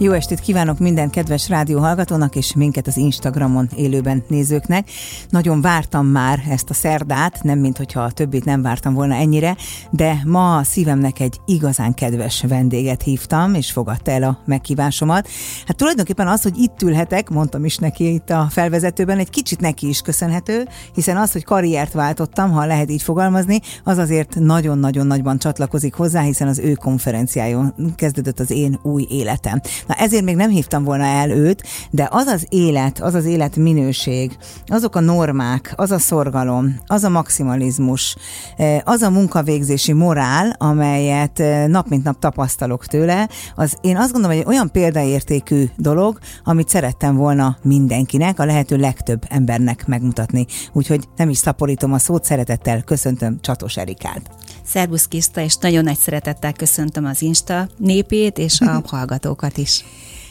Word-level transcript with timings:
Jó 0.00 0.12
estét 0.12 0.40
kívánok 0.40 0.78
minden 0.78 1.10
kedves 1.10 1.48
rádióhallgatónak 1.48 2.36
és 2.36 2.54
minket 2.54 2.86
az 2.86 2.96
Instagramon 2.96 3.68
élőben 3.76 4.24
nézőknek. 4.28 4.90
Nagyon 5.30 5.60
vártam 5.60 6.06
már 6.06 6.42
ezt 6.48 6.70
a 6.70 6.74
szerdát, 6.74 7.42
nem 7.42 7.58
mint 7.58 7.76
hogyha 7.76 8.00
a 8.00 8.10
többit 8.10 8.44
nem 8.44 8.62
vártam 8.62 8.94
volna 8.94 9.14
ennyire, 9.14 9.56
de 9.90 10.22
ma 10.24 10.56
a 10.56 10.62
szívemnek 10.62 11.20
egy 11.20 11.40
igazán 11.46 11.94
kedves 11.94 12.44
vendéget 12.48 13.02
hívtam, 13.02 13.54
és 13.54 13.72
fogadta 13.72 14.10
el 14.10 14.22
a 14.22 14.38
meghívásomat. 14.44 15.28
Hát 15.66 15.76
tulajdonképpen 15.76 16.28
az, 16.28 16.42
hogy 16.42 16.58
itt 16.58 16.82
ülhetek, 16.82 17.28
mondtam 17.28 17.64
is 17.64 17.76
neki 17.76 18.12
itt 18.12 18.30
a 18.30 18.46
felvezetőben, 18.50 19.18
egy 19.18 19.30
kicsit 19.30 19.60
neki 19.60 19.88
is 19.88 20.00
köszönhető, 20.00 20.68
hiszen 20.94 21.16
az, 21.16 21.32
hogy 21.32 21.44
karriert 21.44 21.92
váltottam, 21.92 22.50
ha 22.50 22.66
lehet 22.66 22.90
így 22.90 23.02
fogalmazni, 23.02 23.60
az 23.84 23.98
azért 23.98 24.34
nagyon-nagyon 24.34 25.06
nagyban 25.06 25.38
csatlakozik 25.38 25.94
hozzá, 25.94 26.20
hiszen 26.20 26.48
az 26.48 26.58
ő 26.58 26.72
konferenciájon 26.72 27.74
kezdődött 27.96 28.40
az 28.40 28.50
én 28.50 28.78
új 28.82 29.06
életem. 29.10 29.60
Na 29.88 29.94
ezért 29.94 30.24
még 30.24 30.36
nem 30.36 30.50
hívtam 30.50 30.84
volna 30.84 31.04
el 31.04 31.30
őt, 31.30 31.62
de 31.90 32.08
az 32.10 32.26
az 32.26 32.46
élet, 32.48 33.00
az 33.00 33.14
az 33.14 33.24
élet 33.24 33.56
minőség, 33.56 34.36
azok 34.66 34.96
a 34.96 35.00
normák, 35.00 35.72
az 35.76 35.90
a 35.90 35.98
szorgalom, 35.98 36.80
az 36.86 37.04
a 37.04 37.08
maximalizmus, 37.08 38.16
eh, 38.56 38.80
az 38.84 39.02
a 39.02 39.10
munkavégzési 39.10 39.92
morál, 39.92 40.54
amelyet 40.58 41.40
eh, 41.40 41.66
nap 41.66 41.88
mint 41.88 42.04
nap 42.04 42.18
tapasztalok 42.18 42.86
tőle, 42.86 43.28
az 43.54 43.76
én 43.80 43.96
azt 43.96 44.12
gondolom, 44.12 44.36
hogy 44.36 44.46
olyan 44.46 44.70
példaértékű 44.70 45.64
dolog, 45.76 46.18
amit 46.44 46.68
szerettem 46.68 47.16
volna 47.16 47.56
mindenkinek, 47.62 48.38
a 48.38 48.44
lehető 48.44 48.76
legtöbb 48.76 49.22
embernek 49.28 49.86
megmutatni. 49.86 50.46
Úgyhogy 50.72 51.08
nem 51.16 51.28
is 51.28 51.38
szaporítom 51.38 51.92
a 51.92 51.98
szót, 51.98 52.24
szeretettel 52.24 52.82
köszöntöm 52.82 53.40
Csatos 53.40 53.76
Erikát. 53.76 54.30
Szerbusz 54.68 55.06
Kiszta, 55.06 55.40
és 55.40 55.56
nagyon 55.56 55.84
nagy 55.84 55.98
szeretettel 55.98 56.52
köszöntöm 56.52 57.04
az 57.04 57.22
Insta 57.22 57.68
népét 57.76 58.38
és 58.38 58.60
a 58.60 58.82
hallgatókat 58.86 59.56
is. 59.56 59.84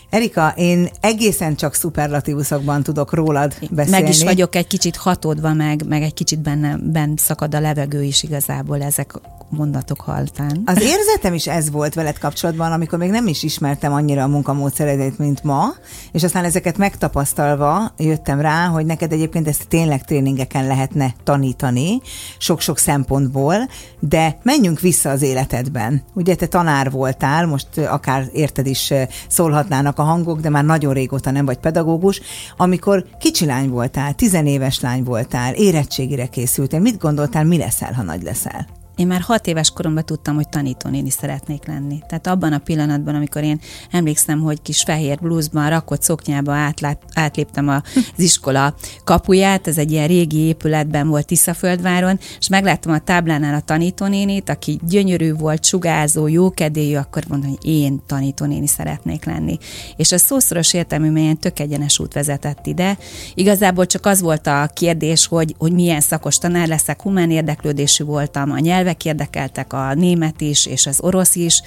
Erika, 0.10 0.54
én 0.56 0.90
egészen 1.02 1.56
csak 1.56 1.74
szuperlatívuszokban 1.74 2.84
tudok 2.84 3.14
rólad 3.14 3.54
beszélni. 3.70 4.02
Meg 4.02 4.10
is 4.10 4.24
vagyok 4.24 4.56
egy 4.56 4.68
kicsit 4.68 4.96
hatódva, 4.96 5.54
meg, 5.54 5.84
meg 5.88 6.02
egy 6.02 6.14
kicsit 6.14 6.40
benne, 6.40 6.78
benne 6.78 7.18
szakad 7.18 7.56
a 7.56 7.60
levegő 7.60 8.04
is 8.04 8.24
igazából 8.24 8.82
ezek 8.82 9.14
mondatok 9.50 10.02
haltán. 10.02 10.62
Az 10.66 10.82
érzetem 10.82 11.34
is 11.34 11.48
ez 11.48 11.72
volt 11.72 11.94
veled 11.94 12.18
kapcsolatban, 12.18 12.72
amikor 12.72 13.00
még 13.00 13.10
nem 13.10 13.28
is 13.28 13.44
ismertem 13.44 13.94
annyira 13.94 14.24
a 14.24 14.28
munkamódszeredet, 14.28 15.18
mint 15.18 15.44
ma, 15.44 15.66
és 16.12 16.24
aztán 16.24 16.44
ezeket 16.44 16.78
megtapasztalva 16.78 17.94
jöttem 17.98 18.42
rá, 18.42 18.66
hogy 18.66 18.86
neked 18.86 19.12
egyébként 19.12 19.48
ezt 19.48 19.68
tényleg 19.68 20.06
tréningeken 20.06 20.68
lehetne 20.68 21.14
tanítani, 21.24 22.02
sok-sok 22.38 22.78
szempontból, 22.78 23.56
de 24.00 24.38
menjünk 24.44 24.80
vissza 24.80 25.10
az 25.10 25.22
életedben. 25.22 26.04
Ugye 26.14 26.36
te 26.36 26.48
tanár 26.48 26.92
voltál, 26.92 27.46
most 27.46 27.78
akár 27.78 28.26
érted 28.34 28.66
is 28.68 28.94
szólhatnának 29.28 30.00
a 30.00 30.04
hangok, 30.04 30.40
de 30.40 30.50
már 30.50 30.66
nagyon 30.66 30.94
régóta 30.94 31.32
nem 31.32 31.46
vagy 31.46 31.58
pedagógus, 31.58 32.22
amikor 32.58 33.06
kicsi 33.20 33.46
lány 33.46 33.70
voltál, 33.70 34.14
tizenéves 34.14 34.80
lány 34.80 35.04
voltál, 35.04 35.54
érettségire 35.54 36.26
készültél, 36.26 36.80
mit 36.80 36.98
gondoltál, 36.98 37.44
mi 37.44 37.58
leszel, 37.58 37.94
ha 37.94 38.04
nagy 38.04 38.24
leszel? 38.24 38.77
Én 38.98 39.08
már 39.08 39.22
hat 39.22 39.48
éves 39.48 39.72
koromban 39.72 40.06
tudtam, 40.06 40.36
hogy 40.36 40.50
tanítónéni 40.50 41.10
szeretnék 41.10 41.66
lenni. 41.68 42.00
Tehát 42.08 42.28
abban 42.28 42.54
a 42.54 42.58
pillanatban, 42.58 43.16
amikor 43.16 43.44
én 43.44 43.60
emlékszem, 43.92 44.42
hogy 44.42 44.62
kis 44.62 44.82
fehér 44.82 45.20
blúzban, 45.20 45.70
rakott 45.70 46.02
szoknyába 46.02 46.54
átlát, 46.54 47.02
átléptem 47.14 47.68
az 47.68 47.82
iskola 48.16 48.76
kapuját, 49.04 49.68
ez 49.68 49.78
egy 49.78 49.92
ilyen 49.92 50.08
régi 50.08 50.38
épületben 50.38 51.08
volt 51.08 51.26
Tiszaföldváron, 51.26 52.20
és 52.40 52.48
megláttam 52.48 52.94
a 52.94 53.00
táblánál 53.00 53.54
a 53.54 53.62
tanítónénit, 53.62 54.50
aki 54.50 54.80
gyönyörű 54.88 55.34
volt, 55.34 55.66
sugázó, 55.66 56.28
jókedélyű, 56.28 56.96
akkor 56.96 57.24
mondtam, 57.28 57.50
hogy 57.52 57.70
én 57.70 58.02
tanítónéni 58.06 58.68
szeretnék 58.68 59.26
lenni. 59.26 59.58
És 59.96 60.12
a 60.12 60.18
szószoros 60.18 60.74
értelmű 60.74 61.10
melyen 61.10 61.38
tök 61.38 61.60
egyenes 61.60 62.00
út 62.00 62.14
vezetett 62.14 62.66
ide. 62.66 62.98
Igazából 63.34 63.86
csak 63.86 64.06
az 64.06 64.22
volt 64.22 64.48
a 64.48 64.70
kérdés, 64.74 65.28
hogy, 65.28 65.56
hogy 65.58 65.72
milyen 65.72 66.02
szakos 66.02 66.38
tanár 66.38 66.68
leszek, 66.68 67.02
humán 67.02 67.32
érdeklődésű 67.32 68.04
voltam, 68.04 68.52
a 68.52 68.60
nyelv 68.60 68.87
nyelvek 68.88 69.06
érdekeltek, 69.06 69.74
a 69.74 69.94
német 69.94 70.42
is, 70.42 70.66
és 70.66 70.86
az 70.86 71.02
orosz 71.02 71.36
is, 71.36 71.62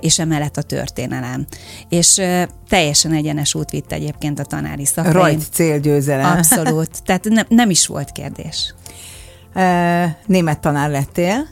és 0.00 0.18
emellett 0.18 0.56
a 0.56 0.62
történelem. 0.62 1.46
És 1.88 2.20
teljesen 2.68 3.12
egyenes 3.12 3.54
út 3.54 3.70
vitt 3.70 3.92
egyébként 3.92 4.38
a 4.38 4.44
tanári 4.44 4.84
szakra. 4.84 5.12
Rajt 5.12 5.42
célgyőzelem. 5.52 6.36
Abszolút. 6.36 7.02
Tehát 7.04 7.24
ne, 7.24 7.42
nem 7.48 7.70
is 7.70 7.86
volt 7.86 8.12
kérdés. 8.12 8.74
Német 10.26 10.60
tanár 10.60 10.90
lettél 10.90 11.48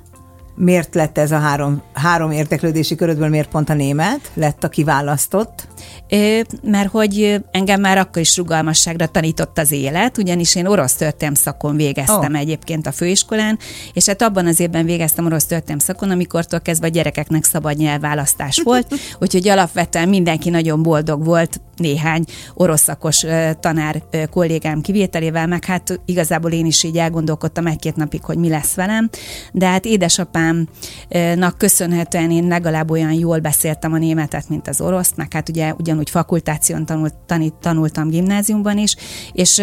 miért 0.54 0.94
lett 0.94 1.18
ez 1.18 1.32
a 1.32 1.38
három, 1.38 1.82
három 1.92 2.30
érdeklődési 2.30 2.94
körödből, 2.94 3.28
miért 3.28 3.48
pont 3.48 3.70
a 3.70 3.74
német 3.74 4.30
lett 4.34 4.64
a 4.64 4.68
kiválasztott? 4.68 5.68
É, 6.08 6.44
mert 6.62 6.90
hogy 6.90 7.42
engem 7.50 7.80
már 7.80 7.98
akkor 7.98 8.22
is 8.22 8.36
rugalmasságra 8.36 9.06
tanított 9.06 9.58
az 9.58 9.72
élet, 9.72 10.18
ugyanis 10.18 10.54
én 10.54 10.66
orosz 10.66 10.94
történelm 10.94 11.34
szakon 11.34 11.76
végeztem 11.76 12.32
oh. 12.32 12.38
egyébként 12.38 12.86
a 12.86 12.92
főiskolán, 12.92 13.58
és 13.92 14.06
hát 14.06 14.22
abban 14.22 14.46
az 14.46 14.60
évben 14.60 14.84
végeztem 14.84 15.26
orosz 15.26 15.44
történelm 15.44 15.78
szakon, 15.78 16.10
amikortól 16.10 16.60
kezdve 16.60 16.86
a 16.86 16.90
gyerekeknek 16.90 17.44
szabad 17.44 17.76
nyelvválasztás 17.76 18.60
volt, 18.64 18.94
úgyhogy 19.20 19.48
alapvetően 19.48 20.08
mindenki 20.08 20.50
nagyon 20.50 20.82
boldog 20.82 21.24
volt, 21.24 21.60
néhány 21.82 22.24
orosz 22.54 22.82
szakos 22.82 23.24
tanár 23.60 24.02
kollégám 24.30 24.80
kivételével, 24.80 25.46
meg 25.46 25.64
hát 25.64 26.00
igazából 26.04 26.52
én 26.52 26.66
is 26.66 26.82
így 26.82 26.96
elgondolkodtam 26.96 27.66
egy-két 27.66 27.96
napig, 27.96 28.24
hogy 28.24 28.36
mi 28.36 28.48
lesz 28.48 28.74
velem, 28.74 29.10
de 29.52 29.66
hát 29.66 29.84
édesapámnak 29.84 31.58
köszönhetően 31.58 32.30
én 32.30 32.46
legalább 32.46 32.90
olyan 32.90 33.12
jól 33.12 33.38
beszéltem 33.38 33.92
a 33.92 33.98
németet, 33.98 34.48
mint 34.48 34.68
az 34.68 34.80
oroszt, 34.80 35.16
meg 35.16 35.32
hát 35.32 35.48
ugye 35.48 35.74
ugyanúgy 35.78 36.10
fakultáción 36.10 36.86
tanult, 36.86 37.14
tanít, 37.26 37.54
tanultam 37.54 38.08
gimnáziumban 38.08 38.78
is, 38.78 38.96
és 39.32 39.62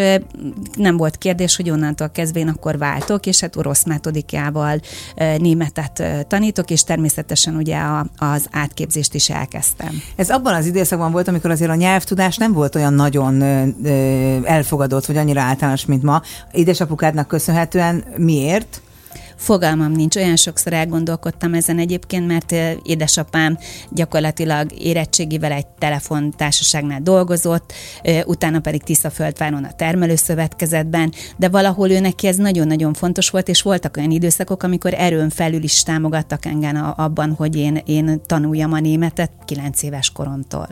nem 0.76 0.96
volt 0.96 1.18
kérdés, 1.18 1.56
hogy 1.56 1.70
onnantól 1.70 2.10
kezdve 2.10 2.40
én 2.40 2.48
akkor 2.48 2.78
váltok, 2.78 3.26
és 3.26 3.40
hát 3.40 3.56
orosz 3.56 3.84
metodikával 3.84 4.80
németet 5.38 6.02
tanítok, 6.28 6.70
és 6.70 6.82
természetesen 6.82 7.56
ugye 7.56 7.76
a, 7.76 8.06
az 8.16 8.46
átképzést 8.50 9.14
is 9.14 9.30
elkezdtem. 9.30 10.02
Ez 10.16 10.30
abban 10.30 10.54
az 10.54 10.66
időszakban 10.66 11.12
volt, 11.12 11.28
amikor 11.28 11.50
azért 11.50 11.70
a 11.70 11.74
nyelvtudás 12.10 12.36
nem 12.36 12.52
volt 12.52 12.74
olyan 12.74 12.94
nagyon 12.94 13.42
elfogadott, 14.44 15.06
vagy 15.06 15.16
annyira 15.16 15.40
általános, 15.40 15.86
mint 15.86 16.02
ma. 16.02 16.22
Édesapukádnak 16.52 17.28
köszönhetően 17.28 18.04
miért? 18.16 18.82
Fogalmam 19.36 19.92
nincs, 19.92 20.16
olyan 20.16 20.36
sokszor 20.36 20.72
elgondolkodtam 20.72 21.54
ezen 21.54 21.78
egyébként, 21.78 22.26
mert 22.26 22.54
édesapám 22.82 23.58
gyakorlatilag 23.90 24.72
érettségivel 24.78 25.52
egy 25.52 25.66
telefontársaságnál 25.66 27.00
dolgozott, 27.02 27.72
utána 28.24 28.60
pedig 28.60 28.82
Tiszaföldváron 28.82 29.64
a 29.64 29.72
termelőszövetkezetben, 29.72 31.12
de 31.36 31.48
valahol 31.48 31.90
ő 31.90 32.00
neki 32.00 32.26
ez 32.26 32.36
nagyon-nagyon 32.36 32.94
fontos 32.94 33.30
volt, 33.30 33.48
és 33.48 33.62
voltak 33.62 33.96
olyan 33.96 34.10
időszakok, 34.10 34.62
amikor 34.62 34.94
erőn 34.94 35.30
felül 35.30 35.62
is 35.62 35.82
támogattak 35.82 36.44
engem 36.44 36.92
abban, 36.96 37.34
hogy 37.34 37.56
én, 37.56 37.82
én 37.86 38.20
tanuljam 38.26 38.72
a 38.72 38.80
németet 38.80 39.30
kilenc 39.46 39.82
éves 39.82 40.10
koromtól 40.10 40.68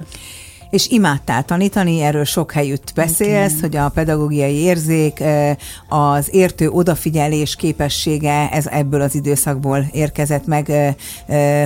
és 0.71 0.89
imádtál 0.89 1.45
tanítani, 1.45 2.01
erről 2.01 2.25
sok 2.25 2.53
helyütt 2.53 2.93
beszélsz, 2.95 3.56
okay. 3.56 3.61
hogy 3.61 3.77
a 3.77 3.89
pedagógiai 3.89 4.55
érzék, 4.55 5.23
az 5.89 6.29
értő 6.31 6.69
odafigyelés 6.69 7.56
képessége, 7.56 8.49
ez 8.51 8.67
ebből 8.67 9.01
az 9.01 9.15
időszakból 9.15 9.87
érkezett 9.93 10.47
meg 10.47 10.73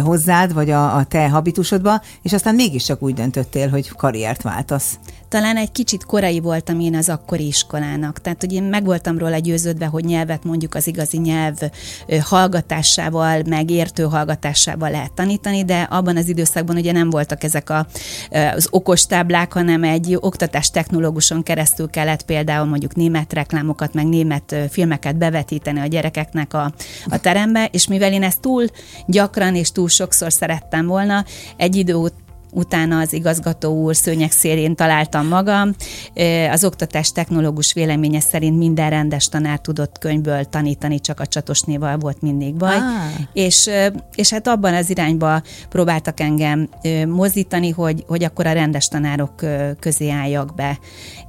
hozzád, 0.02 0.52
vagy 0.54 0.70
a, 0.70 0.96
a 0.96 1.04
te 1.04 1.28
habitusodba, 1.28 2.00
és 2.22 2.32
aztán 2.32 2.54
mégiscsak 2.54 3.02
úgy 3.02 3.14
döntöttél, 3.14 3.68
hogy 3.68 3.88
karriert 3.88 4.42
váltasz 4.42 4.98
talán 5.32 5.56
egy 5.56 5.72
kicsit 5.72 6.04
korai 6.04 6.40
voltam 6.40 6.80
én 6.80 6.94
az 6.94 7.08
akkori 7.08 7.46
iskolának. 7.46 8.20
Tehát, 8.20 8.40
hogy 8.40 8.52
én 8.52 8.62
meg 8.62 8.84
voltam 8.84 9.18
róla 9.18 9.38
győződve, 9.38 9.86
hogy 9.86 10.04
nyelvet 10.04 10.44
mondjuk 10.44 10.74
az 10.74 10.86
igazi 10.86 11.18
nyelv 11.18 11.56
hallgatásával, 12.20 13.42
meg 13.46 13.70
értő 13.70 14.02
hallgatásával 14.02 14.90
lehet 14.90 15.12
tanítani, 15.12 15.64
de 15.64 15.80
abban 15.80 16.16
az 16.16 16.28
időszakban 16.28 16.76
ugye 16.76 16.92
nem 16.92 17.10
voltak 17.10 17.44
ezek 17.44 17.70
a, 17.70 17.86
az 18.54 18.68
okos 18.70 19.06
táblák, 19.06 19.52
hanem 19.52 19.84
egy 19.84 20.16
oktatás 20.20 20.70
technológuson 20.70 21.42
keresztül 21.42 21.90
kellett 21.90 22.22
például 22.22 22.66
mondjuk 22.66 22.94
német 22.94 23.32
reklámokat, 23.32 23.94
meg 23.94 24.06
német 24.06 24.54
filmeket 24.70 25.16
bevetíteni 25.16 25.80
a 25.80 25.86
gyerekeknek 25.86 26.54
a, 26.54 26.72
a 27.06 27.20
terembe, 27.20 27.68
és 27.70 27.86
mivel 27.86 28.12
én 28.12 28.22
ezt 28.22 28.40
túl 28.40 28.66
gyakran 29.06 29.54
és 29.54 29.72
túl 29.72 29.88
sokszor 29.88 30.32
szerettem 30.32 30.86
volna, 30.86 31.24
egy 31.56 31.76
idő 31.76 31.94
utána 32.54 32.98
az 32.98 33.12
igazgató 33.12 33.82
úr 33.82 33.96
szőnyeg 33.96 34.30
szélén 34.30 34.74
találtam 34.74 35.26
magam. 35.26 35.74
Az 36.50 36.64
oktatás 36.64 37.12
technológus 37.12 37.72
véleménye 37.72 38.20
szerint 38.20 38.58
minden 38.58 38.90
rendes 38.90 39.28
tanár 39.28 39.58
tudott 39.58 39.98
könyvből 39.98 40.44
tanítani, 40.44 41.00
csak 41.00 41.20
a 41.20 41.26
csatosnéval 41.26 41.96
volt 41.96 42.22
mindig 42.22 42.54
baj. 42.54 42.76
Ah. 42.76 42.82
És, 43.32 43.70
és 44.14 44.30
hát 44.30 44.46
abban 44.46 44.74
az 44.74 44.90
irányba 44.90 45.42
próbáltak 45.68 46.20
engem 46.20 46.68
mozdítani, 47.06 47.70
hogy, 47.70 48.04
hogy 48.06 48.24
akkor 48.24 48.46
a 48.46 48.52
rendes 48.52 48.88
tanárok 48.88 49.34
közé 49.80 50.10
álljak 50.10 50.54
be. 50.54 50.78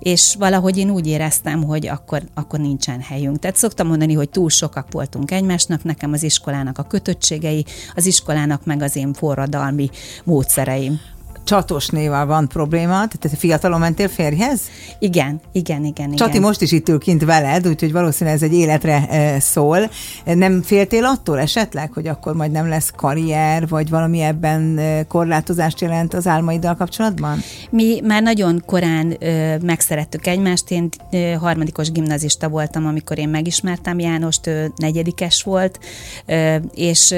És 0.03 0.35
valahogy 0.39 0.77
én 0.77 0.89
úgy 0.89 1.07
éreztem, 1.07 1.63
hogy 1.63 1.87
akkor, 1.87 2.21
akkor 2.33 2.59
nincsen 2.59 3.01
helyünk. 3.01 3.39
Tehát 3.39 3.55
szoktam 3.55 3.87
mondani, 3.87 4.13
hogy 4.13 4.29
túl 4.29 4.49
sokak 4.49 4.91
voltunk 4.91 5.31
egymásnak, 5.31 5.83
nekem 5.83 6.13
az 6.13 6.23
iskolának 6.23 6.77
a 6.77 6.83
kötöttségei, 6.83 7.65
az 7.95 8.05
iskolának 8.05 8.65
meg 8.65 8.81
az 8.81 8.95
én 8.95 9.13
forradalmi 9.13 9.89
módszereim 10.23 10.99
csatosnéval 11.43 12.25
van 12.25 12.47
probléma, 12.47 13.07
tehát 13.07 13.37
fiatalon 13.37 13.79
mentél 13.79 14.07
férjhez? 14.07 14.61
Igen, 14.99 15.41
igen, 15.51 15.85
igen. 15.85 16.11
Csati 16.11 16.29
igen. 16.29 16.41
most 16.41 16.61
is 16.61 16.71
itt 16.71 16.89
ül 16.89 16.99
kint 16.99 17.23
veled, 17.25 17.67
úgyhogy 17.67 17.91
valószínűleg 17.91 18.39
ez 18.39 18.43
egy 18.43 18.53
életre 18.53 19.07
szól. 19.39 19.89
Nem 20.25 20.61
féltél 20.61 21.05
attól 21.05 21.39
esetleg, 21.39 21.91
hogy 21.93 22.07
akkor 22.07 22.35
majd 22.35 22.51
nem 22.51 22.67
lesz 22.67 22.91
karrier, 22.95 23.67
vagy 23.67 23.89
valami 23.89 24.21
ebben 24.21 24.79
korlátozást 25.07 25.81
jelent 25.81 26.13
az 26.13 26.27
álmaiddal 26.27 26.75
kapcsolatban? 26.75 27.39
Mi 27.69 28.01
már 28.03 28.21
nagyon 28.21 28.63
korán 28.65 29.15
ö, 29.19 29.55
megszerettük 29.57 30.27
egymást. 30.27 30.71
Én 30.71 30.89
ö, 31.11 31.31
harmadikos 31.31 31.91
gimnazista 31.91 32.49
voltam, 32.49 32.85
amikor 32.85 33.17
én 33.17 33.29
megismertem 33.29 33.99
Jánost, 33.99 34.47
ő 34.47 34.71
negyedikes 34.75 35.43
volt, 35.43 35.79
ö, 36.25 36.55
és 36.75 37.15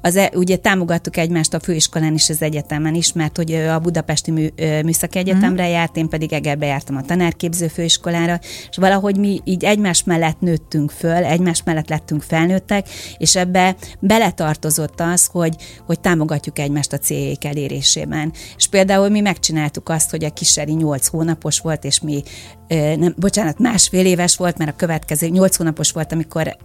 az, 0.00 0.16
e, 0.16 0.30
ugye 0.34 0.56
támogattuk 0.56 1.16
egymást 1.16 1.54
a 1.54 1.60
főiskolán 1.60 2.12
és 2.12 2.28
az 2.28 2.42
egyetemen 2.42 2.94
is, 2.94 3.12
mert 3.12 3.36
hogy 3.36 3.59
a 3.68 3.78
Budapesti 3.78 4.30
Mű, 4.30 4.48
Műszaki 4.84 5.18
Egyetemre 5.18 5.66
mm. 5.66 5.70
járt, 5.70 5.96
én 5.96 6.08
pedig 6.08 6.32
Egerbe 6.32 6.66
jártam 6.66 6.96
a 6.96 7.02
tanárképző 7.02 7.68
főiskolára, 7.68 8.38
és 8.70 8.76
valahogy 8.76 9.16
mi 9.16 9.40
így 9.44 9.64
egymás 9.64 10.04
mellett 10.04 10.40
nőttünk 10.40 10.90
föl, 10.90 11.24
egymás 11.24 11.62
mellett 11.62 11.88
lettünk 11.88 12.22
felnőttek, 12.22 12.88
és 13.16 13.36
ebbe 13.36 13.76
beletartozott 14.00 15.00
az, 15.00 15.26
hogy, 15.26 15.56
hogy 15.86 16.00
támogatjuk 16.00 16.58
egymást 16.58 16.92
a 16.92 16.98
céljaik 16.98 17.44
elérésében. 17.44 18.32
És 18.56 18.66
például 18.66 19.08
mi 19.08 19.20
megcsináltuk 19.20 19.88
azt, 19.88 20.10
hogy 20.10 20.24
a 20.24 20.30
kiseri 20.30 20.72
8 20.72 21.06
hónapos 21.06 21.58
volt, 21.58 21.84
és 21.84 22.00
mi 22.00 22.22
nem, 22.70 23.14
bocsánat, 23.16 23.58
másfél 23.58 24.06
éves 24.06 24.36
volt, 24.36 24.58
mert 24.58 24.70
a 24.70 24.76
következő, 24.76 25.28
nyolc 25.28 25.56
hónapos 25.56 25.90
volt, 25.90 26.12
amikor, 26.12 26.56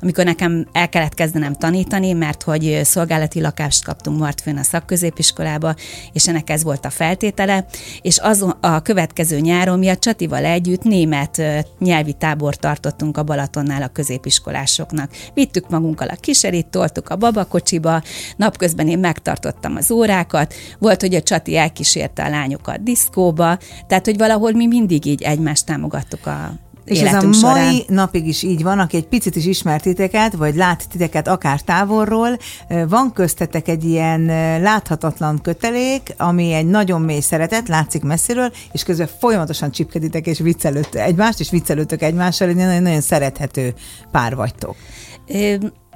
amikor 0.00 0.24
nekem 0.24 0.66
el 0.72 0.88
kellett 0.88 1.14
kezdenem 1.14 1.52
tanítani, 1.52 2.12
mert 2.12 2.42
hogy 2.42 2.80
szolgálati 2.84 3.40
lakást 3.40 3.84
kaptunk 3.84 4.18
Martfőn 4.18 4.56
a 4.56 4.62
szakközépiskolába, 4.62 5.74
és 6.12 6.28
ennek 6.28 6.50
ez 6.50 6.62
volt 6.62 6.84
a 6.84 6.90
feltétele, 6.90 7.66
és 8.02 8.18
az 8.18 8.46
a 8.60 8.82
következő 8.82 9.38
nyáron 9.38 9.78
mi 9.78 9.88
a 9.88 9.96
Csatival 9.96 10.44
együtt 10.44 10.82
német 10.82 11.42
nyelvi 11.78 12.12
tábor 12.12 12.56
tartottunk 12.56 13.16
a 13.16 13.22
Balatonnál 13.22 13.82
a 13.82 13.88
középiskolásoknak. 13.88 15.10
Vittük 15.34 15.68
magunkkal 15.68 16.08
a 16.08 16.16
kiserit, 16.20 16.66
toltuk 16.66 17.08
a 17.08 17.16
babakocsiba, 17.16 18.02
napközben 18.36 18.88
én 18.88 18.98
megtartottam 18.98 19.76
az 19.76 19.90
órákat, 19.90 20.54
volt, 20.78 21.00
hogy 21.00 21.14
a 21.14 21.22
Csati 21.22 21.56
elkísérte 21.56 22.24
a 22.24 22.28
lányokat 22.28 22.82
diszkóba, 22.82 23.58
tehát, 23.86 24.04
hogy 24.04 24.16
valahol 24.16 24.52
mi 24.52 24.66
mindig 24.66 25.06
így 25.06 25.24
egymást 25.26 25.66
támogattuk 25.66 26.26
a 26.26 26.52
és 26.86 27.00
ez 27.00 27.14
a 27.14 27.26
mai 27.26 27.32
során. 27.32 27.74
napig 27.86 28.26
is 28.26 28.42
így 28.42 28.62
van, 28.62 28.78
aki 28.78 28.96
egy 28.96 29.06
picit 29.06 29.36
is 29.36 29.46
ismert 29.46 29.82
titeket, 29.82 30.32
vagy 30.32 30.54
lát 30.54 30.88
titeket 30.88 31.28
akár 31.28 31.60
távolról, 31.60 32.36
van 32.88 33.12
köztetek 33.12 33.68
egy 33.68 33.84
ilyen 33.84 34.24
láthatatlan 34.62 35.40
kötelék, 35.42 36.14
ami 36.16 36.52
egy 36.52 36.66
nagyon 36.66 37.00
mély 37.00 37.20
szeretet, 37.20 37.68
látszik 37.68 38.02
messziről, 38.02 38.52
és 38.72 38.82
közben 38.82 39.08
folyamatosan 39.18 39.70
csipkeditek 39.70 40.26
és 40.26 40.38
viccelőt 40.38 40.94
egymást, 40.94 41.40
és 41.40 41.50
viccelőtök 41.50 42.02
egymással, 42.02 42.48
egy 42.48 42.56
nagyon, 42.56 42.82
nagyon 42.82 43.00
szerethető 43.00 43.74
pár 44.10 44.34
vagytok 44.36 44.76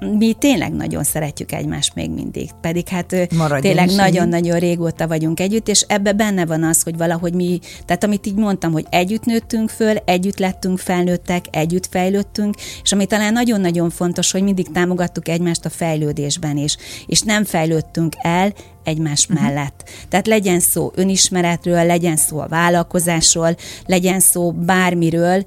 mi 0.00 0.32
tényleg 0.32 0.72
nagyon 0.72 1.04
szeretjük 1.04 1.52
egymást 1.52 1.94
még 1.94 2.10
mindig, 2.10 2.50
pedig 2.60 2.88
hát 2.88 3.10
Maradjunk 3.12 3.60
tényleg 3.60 3.90
nagyon-nagyon 3.90 4.58
régóta 4.58 5.08
vagyunk 5.08 5.40
együtt, 5.40 5.68
és 5.68 5.84
ebbe 5.88 6.12
benne 6.12 6.46
van 6.46 6.64
az, 6.64 6.82
hogy 6.82 6.96
valahogy 6.96 7.34
mi, 7.34 7.58
tehát 7.84 8.04
amit 8.04 8.26
így 8.26 8.34
mondtam, 8.34 8.72
hogy 8.72 8.86
együtt 8.90 9.24
nőttünk 9.24 9.70
föl, 9.70 9.96
együtt 10.04 10.38
lettünk 10.38 10.78
felnőttek, 10.78 11.44
együtt 11.50 11.86
fejlődtünk, 11.86 12.54
és 12.82 12.92
ami 12.92 13.06
talán 13.06 13.32
nagyon-nagyon 13.32 13.90
fontos, 13.90 14.30
hogy 14.32 14.42
mindig 14.42 14.70
támogattuk 14.72 15.28
egymást 15.28 15.64
a 15.64 15.70
fejlődésben 15.70 16.56
is, 16.56 16.76
és 17.06 17.20
nem 17.20 17.44
fejlődtünk 17.44 18.14
el, 18.22 18.52
egymás 18.90 19.26
uh-huh. 19.26 19.44
mellett. 19.44 19.88
Tehát 20.08 20.26
legyen 20.26 20.60
szó 20.60 20.92
önismeretről, 20.94 21.86
legyen 21.86 22.16
szó 22.16 22.38
a 22.38 22.48
vállalkozásról, 22.48 23.56
legyen 23.86 24.20
szó 24.20 24.52
bármiről, 24.52 25.44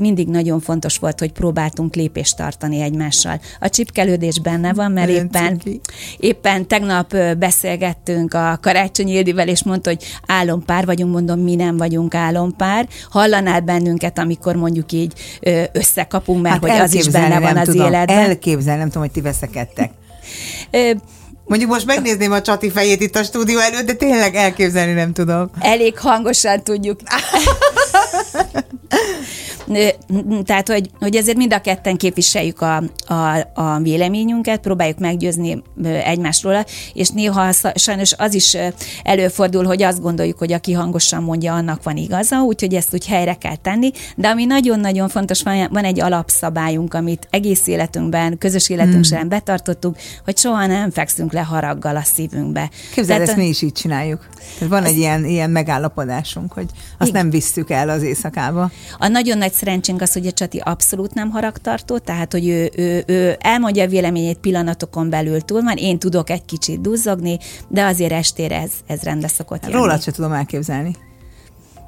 mindig 0.00 0.28
nagyon 0.28 0.60
fontos 0.60 0.98
volt, 0.98 1.18
hogy 1.18 1.32
próbáltunk 1.32 1.94
lépést 1.94 2.36
tartani 2.36 2.80
egymással. 2.80 3.40
A 3.60 3.68
csipkelődés 3.68 4.40
benne 4.40 4.72
van, 4.72 4.92
mert 4.92 5.08
éppen, 5.08 5.62
éppen 6.16 6.68
tegnap 6.68 7.16
beszélgettünk 7.38 8.34
a 8.34 8.58
Karácsony 8.62 9.08
Ildivel, 9.08 9.48
és 9.48 9.62
mondta, 9.62 9.90
hogy 9.90 10.04
álompár 10.26 10.86
vagyunk, 10.86 11.12
mondom, 11.12 11.40
mi 11.40 11.54
nem 11.54 11.76
vagyunk 11.76 12.14
álompár. 12.14 12.88
Hallanál 13.10 13.60
bennünket, 13.60 14.18
amikor 14.18 14.56
mondjuk 14.56 14.92
így 14.92 15.12
összekapunk, 15.72 16.42
mert 16.42 16.54
hát 16.54 16.70
hogy 16.70 16.80
az 16.80 16.94
is 16.94 17.08
benne 17.08 17.40
van 17.40 17.56
az 17.56 17.66
tudom, 17.66 17.86
életben. 17.86 18.18
Elképzelni, 18.18 18.78
nem 18.78 18.88
tudom, 18.88 19.02
hogy 19.02 19.12
ti 19.12 19.20
veszekedtek. 19.20 19.90
Mondjuk 21.52 21.72
most 21.72 21.86
megnézném 21.86 22.32
a 22.32 22.40
Csati 22.40 22.70
fejét 22.70 23.00
itt 23.00 23.16
a 23.16 23.22
stúdió 23.22 23.58
előtt, 23.58 23.86
de 23.86 23.92
tényleg 23.92 24.34
elképzelni 24.34 24.92
nem 24.92 25.12
tudom. 25.12 25.50
Elég 25.60 25.98
hangosan 25.98 26.62
tudjuk. 26.62 27.00
Tehát, 30.44 30.68
hogy, 30.68 30.90
hogy 30.98 31.16
ezért 31.16 31.36
mind 31.36 31.52
a 31.52 31.60
ketten 31.60 31.96
képviseljük 31.96 32.60
a, 32.60 32.82
a, 33.06 33.50
a 33.54 33.78
véleményünket, 33.78 34.60
próbáljuk 34.60 34.98
meggyőzni 34.98 35.62
egymásról, 36.04 36.64
és 36.94 37.08
néha 37.08 37.52
sajnos 37.74 38.12
az 38.12 38.34
is 38.34 38.56
előfordul, 39.02 39.64
hogy 39.64 39.82
azt 39.82 40.00
gondoljuk, 40.00 40.38
hogy 40.38 40.52
aki 40.52 40.72
hangosan 40.72 41.22
mondja, 41.22 41.54
annak 41.54 41.82
van 41.82 41.96
igaza, 41.96 42.42
úgyhogy 42.42 42.74
ezt 42.74 42.94
úgy 42.94 43.06
helyre 43.06 43.34
kell 43.34 43.56
tenni, 43.56 43.90
de 44.16 44.28
ami 44.28 44.44
nagyon-nagyon 44.44 45.08
fontos, 45.08 45.42
van, 45.42 45.68
van 45.70 45.84
egy 45.84 46.00
alapszabályunk, 46.00 46.94
amit 46.94 47.26
egész 47.30 47.66
életünkben, 47.66 48.38
közös 48.38 48.68
életünk 48.68 49.06
hmm. 49.06 49.28
betartottunk, 49.28 49.96
hogy 50.24 50.38
soha 50.38 50.66
nem 50.66 50.90
fekszünk 50.90 51.32
le 51.32 51.40
haraggal 51.40 51.96
a 51.96 52.02
szívünkbe. 52.02 52.70
Képzeld, 52.94 53.06
Tehát, 53.06 53.28
ezt 53.28 53.36
mi 53.36 53.48
is 53.48 53.62
így 53.62 53.72
csináljuk. 53.72 54.28
Tehát 54.58 54.68
van 54.68 54.84
egy 54.84 54.96
ilyen, 54.96 55.24
ilyen 55.24 55.50
megállapodásunk, 55.50 56.52
hogy 56.52 56.66
azt 56.98 57.10
igen. 57.10 57.22
nem 57.22 57.30
visszük 57.30 57.70
el 57.70 57.88
az 57.88 58.02
éjszakába. 58.02 58.70
A 58.98 59.08
nagyon 59.08 59.38
nagy 59.38 59.52
szerencsénk 59.62 60.00
az, 60.00 60.12
hogy 60.12 60.26
a 60.26 60.32
Csati 60.32 60.58
abszolút 60.58 61.14
nem 61.14 61.30
haragtartó, 61.30 61.98
tehát 61.98 62.32
hogy 62.32 62.48
ő, 62.48 62.70
ő, 62.76 63.04
ő 63.06 63.36
elmondja 63.40 63.84
a 63.84 63.86
véleményét 63.86 64.38
pillanatokon 64.38 65.10
belül 65.10 65.40
túl 65.40 65.62
van, 65.62 65.76
én 65.76 65.98
tudok 65.98 66.30
egy 66.30 66.44
kicsit 66.44 66.80
duzzogni, 66.80 67.38
de 67.68 67.84
azért 67.84 68.12
estére 68.12 68.60
ez, 68.60 68.70
ez 68.86 69.02
rendbe 69.02 69.28
szokott 69.28 69.62
jönni. 69.62 69.74
Rólad 69.74 70.02
se 70.02 70.10
tudom 70.10 70.32
elképzelni. 70.32 70.96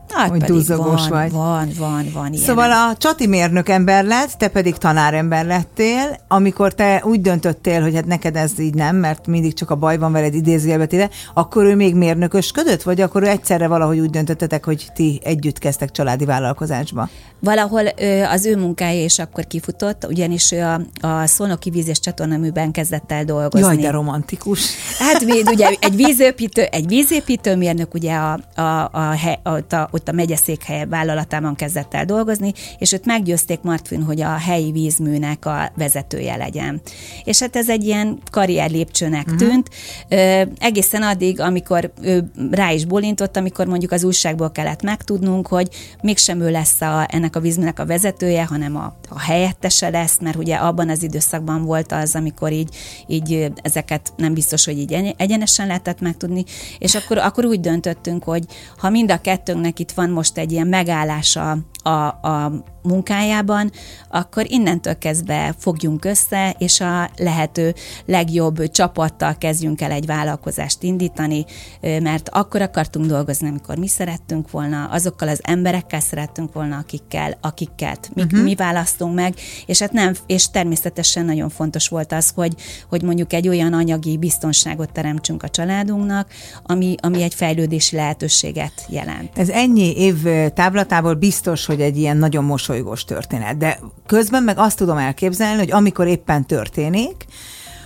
Hát 0.08 0.28
hogy 0.28 0.42
duzzogós 0.42 1.08
van, 1.08 1.10
vagy. 1.10 1.32
Van, 1.32 1.68
van, 1.78 2.10
van. 2.12 2.32
Ilyen. 2.32 2.44
Szóval 2.44 2.70
a 2.70 2.96
Csati 2.96 3.26
mérnök 3.26 3.68
ember 3.68 4.04
lett, 4.04 4.30
te 4.30 4.48
pedig 4.48 4.76
tanárember 4.76 5.46
lettél, 5.46 6.18
amikor 6.28 6.74
te 6.74 7.02
úgy 7.04 7.20
döntöttél, 7.20 7.82
hogy 7.82 7.94
hát 7.94 8.06
neked 8.06 8.36
ez 8.36 8.58
így 8.58 8.74
nem, 8.74 8.96
mert 8.96 9.26
mindig 9.26 9.54
csak 9.54 9.70
a 9.70 9.74
baj 9.74 9.98
van 9.98 10.12
veled 10.12 10.34
idézőjelbe 10.34 10.86
téve, 10.86 11.10
akkor 11.34 11.64
ő 11.64 11.74
még 11.74 11.94
mérnökösködött, 11.94 12.82
vagy 12.82 13.00
akkor 13.00 13.22
ő 13.22 13.26
egyszerre 13.26 13.66
valahogy 13.66 13.98
úgy 13.98 14.10
döntöttetek, 14.10 14.64
hogy 14.64 14.86
ti 14.94 15.20
együtt 15.24 15.58
kezdtek 15.58 15.90
családi 15.90 16.24
vállalkozásba? 16.24 17.08
Valahol 17.44 17.86
az 18.30 18.46
ő 18.46 18.56
munkája 18.56 19.04
is 19.04 19.18
akkor 19.18 19.46
kifutott, 19.46 20.06
ugyanis 20.06 20.52
ő 20.52 20.62
a, 20.62 20.80
a 21.06 21.26
Szolnoki 21.26 21.70
víz 21.70 21.88
és 21.88 22.00
csatornaműben 22.00 22.70
kezdett 22.70 23.12
el 23.12 23.24
dolgozni. 23.24 23.66
Jaj, 23.66 23.76
de 23.76 23.90
romantikus. 23.90 24.60
Hát 24.98 25.24
még 25.24 25.46
ugye 25.46 25.68
egy 25.80 25.96
vízépítő, 25.96 26.62
egy 26.62 26.86
vízépítőmérnök 26.86 27.94
ugye 27.94 28.14
a, 28.14 28.40
a, 28.54 28.60
a, 28.60 29.16
a, 29.42 29.74
a, 29.74 29.88
ott 29.90 30.08
a 30.08 30.12
megyeszékhelye 30.12 30.86
vállalatában 30.86 31.54
kezdett 31.54 31.94
el 31.94 32.04
dolgozni, 32.04 32.52
és 32.78 32.92
őt 32.92 33.04
meggyőzték 33.04 33.60
Martfin, 33.60 34.02
hogy 34.02 34.20
a 34.20 34.36
helyi 34.36 34.72
vízműnek 34.72 35.46
a 35.46 35.72
vezetője 35.76 36.36
legyen. 36.36 36.80
És 37.24 37.40
hát 37.40 37.56
ez 37.56 37.68
egy 37.68 37.84
ilyen 37.84 38.18
karrier 38.30 38.70
lépcsőnek 38.70 39.26
uh-huh. 39.26 39.38
tűnt, 39.38 39.70
ö, 40.08 40.42
egészen 40.58 41.02
addig, 41.02 41.40
amikor 41.40 41.92
ő 42.02 42.30
rá 42.50 42.70
is 42.70 42.84
bolintott, 42.84 43.36
amikor 43.36 43.66
mondjuk 43.66 43.92
az 43.92 44.04
újságból 44.04 44.52
kellett 44.52 44.82
megtudnunk, 44.82 45.46
hogy 45.46 45.68
mégsem 46.02 46.40
ő 46.40 46.50
lesz 46.50 46.80
a, 46.80 47.06
ennek 47.10 47.33
a 47.34 47.40
vízműnek 47.40 47.78
a 47.78 47.86
vezetője, 47.86 48.44
hanem 48.44 48.76
a, 48.76 48.96
a 49.08 49.20
helyettese 49.20 49.88
lesz, 49.88 50.18
mert 50.20 50.36
ugye 50.36 50.54
abban 50.54 50.88
az 50.88 51.02
időszakban 51.02 51.64
volt 51.64 51.92
az, 51.92 52.14
amikor 52.14 52.52
így, 52.52 52.76
így 53.06 53.52
ezeket 53.62 54.12
nem 54.16 54.34
biztos, 54.34 54.64
hogy 54.64 54.78
így 54.78 55.14
egyenesen 55.16 55.66
lehetett 55.66 56.00
megtudni, 56.00 56.44
és 56.78 56.94
akkor, 56.94 57.18
akkor 57.18 57.44
úgy 57.44 57.60
döntöttünk, 57.60 58.24
hogy 58.24 58.44
ha 58.76 58.90
mind 58.90 59.10
a 59.10 59.20
kettőnknek 59.20 59.78
itt 59.78 59.90
van 59.90 60.10
most 60.10 60.38
egy 60.38 60.52
ilyen 60.52 60.66
megállása 60.66 61.58
a, 61.84 62.06
a 62.28 62.52
munkájában, 62.82 63.70
akkor 64.10 64.50
innentől 64.50 64.98
kezdve 64.98 65.54
fogjunk 65.58 66.04
össze, 66.04 66.54
és 66.58 66.80
a 66.80 67.10
lehető 67.16 67.74
legjobb 68.06 68.70
csapattal 68.70 69.38
kezdjünk 69.38 69.80
el 69.80 69.90
egy 69.90 70.06
vállalkozást 70.06 70.82
indítani, 70.82 71.44
mert 71.80 72.28
akkor 72.28 72.62
akartunk 72.62 73.06
dolgozni, 73.06 73.48
amikor 73.48 73.76
mi 73.76 73.88
szerettünk 73.88 74.50
volna, 74.50 74.84
azokkal 74.84 75.28
az 75.28 75.40
emberekkel 75.42 76.00
szerettünk 76.00 76.52
volna, 76.52 76.76
akikkel, 76.76 77.38
akiket 77.40 78.10
mi, 78.14 78.22
uh-huh. 78.22 78.42
mi 78.42 78.54
választunk 78.54 79.14
meg, 79.14 79.34
és 79.66 79.78
hát 79.78 79.92
nem, 79.92 80.14
és 80.26 80.50
természetesen 80.50 81.24
nagyon 81.24 81.48
fontos 81.48 81.88
volt 81.88 82.12
az, 82.12 82.32
hogy, 82.34 82.54
hogy 82.88 83.02
mondjuk 83.02 83.32
egy 83.32 83.48
olyan 83.48 83.72
anyagi 83.72 84.16
biztonságot 84.16 84.92
teremtsünk 84.92 85.42
a 85.42 85.48
családunknak, 85.48 86.28
ami, 86.62 86.94
ami 87.00 87.22
egy 87.22 87.34
fejlődési 87.34 87.96
lehetőséget 87.96 88.72
jelent. 88.88 89.38
Ez 89.38 89.48
ennyi 89.48 89.96
év 89.96 90.22
táblatából 90.54 91.14
biztos, 91.14 91.66
hogy 91.66 91.73
egy 91.80 91.96
ilyen 91.96 92.16
nagyon 92.16 92.44
mosoly 92.44 92.74
mosolygós 92.74 93.04
történet. 93.04 93.56
De 93.56 93.78
közben 94.06 94.42
meg 94.42 94.58
azt 94.58 94.76
tudom 94.76 94.96
elképzelni, 94.96 95.58
hogy 95.58 95.72
amikor 95.72 96.06
éppen 96.06 96.46
történik, 96.46 97.24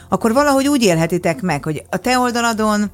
akkor 0.09 0.33
valahogy 0.33 0.69
úgy 0.69 0.83
élhetitek 0.83 1.41
meg, 1.41 1.65
hogy 1.65 1.83
a 1.91 1.97
te 1.97 2.19
oldaladon 2.19 2.91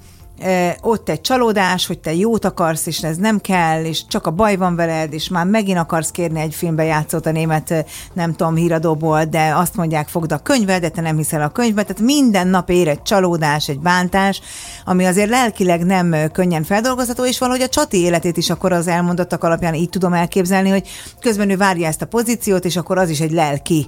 ott 0.81 1.09
egy 1.09 1.21
csalódás, 1.21 1.87
hogy 1.87 1.99
te 1.99 2.15
jót 2.15 2.45
akarsz, 2.45 2.87
és 2.87 3.03
ez 3.03 3.17
nem 3.17 3.41
kell, 3.41 3.85
és 3.85 4.07
csak 4.07 4.27
a 4.27 4.31
baj 4.31 4.57
van 4.57 4.77
veled, 4.77 5.13
és 5.13 5.29
már 5.29 5.47
megint 5.47 5.79
akarsz 5.79 6.11
kérni 6.11 6.41
egy 6.41 6.55
filmbe 6.55 6.85
játszott 6.85 7.27
a 7.27 7.31
német, 7.31 7.87
nem 8.13 8.35
tudom, 8.35 8.55
híradóból, 8.55 9.25
de 9.25 9.53
azt 9.55 9.77
mondják, 9.77 10.09
fogd 10.09 10.33
a 10.33 10.39
könyvet, 10.39 10.81
de 10.81 10.89
te 10.89 11.01
nem 11.01 11.17
hiszel 11.17 11.43
a 11.43 11.49
könyvbe, 11.49 11.83
tehát 11.83 12.03
minden 12.03 12.49
nap 12.49 12.71
ér 12.71 12.89
egy 12.89 13.03
csalódás, 13.03 13.69
egy 13.69 13.81
bántás, 13.81 14.41
ami 14.85 15.05
azért 15.05 15.29
lelkileg 15.29 15.85
nem 15.85 16.15
könnyen 16.33 16.65
feldolgozható, 16.65 17.27
és 17.27 17.39
valahogy 17.39 17.63
a 17.63 17.69
Csati 17.69 18.01
életét 18.01 18.37
is 18.37 18.51
akkor 18.51 18.73
az 18.73 18.87
elmondottak 18.87 19.45
alapján 19.45 19.75
így 19.75 19.89
tudom 19.89 20.13
elképzelni, 20.13 20.69
hogy 20.69 20.89
közben 21.21 21.51
ő 21.51 21.57
várja 21.57 21.87
ezt 21.87 22.03
a 22.03 22.07
pozíciót, 22.07 22.65
és 22.65 22.77
akkor 22.77 22.99
az 22.99 23.11
is 23.11 23.21
egy 23.21 23.33
lelki, 23.33 23.87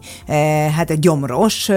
hát 0.77 0.91
egy 0.91 0.99
gyomros, 0.99 1.71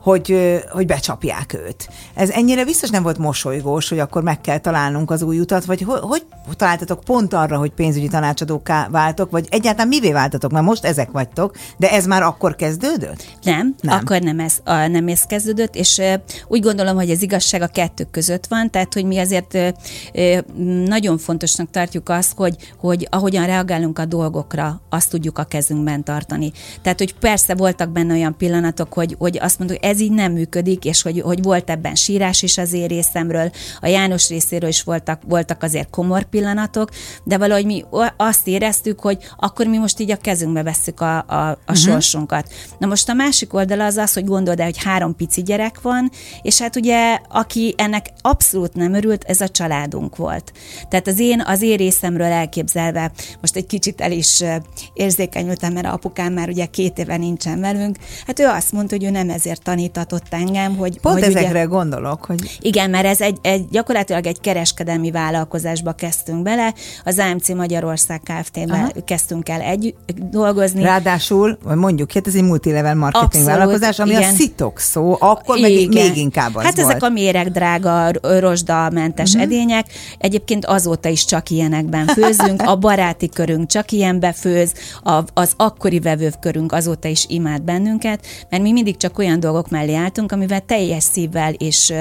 hogy, 0.00 0.60
hogy 0.70 0.86
becsapják 0.86 1.54
őt. 1.66 1.88
Ez 2.14 2.30
ennyire 2.30 2.64
biztos 2.64 2.90
nem 2.90 3.02
volt 3.02 3.18
mosolygós, 3.18 3.88
hogy 3.88 3.98
akkor 3.98 4.13
meg 4.22 4.40
kell 4.40 4.58
találnunk 4.58 5.10
az 5.10 5.22
új 5.22 5.38
utat, 5.38 5.64
vagy 5.64 5.82
hogy, 5.82 6.00
hogy 6.02 6.56
találtatok 6.56 7.00
pont 7.04 7.34
arra, 7.34 7.58
hogy 7.58 7.70
pénzügyi 7.70 8.08
tanácsadóká 8.08 8.88
váltok, 8.88 9.30
vagy 9.30 9.46
egyáltalán 9.50 9.88
mivé 9.88 10.12
váltatok? 10.12 10.50
Mert 10.50 10.64
most 10.64 10.84
ezek 10.84 11.10
vagytok, 11.10 11.56
de 11.76 11.90
ez 11.90 12.06
már 12.06 12.22
akkor 12.22 12.56
kezdődött? 12.56 13.24
Nem, 13.42 13.74
nem. 13.80 13.98
akkor 13.98 14.20
nem 14.20 14.40
ez, 14.40 14.58
a, 14.64 14.74
nem 14.74 15.08
ez 15.08 15.22
kezdődött, 15.22 15.74
és 15.74 15.98
uh, 15.98 16.14
úgy 16.48 16.62
gondolom, 16.62 16.96
hogy 16.96 17.10
az 17.10 17.22
igazság 17.22 17.62
a 17.62 17.66
kettő 17.66 18.06
között 18.10 18.46
van, 18.46 18.70
tehát 18.70 18.94
hogy 18.94 19.04
mi 19.04 19.18
azért 19.18 19.54
uh, 19.54 20.38
nagyon 20.86 21.18
fontosnak 21.18 21.70
tartjuk 21.70 22.08
azt, 22.08 22.32
hogy, 22.36 22.56
hogy 22.78 23.06
ahogyan 23.10 23.46
reagálunk 23.46 23.98
a 23.98 24.04
dolgokra, 24.04 24.80
azt 24.90 25.10
tudjuk 25.10 25.38
a 25.38 25.44
kezünkben 25.44 26.04
tartani. 26.04 26.52
Tehát, 26.82 26.98
hogy 26.98 27.14
persze 27.14 27.54
voltak 27.54 27.90
benne 27.90 28.14
olyan 28.14 28.36
pillanatok, 28.36 28.92
hogy, 28.92 29.16
hogy 29.18 29.38
azt 29.40 29.58
mondjuk, 29.58 29.84
ez 29.84 30.00
így 30.00 30.12
nem 30.12 30.32
működik, 30.32 30.84
és 30.84 31.02
hogy, 31.02 31.20
hogy 31.20 31.42
volt 31.42 31.70
ebben 31.70 31.94
sírás 31.94 32.42
is 32.42 32.58
az 32.58 32.72
én 32.72 32.86
részemről, 32.86 33.50
a 33.80 33.86
János 34.04 34.28
részéről 34.28 34.68
is 34.68 34.82
voltak, 34.82 35.20
voltak 35.26 35.62
azért 35.62 35.90
komor 35.90 36.22
pillanatok, 36.22 36.88
de 37.22 37.38
valahogy 37.38 37.64
mi 37.64 37.84
azt 38.16 38.46
éreztük, 38.46 39.00
hogy 39.00 39.18
akkor 39.36 39.66
mi 39.66 39.78
most 39.78 40.00
így 40.00 40.10
a 40.10 40.16
kezünkbe 40.16 40.62
vesszük 40.62 41.00
a, 41.00 41.16
a, 41.16 41.24
a 41.26 41.58
uh-huh. 41.60 41.76
sorsunkat. 41.76 42.52
Na 42.78 42.86
most 42.86 43.08
a 43.08 43.12
másik 43.12 43.54
oldala 43.54 43.84
az 43.84 43.96
az, 43.96 44.12
hogy 44.12 44.24
gondold 44.24 44.60
el, 44.60 44.64
hogy 44.64 44.82
három 44.84 45.16
pici 45.16 45.42
gyerek 45.42 45.80
van, 45.80 46.10
és 46.42 46.60
hát 46.60 46.76
ugye, 46.76 47.18
aki 47.28 47.74
ennek 47.76 48.06
abszolút 48.20 48.74
nem 48.74 48.94
örült, 48.94 49.24
ez 49.24 49.40
a 49.40 49.48
családunk 49.48 50.16
volt. 50.16 50.52
Tehát 50.88 51.06
az 51.06 51.18
én, 51.18 51.42
az 51.46 51.62
én 51.62 51.76
részemről 51.76 52.26
elképzelve, 52.26 53.12
most 53.40 53.56
egy 53.56 53.66
kicsit 53.66 54.00
el 54.00 54.12
is 54.12 54.42
érzékenyültem, 54.92 55.72
mert 55.72 55.86
apukám 55.86 56.32
már 56.32 56.48
ugye 56.48 56.66
két 56.66 56.98
éve 56.98 57.16
nincsen 57.16 57.60
velünk, 57.60 57.96
hát 58.26 58.40
ő 58.40 58.46
azt 58.46 58.72
mondta, 58.72 58.94
hogy 58.94 59.04
ő 59.04 59.10
nem 59.10 59.30
ezért 59.30 59.62
tanítatott 59.62 60.26
engem, 60.30 60.76
hogy... 60.76 61.00
Pont 61.00 61.18
hogy 61.18 61.28
ezekre 61.28 61.50
ugye, 61.50 61.62
gondolok, 61.62 62.24
hogy... 62.24 62.58
Igen, 62.60 62.90
mert 62.90 63.06
ez 63.06 63.20
egy, 63.20 63.38
egy 63.42 63.68
gyakorlatilag 63.70 63.93
egy 63.94 64.40
kereskedelmi 64.40 65.10
vállalkozásba 65.10 65.92
kezdtünk 65.92 66.42
bele, 66.42 66.74
az 67.04 67.18
AMC 67.18 67.48
Magyarország 67.48 68.20
Kft-ben 68.20 68.92
kezdtünk 69.04 69.48
el 69.48 69.60
egy 69.60 69.94
dolgozni. 70.30 70.82
Ráadásul, 70.82 71.58
mondjuk, 71.74 72.12
hát 72.12 72.26
ez 72.26 72.34
egy 72.34 72.42
multilevel 72.42 72.94
marketing 72.94 73.24
Abszolút, 73.24 73.48
vállalkozás, 73.48 73.98
ami 73.98 74.10
igen. 74.10 74.22
a 74.22 74.34
szitok 74.34 74.78
szó, 74.78 75.16
akkor 75.20 75.58
meg 75.58 75.70
még 75.70 76.16
inkább 76.16 76.54
az 76.54 76.62
Hát 76.64 76.76
volt. 76.76 76.88
ezek 76.88 77.02
a 77.02 77.08
méregdrága, 77.08 78.10
rozsdamentes 78.20 79.28
uh-huh. 79.28 79.42
edények, 79.42 79.86
egyébként 80.18 80.64
azóta 80.64 81.08
is 81.08 81.24
csak 81.24 81.50
ilyenekben 81.50 82.06
főzünk, 82.06 82.62
a 82.62 82.76
baráti 82.76 83.28
körünk 83.28 83.66
csak 83.66 83.92
ilyenbe 83.92 84.32
főz, 84.32 84.72
a, 85.02 85.22
az 85.34 85.52
akkori 85.56 86.00
vevőkörünk 86.00 86.72
azóta 86.72 87.08
is 87.08 87.24
imád 87.28 87.62
bennünket, 87.62 88.26
mert 88.50 88.62
mi 88.62 88.72
mindig 88.72 88.96
csak 88.96 89.18
olyan 89.18 89.40
dolgok 89.40 89.70
mellé 89.70 89.94
álltunk, 89.94 90.32
amivel 90.32 90.60
teljes 90.60 91.02
szívvel 91.02 91.52
és 91.52 91.92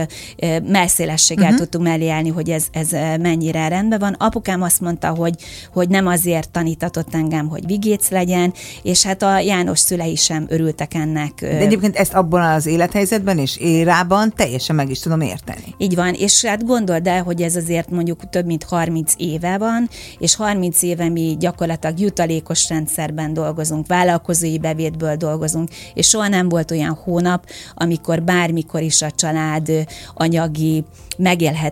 messzélességgel 0.67 1.43
uh-huh. 1.43 1.59
tudtunk 1.59 1.82
mellé 1.83 2.09
állni, 2.09 2.29
hogy 2.29 2.49
ez, 2.49 2.65
ez 2.71 2.89
mennyire 3.19 3.67
rendben 3.67 3.99
van. 3.99 4.15
Apukám 4.19 4.61
azt 4.61 4.81
mondta, 4.81 5.09
hogy, 5.09 5.35
hogy 5.73 5.89
nem 5.89 6.07
azért 6.07 6.49
tanítatott 6.49 7.13
engem, 7.13 7.47
hogy 7.47 7.65
vigéc 7.65 8.09
legyen, 8.09 8.53
és 8.83 9.03
hát 9.03 9.21
a 9.23 9.39
János 9.39 9.79
szülei 9.79 10.15
sem 10.15 10.45
örültek 10.49 10.93
ennek. 10.93 11.31
De 11.41 11.57
egyébként 11.57 11.95
ezt 11.95 12.13
abban 12.13 12.41
az 12.41 12.65
élethelyzetben 12.65 13.37
és 13.37 13.57
érában 13.57 14.33
teljesen 14.35 14.75
meg 14.75 14.89
is 14.89 14.99
tudom 14.99 15.21
érteni. 15.21 15.75
Így 15.77 15.95
van, 15.95 16.13
és 16.13 16.45
hát 16.45 16.65
gondold 16.65 17.07
el, 17.07 17.23
hogy 17.23 17.41
ez 17.41 17.55
azért 17.55 17.89
mondjuk 17.89 18.29
több 18.29 18.45
mint 18.45 18.63
30 18.63 19.13
éve 19.17 19.57
van, 19.57 19.89
és 20.19 20.35
30 20.35 20.81
éve 20.81 21.09
mi 21.09 21.35
gyakorlatilag 21.39 21.99
jutalékos 21.99 22.69
rendszerben 22.69 23.33
dolgozunk, 23.33 23.87
vállalkozói 23.87 24.59
bevétből 24.59 25.15
dolgozunk, 25.15 25.69
és 25.93 26.07
soha 26.07 26.27
nem 26.27 26.49
volt 26.49 26.71
olyan 26.71 26.99
hónap, 27.03 27.45
amikor 27.75 28.21
bármikor 28.21 28.81
is 28.81 29.01
a 29.01 29.11
család 29.11 29.71
anyagi 30.13 30.83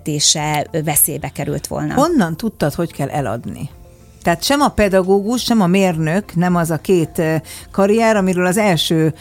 megélhetése 0.04 0.68
veszélybe 0.84 1.30
került 1.30 1.68
volna. 1.68 1.94
Honnan 1.94 2.38
tudtad, 2.38 2.74
hogy 2.74 2.92
kell 2.94 3.10
eladni? 3.10 3.70
Tehát 4.24 4.44
sem 4.44 4.62
a 4.62 4.68
pedagógus, 4.68 5.44
sem 5.44 5.62
a 5.62 5.68
mérnök 5.68 6.36
nem 6.36 6.56
az 6.56 6.70
a 6.70 6.78
két 6.78 7.22
karrier, 7.72 8.16
amiről 8.16 8.46
az 8.46 8.58
első 8.58 9.14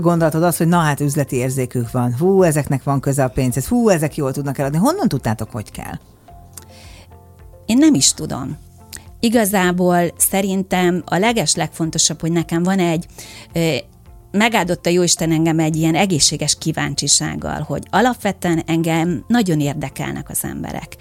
gondolatod 0.00 0.42
az, 0.42 0.56
hogy 0.56 0.68
na 0.68 0.78
hát 0.78 1.00
üzleti 1.00 1.36
érzékük 1.36 1.90
van. 1.90 2.16
Hú, 2.18 2.42
ezeknek 2.42 2.82
van 2.82 3.00
köze 3.00 3.24
a 3.24 3.28
pénzhez. 3.28 3.66
Hú, 3.66 3.88
ezek 3.88 4.16
jól 4.16 4.32
tudnak 4.32 4.58
eladni. 4.58 4.78
Honnan 4.78 5.08
tudtátok, 5.08 5.50
hogy 5.50 5.70
kell? 5.70 5.98
Én 7.66 7.78
nem 7.78 7.94
is 7.94 8.12
tudom. 8.14 8.58
Igazából 9.20 10.12
szerintem 10.16 11.02
a 11.06 11.16
leges 11.16 11.54
legfontosabb, 11.54 12.20
hogy 12.20 12.32
nekem 12.32 12.62
van 12.62 12.78
egy 12.78 13.06
megáldott 14.30 14.86
a 14.86 14.90
Jóisten 14.90 15.30
engem 15.30 15.58
egy 15.58 15.76
ilyen 15.76 15.94
egészséges 15.94 16.58
kíváncsisággal, 16.58 17.60
hogy 17.60 17.82
alapvetően 17.90 18.62
engem 18.66 19.24
nagyon 19.28 19.60
érdekelnek 19.60 20.30
az 20.30 20.38
emberek. 20.42 20.96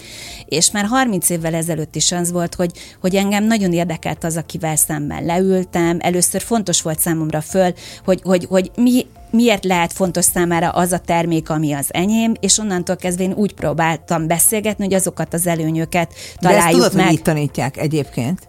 És 0.45 0.71
már 0.71 0.85
30 0.85 1.29
évvel 1.29 1.53
ezelőtt 1.53 1.95
is 1.95 2.11
az 2.11 2.31
volt, 2.31 2.55
hogy, 2.55 2.71
hogy 3.01 3.15
engem 3.15 3.43
nagyon 3.43 3.73
érdekelt 3.73 4.23
az, 4.23 4.37
akivel 4.37 4.75
szemben 4.75 5.25
leültem. 5.25 5.97
Először 5.99 6.41
fontos 6.41 6.81
volt 6.81 6.99
számomra 6.99 7.41
föl, 7.41 7.73
hogy, 8.03 8.21
hogy, 8.23 8.45
hogy 8.49 8.71
mi 8.75 9.05
miért 9.35 9.65
lehet 9.65 9.93
fontos 9.93 10.25
számára 10.25 10.69
az 10.69 10.91
a 10.91 10.97
termék, 10.99 11.49
ami 11.49 11.73
az 11.73 11.87
enyém, 11.93 12.33
és 12.39 12.57
onnantól 12.57 12.95
kezdve 12.95 13.23
én 13.23 13.33
úgy 13.33 13.53
próbáltam 13.53 14.27
beszélgetni, 14.27 14.83
hogy 14.83 14.93
azokat 14.93 15.33
az 15.33 15.47
előnyöket 15.47 16.13
találjuk 16.37 16.63
De 16.63 16.67
ezt 16.67 16.77
tudod, 16.77 16.95
meg. 16.95 17.05
hogy 17.05 17.13
így 17.13 17.21
tanítják 17.21 17.77
egyébként? 17.77 18.47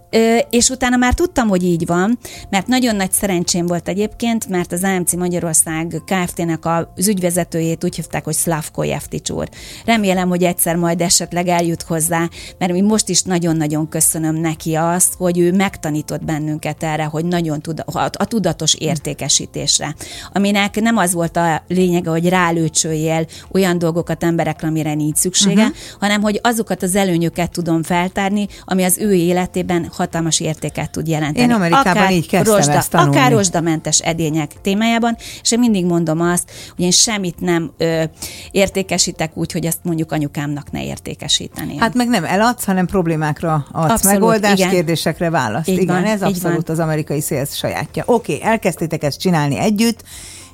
És 0.50 0.68
utána 0.68 0.96
már 0.96 1.14
tudtam, 1.14 1.48
hogy 1.48 1.62
így 1.64 1.86
van, 1.86 2.18
mert 2.50 2.66
nagyon 2.66 2.96
nagy 2.96 3.12
szerencsém 3.12 3.66
volt 3.66 3.88
egyébként, 3.88 4.48
mert 4.48 4.72
az 4.72 4.82
AMC 4.82 5.14
Magyarország 5.14 6.02
Kft-nek 6.04 6.64
az 6.96 7.08
ügyvezetőjét 7.08 7.84
úgy 7.84 7.94
hívták, 7.94 8.24
hogy 8.24 8.34
Slavko 8.34 8.82
Jeftics 8.82 9.30
úr. 9.30 9.48
Remélem, 9.84 10.28
hogy 10.28 10.42
egyszer 10.42 10.76
majd 10.76 11.00
esetleg 11.00 11.48
eljut 11.48 11.82
hozzá, 11.82 12.28
mert 12.58 12.72
mi 12.72 12.80
most 12.80 13.08
is 13.08 13.22
nagyon-nagyon 13.22 13.88
köszönöm 13.88 14.34
neki 14.34 14.74
azt, 14.74 15.14
hogy 15.18 15.38
ő 15.38 15.52
megtanított 15.52 16.24
bennünket 16.24 16.82
erre, 16.82 17.04
hogy 17.04 17.24
nagyon 17.24 17.60
tud, 17.60 17.82
a 18.12 18.24
tudatos 18.24 18.74
értékesítésre, 18.74 19.94
aminek 20.32 20.80
nem 20.80 20.96
az 20.96 21.12
volt 21.12 21.36
a 21.36 21.62
lényege, 21.68 22.10
hogy 22.10 22.28
rálőcsöljél 22.28 23.26
olyan 23.52 23.78
dolgokat 23.78 24.24
emberekre, 24.24 24.68
amire 24.68 24.94
nincs 24.94 25.16
szüksége, 25.16 25.62
uh-huh. 25.62 25.76
hanem 26.00 26.22
hogy 26.22 26.40
azokat 26.42 26.82
az 26.82 26.94
előnyöket 26.94 27.50
tudom 27.50 27.82
feltárni, 27.82 28.46
ami 28.64 28.82
az 28.82 28.98
ő 28.98 29.14
életében 29.14 29.88
hatalmas 30.06 30.40
értéket 30.40 30.90
tud 30.90 31.08
jelenteni. 31.08 31.46
Én 31.46 31.52
Amerikában 31.52 31.96
akár 31.96 32.12
így 32.12 32.28
kezdtem 32.28 32.54
rozsda, 32.54 32.72
ezt 32.72 32.90
tanulni. 32.90 33.16
Akár 33.16 33.30
rozsdamentes 33.30 33.98
edények 33.98 34.52
témájában, 34.62 35.16
és 35.42 35.52
én 35.52 35.58
mindig 35.58 35.84
mondom 35.84 36.20
azt, 36.20 36.50
hogy 36.76 36.84
én 36.84 36.90
semmit 36.90 37.40
nem 37.40 37.70
ö, 37.76 38.02
értékesítek 38.50 39.36
úgy, 39.36 39.52
hogy 39.52 39.64
ezt 39.64 39.78
mondjuk 39.82 40.12
anyukámnak 40.12 40.70
ne 40.70 40.84
értékesíteni. 40.84 41.76
Hát 41.76 41.94
meg 41.94 42.08
nem 42.08 42.24
eladsz, 42.24 42.64
hanem 42.64 42.86
problémákra 42.86 43.66
adsz 43.72 43.90
abszolút, 43.90 44.18
megoldást, 44.18 44.58
igen. 44.58 44.70
kérdésekre 44.70 45.30
választ. 45.30 45.68
Így 45.68 45.80
igen, 45.80 45.94
van, 45.94 46.04
ez 46.04 46.22
abszolút 46.22 46.66
van. 46.66 46.76
az 46.76 46.78
amerikai 46.78 47.20
szélsz 47.20 47.54
sajátja. 47.54 48.02
Oké, 48.06 48.34
okay, 48.34 48.48
elkezdtétek 48.48 49.02
ezt 49.02 49.20
csinálni 49.20 49.58
együtt, 49.58 50.02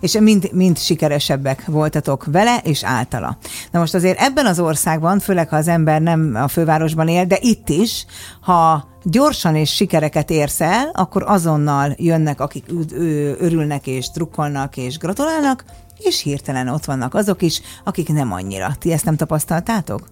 és 0.02 0.18
mind, 0.18 0.48
mind 0.52 0.78
sikeresebbek 0.78 1.64
voltatok 1.66 2.24
vele 2.24 2.60
és 2.64 2.84
általa. 2.84 3.36
Na 3.70 3.78
most 3.78 3.94
azért 3.94 4.20
ebben 4.20 4.46
az 4.46 4.60
országban, 4.60 5.18
főleg 5.18 5.48
ha 5.48 5.56
az 5.56 5.68
ember 5.68 6.00
nem 6.00 6.34
a 6.34 6.48
fővárosban 6.48 7.08
él, 7.08 7.24
de 7.24 7.38
itt 7.40 7.68
is, 7.68 8.06
ha 8.40 8.91
gyorsan 9.02 9.56
és 9.56 9.74
sikereket 9.74 10.30
érsz 10.30 10.60
el, 10.60 10.90
akkor 10.92 11.22
azonnal 11.26 11.94
jönnek, 11.96 12.40
akik 12.40 12.64
örülnek 13.38 13.86
és 13.86 14.10
drukkolnak 14.10 14.76
és 14.76 14.98
gratulálnak, 14.98 15.64
és 15.98 16.22
hirtelen 16.22 16.68
ott 16.68 16.84
vannak 16.84 17.14
azok 17.14 17.42
is, 17.42 17.60
akik 17.84 18.08
nem 18.08 18.32
annyira. 18.32 18.74
Ti 18.78 18.92
ezt 18.92 19.04
nem 19.04 19.16
tapasztaltátok? 19.16 20.08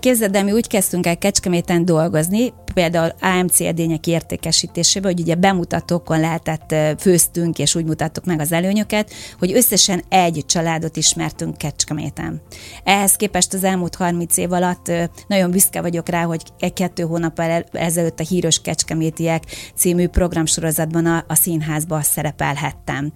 Képzeld, 0.00 0.30
de 0.30 0.42
mi 0.42 0.52
úgy 0.52 0.66
kezdtünk 0.66 1.06
el 1.06 1.18
Kecskeméten 1.18 1.84
dolgozni, 1.84 2.52
például 2.78 3.12
AMC 3.20 3.60
edények 3.60 4.06
értékesítésébe, 4.06 5.08
hogy 5.08 5.20
ugye 5.20 5.34
bemutatókon 5.34 6.20
lehetett, 6.20 6.74
főztünk, 6.98 7.58
és 7.58 7.74
úgy 7.74 7.84
mutattuk 7.84 8.24
meg 8.24 8.40
az 8.40 8.52
előnyöket, 8.52 9.12
hogy 9.38 9.52
összesen 9.52 10.02
egy 10.08 10.44
családot 10.46 10.96
ismertünk 10.96 11.56
Kecskeméten. 11.56 12.40
Ehhez 12.84 13.16
képest 13.16 13.52
az 13.52 13.64
elmúlt 13.64 13.94
30 13.94 14.36
év 14.36 14.52
alatt 14.52 14.92
nagyon 15.26 15.50
büszke 15.50 15.80
vagyok 15.80 16.08
rá, 16.08 16.22
hogy 16.22 16.42
egy-kettő 16.58 17.02
hónappal 17.02 17.64
ezelőtt 17.72 18.20
a 18.20 18.24
Híros 18.24 18.60
Kecskemétiek 18.60 19.42
című 19.74 20.08
programsorozatban 20.08 21.06
a, 21.06 21.24
a 21.28 21.34
színházba 21.34 22.02
szerepelhettem. 22.02 23.12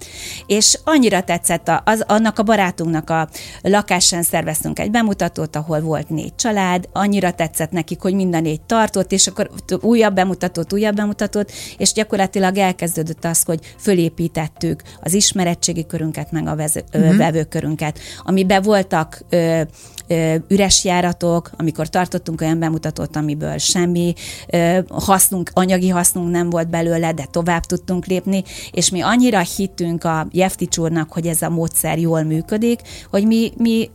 És 0.46 0.78
annyira 0.84 1.22
tetszett 1.22 1.68
a, 1.68 1.82
az, 1.84 2.04
annak 2.06 2.38
a 2.38 2.42
barátunknak 2.42 3.10
a 3.10 3.28
lakásán 3.60 4.22
szerveztünk 4.22 4.78
egy 4.78 4.90
bemutatót, 4.90 5.56
ahol 5.56 5.80
volt 5.80 6.08
négy 6.08 6.34
család, 6.34 6.88
annyira 6.92 7.32
tetszett 7.32 7.70
nekik, 7.70 8.00
hogy 8.00 8.14
mind 8.14 8.34
a 8.34 8.40
négy 8.40 8.60
tartott, 8.60 9.12
és 9.12 9.26
akkor 9.26 9.50
újabb 9.80 10.14
bemutatót, 10.14 10.72
újabb 10.72 10.94
bemutatót, 10.94 11.52
és 11.76 11.92
gyakorlatilag 11.92 12.56
elkezdődött 12.56 13.24
az, 13.24 13.42
hogy 13.42 13.60
fölépítettük 13.78 14.82
az 15.00 15.14
ismerettségi 15.14 15.86
körünket, 15.86 16.32
meg 16.32 16.46
a 16.46 16.56
vező, 16.56 16.82
uh-huh. 16.92 17.16
vevőkörünket, 17.16 17.98
amiben 18.22 18.62
voltak 18.62 19.22
ö, 19.28 19.60
ö, 20.06 20.34
üres 20.48 20.84
járatok, 20.84 21.50
amikor 21.56 21.88
tartottunk 21.88 22.40
olyan 22.40 22.58
bemutatót, 22.58 23.16
amiből 23.16 23.58
semmi 23.58 24.14
ö, 24.46 24.78
hasznunk, 24.88 25.50
anyagi 25.52 25.88
hasznunk 25.88 26.30
nem 26.30 26.50
volt 26.50 26.70
belőle, 26.70 27.12
de 27.12 27.26
tovább 27.30 27.64
tudtunk 27.64 28.06
lépni, 28.06 28.42
és 28.70 28.90
mi 28.90 29.00
annyira 29.00 29.40
hittünk 29.56 30.04
a 30.04 30.26
Jeftics 30.30 30.78
úrnak, 30.78 31.12
hogy 31.12 31.26
ez 31.26 31.42
a 31.42 31.50
módszer 31.50 31.98
jól 31.98 32.22
működik, 32.22 32.80
hogy 33.10 33.26
mi, 33.26 33.52
mi 33.56 33.90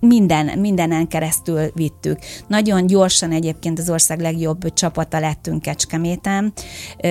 minden, 0.00 0.58
mindenen 0.58 1.08
keresztül 1.08 1.70
vittük. 1.74 2.18
Nagyon 2.46 2.86
gyorsan 2.86 3.32
egyébként 3.32 3.78
az 3.78 3.90
ország 3.90 4.20
legjobb 4.20 4.72
csapata 4.72 5.20
lettünk 5.20 5.62
Kecskeméten, 5.62 6.52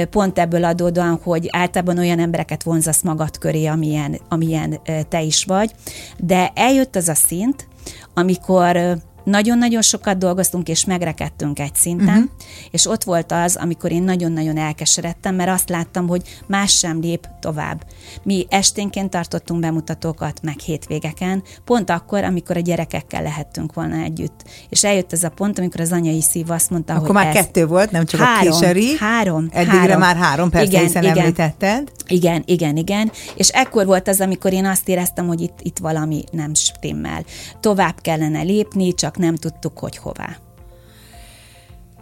pont 0.10 0.40
ebből 0.40 0.64
adódóan, 0.64 1.20
hogy 1.24 1.48
általában 1.52 1.98
olyan 1.98 2.20
embereket 2.20 2.64
vonzasz 2.64 3.02
magad 3.02 3.38
köré, 3.38 3.66
amilyen, 3.66 4.20
amilyen 4.30 4.80
te 5.10 5.22
is 5.22 5.46
vagy, 5.46 5.72
de 6.18 6.52
eljött 6.56 6.96
az 6.96 7.08
a 7.08 7.16
szint, 7.16 7.68
amikor 8.14 8.98
nagyon-nagyon 9.26 9.82
sokat 9.82 10.18
dolgoztunk, 10.18 10.68
és 10.68 10.86
megrekedtünk 10.86 11.60
egy 11.60 11.76
szinten, 11.76 12.08
uh-huh. 12.08 12.32
és 12.72 12.88
ott 12.88 13.04
volt 13.04 13.32
az, 13.32 13.56
amikor 13.56 13.92
én 13.92 14.04
nagyon-nagyon 14.04 14.58
elkeseredtem, 14.58 15.36
mert 15.36 15.50
azt 15.50 15.70
láttam, 15.70 16.08
hogy 16.08 16.22
más 16.48 16.72
sem 16.72 17.00
lép 17.00 17.28
tovább. 17.40 17.84
Mi 18.24 18.46
esténként 18.50 19.10
tartottunk 19.10 19.60
bemutatókat, 19.60 20.40
meg 20.42 20.60
hétvégeken, 20.60 21.44
pont 21.66 21.90
akkor, 21.90 22.24
amikor 22.24 22.58
a 22.58 22.60
gyerekekkel 22.60 23.24
lehettünk 23.24 23.74
volna 23.74 23.96
együtt. 23.96 24.44
És 24.70 24.84
eljött 24.84 25.14
ez 25.14 25.24
a 25.24 25.30
pont, 25.30 25.60
amikor 25.60 25.82
az 25.82 25.92
anyai 25.92 26.22
szív 26.22 26.50
azt 26.52 26.70
mondta, 26.70 26.94
akkor 26.94 27.06
hogy 27.06 27.16
már 27.16 27.28
ez 27.28 27.34
kettő 27.34 27.66
volt, 27.66 27.92
nem 27.92 28.06
csak 28.06 28.20
három, 28.20 28.52
a 28.52 28.60
kiseri. 28.60 28.96
Három. 28.98 29.48
Eddigre 29.52 29.78
három. 29.78 30.00
már 30.00 30.16
három, 30.16 30.50
persze, 30.50 30.68
igen, 30.68 30.84
hiszen 30.84 31.04
igen. 31.04 31.18
említetted. 31.18 31.92
Igen, 32.08 32.44
igen, 32.46 32.78
igen. 32.78 33.12
És 33.36 33.50
ekkor 33.50 33.86
volt 33.86 34.08
az, 34.08 34.22
amikor 34.22 34.54
én 34.54 34.66
azt 34.66 34.90
éreztem, 34.90 35.28
hogy 35.28 35.42
itt, 35.42 35.60
itt 35.62 35.78
valami 35.78 36.24
nem 36.32 36.54
stimmel. 36.54 37.26
Tovább 37.60 37.96
kellene 38.02 38.42
lépni, 38.42 38.94
csak 38.94 39.15
csak 39.16 39.24
nem 39.24 39.36
tudtuk, 39.36 39.80
hogy 39.80 39.98
hová. 39.98 40.38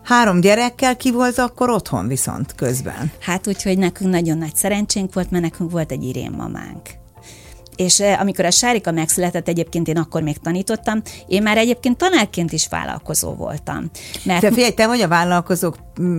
Három 0.04 0.40
gyerekkel 0.40 0.98
ki 0.98 1.12
volt 1.12 1.38
akkor 1.38 1.70
otthon 1.70 2.08
viszont 2.08 2.56
közben? 2.56 3.12
Hát 3.20 3.48
úgyhogy 3.48 3.78
nekünk 3.78 4.10
nagyon 4.10 4.38
nagy 4.38 4.56
szerencsénk 4.56 5.14
volt, 5.14 5.32
mert 5.32 5.44
nekünk 5.44 5.72
volt 5.72 5.92
egy 5.92 6.04
irén 6.04 6.32
mamánk 6.32 7.03
és 7.76 8.00
eh, 8.00 8.22
amikor 8.22 8.46
a 8.46 8.52
Sárika 8.52 8.92
megszületett, 8.92 9.48
egyébként 9.48 9.88
én 9.88 9.98
akkor 9.98 10.22
még 10.22 10.38
tanítottam, 10.38 11.02
én 11.28 11.42
már 11.42 11.58
egyébként 11.58 11.98
tanárként 11.98 12.52
is 12.52 12.68
vállalkozó 12.68 13.34
voltam. 13.34 13.90
Mert... 14.24 14.42
Te 14.42 14.52
figyelj, 14.52 14.72
te 14.72 14.88
vagy 14.88 15.02
a 15.02 15.08
vállalkozók 15.08 15.78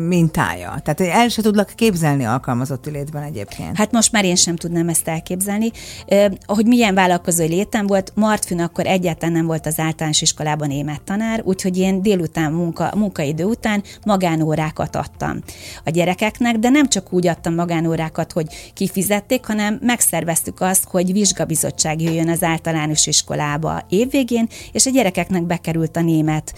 mintája. 0.08 0.80
Tehát 0.82 1.00
el 1.00 1.28
se 1.28 1.42
tudlak 1.42 1.72
képzelni 1.74 2.24
alkalmazotti 2.24 2.90
létben 2.90 3.22
egyébként. 3.22 3.76
Hát 3.76 3.92
most 3.92 4.12
már 4.12 4.24
én 4.24 4.34
sem 4.34 4.56
tudnám 4.56 4.88
ezt 4.88 5.08
elképzelni. 5.08 5.70
Eh, 6.06 6.30
hogy 6.46 6.66
milyen 6.66 6.94
vállalkozói 6.94 7.48
létem 7.48 7.86
volt, 7.86 8.12
Martfűn 8.14 8.60
akkor 8.60 8.86
egyáltalán 8.86 9.34
nem 9.34 9.46
volt 9.46 9.66
az 9.66 9.78
általános 9.78 10.22
iskolában 10.22 10.68
német 10.68 11.02
tanár, 11.02 11.40
úgyhogy 11.44 11.78
én 11.78 12.02
délután 12.02 12.52
munka, 12.52 12.92
munkaidő 12.96 13.44
után 13.44 13.82
magánórákat 14.04 14.96
adtam 14.96 15.42
a 15.84 15.90
gyerekeknek, 15.90 16.56
de 16.56 16.68
nem 16.68 16.88
csak 16.88 17.12
úgy 17.12 17.26
adtam 17.26 17.54
magánórákat, 17.54 18.32
hogy 18.32 18.46
kifizették, 18.74 19.46
hanem 19.46 19.78
megszerveztük 19.82 20.60
azt, 20.60 20.84
hogy 20.84 21.12
vizsga 21.12 21.43
munkabizottság 21.44 22.02
jöjjön 22.02 22.28
az 22.28 22.42
általános 22.42 23.06
iskolába 23.06 23.82
évvégén, 23.88 24.48
és 24.72 24.86
a 24.86 24.90
gyerekeknek 24.90 25.42
bekerült 25.42 25.96
a 25.96 26.00
német 26.00 26.54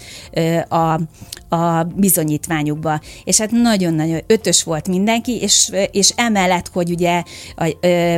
a, 0.67 0.99
a 1.55 1.83
bizonyítványukba. 1.95 2.99
És 3.23 3.39
hát 3.39 3.51
nagyon-nagyon 3.51 4.21
ötös 4.27 4.63
volt 4.63 4.87
mindenki, 4.87 5.41
és, 5.41 5.71
és 5.91 6.13
emellett, 6.15 6.69
hogy 6.73 6.91
ugye 6.91 7.23
a, 7.55 7.75
ö, 7.81 8.15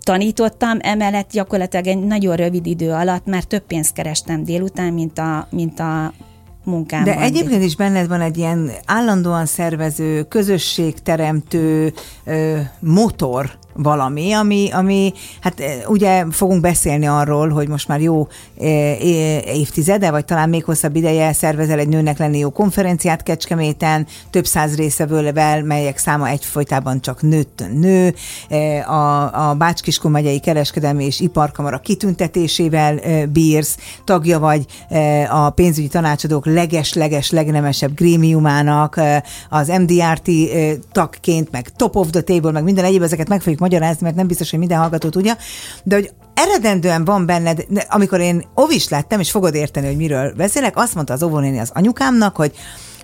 tanítottam, 0.00 0.78
emellett 0.80 1.30
gyakorlatilag 1.32 1.86
egy 1.86 1.98
nagyon 1.98 2.36
rövid 2.36 2.66
idő 2.66 2.90
alatt 2.90 3.26
már 3.26 3.44
több 3.44 3.62
pénzt 3.62 3.92
kerestem 3.92 4.44
délután, 4.44 4.92
mint 4.92 5.18
a, 5.18 5.48
mint 5.50 5.80
a 5.80 6.12
munkámban. 6.64 7.14
De 7.14 7.20
egyébként 7.20 7.62
is 7.62 7.76
benned 7.76 8.08
van 8.08 8.20
egy 8.20 8.38
ilyen 8.38 8.70
állandóan 8.84 9.46
szervező, 9.46 10.22
közösségteremtő 10.22 11.92
ö, 12.24 12.58
motor, 12.78 13.58
valami, 13.82 14.32
ami, 14.32 14.68
ami, 14.72 15.12
hát 15.40 15.62
ugye 15.86 16.24
fogunk 16.30 16.60
beszélni 16.60 17.06
arról, 17.06 17.48
hogy 17.48 17.68
most 17.68 17.88
már 17.88 18.00
jó 18.00 18.28
évtizede, 19.44 20.10
vagy 20.10 20.24
talán 20.24 20.48
még 20.48 20.64
hosszabb 20.64 20.96
ideje 20.96 21.32
szervezel 21.32 21.78
egy 21.78 21.88
nőnek 21.88 22.18
lenni 22.18 22.38
jó 22.38 22.50
konferenciát 22.50 23.22
Kecskeméten, 23.22 24.06
több 24.30 24.46
száz 24.46 24.76
részevővel, 24.76 25.62
melyek 25.62 25.98
száma 25.98 26.28
egyfolytában 26.28 27.00
csak 27.00 27.22
nőtt 27.22 27.64
nő, 27.72 28.14
a, 28.86 29.48
a 29.48 29.54
Bács-Kiskun 29.54 30.10
megyei 30.10 30.40
kereskedelmi 30.40 31.04
és 31.04 31.20
iparkamara 31.20 31.78
kitüntetésével 31.78 33.00
bírsz, 33.32 33.76
tagja 34.04 34.38
vagy 34.38 34.64
a 35.30 35.50
pénzügyi 35.50 35.88
tanácsadók 35.88 36.46
leges-leges 36.46 37.30
legnemesebb 37.30 37.94
grémiumának, 37.94 39.00
az 39.48 39.68
MDRT 39.68 40.30
tagként, 40.92 41.50
meg 41.50 41.68
top 41.76 41.96
of 41.96 42.10
the 42.10 42.20
table, 42.20 42.50
meg 42.50 42.62
minden 42.62 42.84
egyéb, 42.84 43.02
ezeket 43.02 43.28
meg 43.28 43.40
fogjuk 43.40 43.60
magyarázni, 43.70 44.04
mert 44.04 44.16
nem 44.16 44.26
biztos, 44.26 44.50
hogy 44.50 44.58
minden 44.58 44.78
hallgató 44.78 45.08
tudja, 45.08 45.36
de 45.82 45.94
hogy 45.94 46.10
eredendően 46.34 47.04
van 47.04 47.26
benned, 47.26 47.66
amikor 47.88 48.20
én 48.20 48.44
ovis 48.54 48.88
lettem, 48.88 49.20
és 49.20 49.30
fogod 49.30 49.54
érteni, 49.54 49.86
hogy 49.86 49.96
miről 49.96 50.32
beszélek, 50.36 50.76
azt 50.76 50.94
mondta 50.94 51.12
az 51.12 51.22
óvónéni 51.22 51.58
az 51.58 51.70
anyukámnak, 51.74 52.36
hogy 52.36 52.52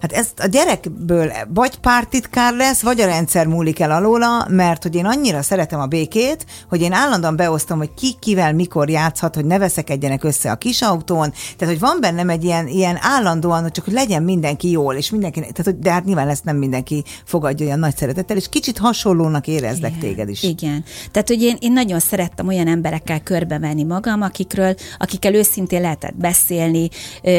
Hát 0.07 0.19
ezt 0.19 0.40
a 0.40 0.47
gyerekből 0.47 1.33
vagy 1.49 1.79
pártitkár 1.79 2.55
lesz, 2.55 2.83
vagy 2.83 3.01
a 3.01 3.07
rendszer 3.07 3.47
múlik 3.47 3.81
el 3.81 3.90
alóla, 3.90 4.47
mert 4.49 4.83
hogy 4.83 4.95
én 4.95 5.05
annyira 5.05 5.42
szeretem 5.42 5.81
a 5.81 5.87
békét, 5.87 6.47
hogy 6.69 6.81
én 6.81 6.92
állandóan 6.92 7.37
beosztom, 7.37 7.79
hogy 7.79 7.95
ki 7.95 8.14
kivel 8.21 8.53
mikor 8.53 8.90
játszhat, 8.90 9.35
hogy 9.35 9.45
ne 9.45 9.59
veszekedjenek 9.59 10.25
össze 10.25 10.51
a 10.51 10.57
kis 10.57 10.83
autón. 10.83 11.33
Tehát, 11.57 11.75
hogy 11.75 11.83
van 11.83 11.97
bennem 12.01 12.31
egy 12.31 12.45
ilyen, 12.45 12.69
ilyen 12.69 12.99
állandóan, 13.01 13.62
hogy 13.62 13.71
csak 13.71 13.85
hogy 13.85 13.92
legyen 13.92 14.23
mindenki 14.23 14.71
jól, 14.71 14.95
és 14.95 15.11
mindenki, 15.11 15.40
tehát, 15.40 15.64
hogy, 15.64 15.79
de 15.79 15.92
hát 15.92 16.05
nyilván 16.05 16.29
ezt 16.29 16.45
nem 16.45 16.57
mindenki 16.57 17.05
fogadja 17.25 17.66
olyan 17.66 17.79
nagy 17.79 17.97
szeretettel, 17.97 18.37
és 18.37 18.49
kicsit 18.49 18.79
hasonlónak 18.79 19.47
érezlek 19.47 19.90
igen, 19.97 20.01
téged 20.01 20.29
is. 20.29 20.42
Igen. 20.42 20.85
Tehát, 21.11 21.29
hogy 21.29 21.42
én, 21.42 21.57
én 21.61 21.73
nagyon 21.73 21.99
szerettem 22.01 22.47
olyan 22.47 22.69
emberekkel 22.69 23.21
körbevenni 23.21 23.85
magam, 23.85 24.23
akikről, 24.23 24.75
akikkel 24.99 25.35
őszintén 25.35 25.81
lehetett 25.81 26.16
beszélni, 26.16 26.88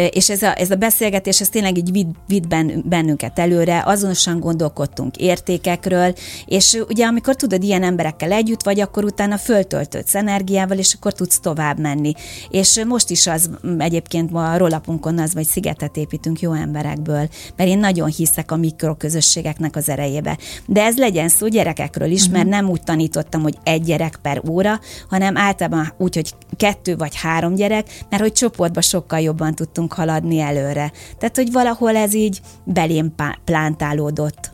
és 0.09 0.29
ez 0.29 0.41
a, 0.41 0.59
ez 0.59 0.71
a 0.71 0.75
beszélgetés, 0.75 1.41
ez 1.41 1.49
tényleg 1.49 1.77
így 1.77 1.91
vid, 1.91 2.07
vid 2.27 2.47
bennünket 2.83 3.39
előre, 3.39 3.83
azonosan 3.85 4.39
gondolkodtunk 4.39 5.17
értékekről, 5.17 6.13
és 6.45 6.79
ugye 6.89 7.05
amikor 7.05 7.35
tudod, 7.35 7.63
ilyen 7.63 7.83
emberekkel 7.83 8.31
együtt 8.31 8.63
vagy, 8.63 8.79
akkor 8.79 9.03
utána 9.03 9.37
föltöltődsz 9.37 10.15
energiával, 10.15 10.77
és 10.77 10.93
akkor 10.93 11.13
tudsz 11.13 11.39
tovább 11.39 11.79
menni. 11.79 12.13
És 12.49 12.83
most 12.87 13.09
is 13.09 13.27
az 13.27 13.49
egyébként 13.77 14.31
ma 14.31 14.51
a 14.51 14.57
rollapunkon 14.57 15.19
az, 15.19 15.33
vagy 15.33 15.45
szigetet 15.45 15.97
építünk 15.97 16.39
jó 16.39 16.53
emberekből, 16.53 17.29
mert 17.55 17.69
én 17.69 17.79
nagyon 17.79 18.07
hiszek 18.09 18.51
a 18.51 18.55
mikroközösségeknek 18.55 19.75
az 19.75 19.89
erejébe. 19.89 20.37
De 20.65 20.83
ez 20.83 20.97
legyen 20.97 21.29
szó 21.29 21.47
gyerekekről 21.47 22.11
is, 22.11 22.21
uh-huh. 22.21 22.35
mert 22.35 22.49
nem 22.49 22.69
úgy 22.69 22.81
tanítottam, 22.83 23.41
hogy 23.41 23.57
egy 23.63 23.83
gyerek 23.83 24.19
per 24.21 24.41
óra, 24.49 24.79
hanem 25.09 25.37
általában 25.37 25.93
úgy, 25.97 26.15
hogy 26.15 26.33
kettő 26.57 26.95
vagy 26.95 27.15
három 27.15 27.55
gyerek, 27.55 28.05
mert 28.09 28.21
hogy 28.21 28.31
csoportban 28.31 28.81
sokkal 28.81 29.19
jobban 29.19 29.55
tudtunk 29.55 29.93
haladni 29.93 30.39
előre. 30.39 30.91
Tehát, 31.17 31.35
hogy 31.35 31.51
valahol 31.51 31.95
ez 31.95 32.13
így 32.13 32.36
belém 32.63 33.13
plántálódott. 33.45 34.51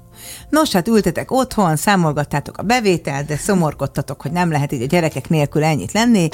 Nos, 0.50 0.72
hát 0.72 0.88
ültetek 0.88 1.32
otthon, 1.32 1.76
számolgattátok 1.76 2.58
a 2.58 2.64
bevételt, 2.64 3.26
de 3.26 3.38
szomorkodtatok, 3.38 4.22
hogy 4.22 4.32
nem 4.32 4.52
lehet 4.52 4.72
így 4.72 4.82
a 4.82 4.86
gyerekek 4.86 5.30
nélkül 5.30 5.64
ennyit 5.64 5.92
lenni. 5.92 6.30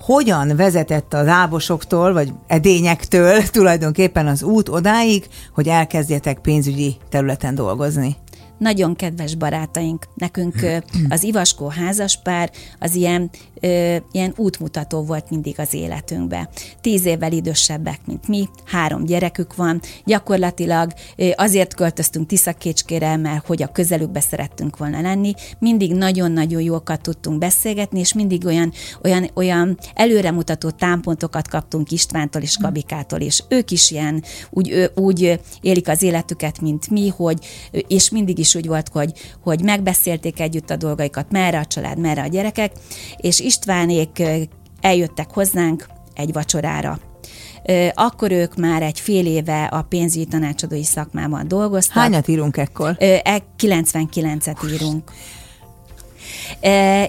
hogyan 0.00 0.56
vezetett 0.56 1.12
a 1.12 1.22
lábosoktól, 1.22 2.12
vagy 2.12 2.32
edényektől 2.46 3.42
tulajdonképpen 3.50 4.26
az 4.26 4.42
út 4.42 4.68
odáig, 4.68 5.28
hogy 5.54 5.68
elkezdjetek 5.68 6.38
pénzügyi 6.38 6.96
területen 7.08 7.54
dolgozni? 7.54 8.16
nagyon 8.58 8.96
kedves 8.96 9.34
barátaink. 9.34 10.06
Nekünk 10.14 10.54
az 11.08 11.22
Ivaskó 11.22 11.68
házaspár 11.68 12.50
az 12.78 12.94
ilyen, 12.94 13.30
ö, 13.60 13.96
ilyen 14.12 14.32
útmutató 14.36 15.02
volt 15.02 15.30
mindig 15.30 15.60
az 15.60 15.74
életünkbe. 15.74 16.48
Tíz 16.80 17.04
évvel 17.04 17.32
idősebbek, 17.32 18.00
mint 18.06 18.28
mi, 18.28 18.48
három 18.64 19.04
gyerekük 19.04 19.54
van. 19.54 19.80
Gyakorlatilag 20.04 20.92
ö, 21.16 21.30
azért 21.36 21.74
költöztünk 21.74 22.26
Tiszakécskére, 22.26 23.16
mert 23.16 23.46
hogy 23.46 23.62
a 23.62 23.72
közelükbe 23.72 24.20
szerettünk 24.20 24.76
volna 24.76 25.00
lenni. 25.00 25.34
Mindig 25.58 25.92
nagyon-nagyon 25.92 26.62
jókat 26.62 27.00
tudtunk 27.00 27.38
beszélgetni, 27.38 27.98
és 27.98 28.12
mindig 28.14 28.46
olyan, 28.46 28.72
olyan, 29.02 29.30
olyan 29.34 29.78
előremutató 29.94 30.70
támpontokat 30.70 31.48
kaptunk 31.48 31.90
Istvántól 31.90 32.42
és 32.42 32.56
Kabikától, 32.60 33.20
és 33.20 33.42
ők 33.48 33.70
is 33.70 33.90
ilyen 33.90 34.22
úgy, 34.50 34.90
úgy 34.94 35.40
élik 35.60 35.88
az 35.88 36.02
életüket, 36.02 36.60
mint 36.60 36.90
mi, 36.90 37.08
hogy, 37.08 37.38
és 37.70 38.10
mindig 38.10 38.38
is 38.38 38.54
úgy 38.54 38.66
volt, 38.66 38.88
hogy, 38.88 39.12
hogy 39.42 39.62
megbeszélték 39.62 40.40
együtt 40.40 40.70
a 40.70 40.76
dolgaikat, 40.76 41.30
merre 41.30 41.58
a 41.58 41.64
család, 41.64 41.98
merre 41.98 42.22
a 42.22 42.26
gyerekek, 42.26 42.72
és 43.16 43.40
Istvánék 43.46 44.22
eljöttek 44.80 45.30
hozzánk 45.30 45.86
egy 46.14 46.32
vacsorára 46.32 46.98
akkor 47.94 48.30
ők 48.30 48.56
már 48.56 48.82
egy 48.82 49.00
fél 49.00 49.26
éve 49.26 49.64
a 49.64 49.82
pénzügyi 49.82 50.24
tanácsadói 50.24 50.84
szakmában 50.84 51.48
dolgoztak. 51.48 51.96
Hányat 51.96 52.28
írunk 52.28 52.56
ekkor? 52.56 52.96
99-et 53.58 54.46
e, 54.46 54.72
írunk. 54.72 55.12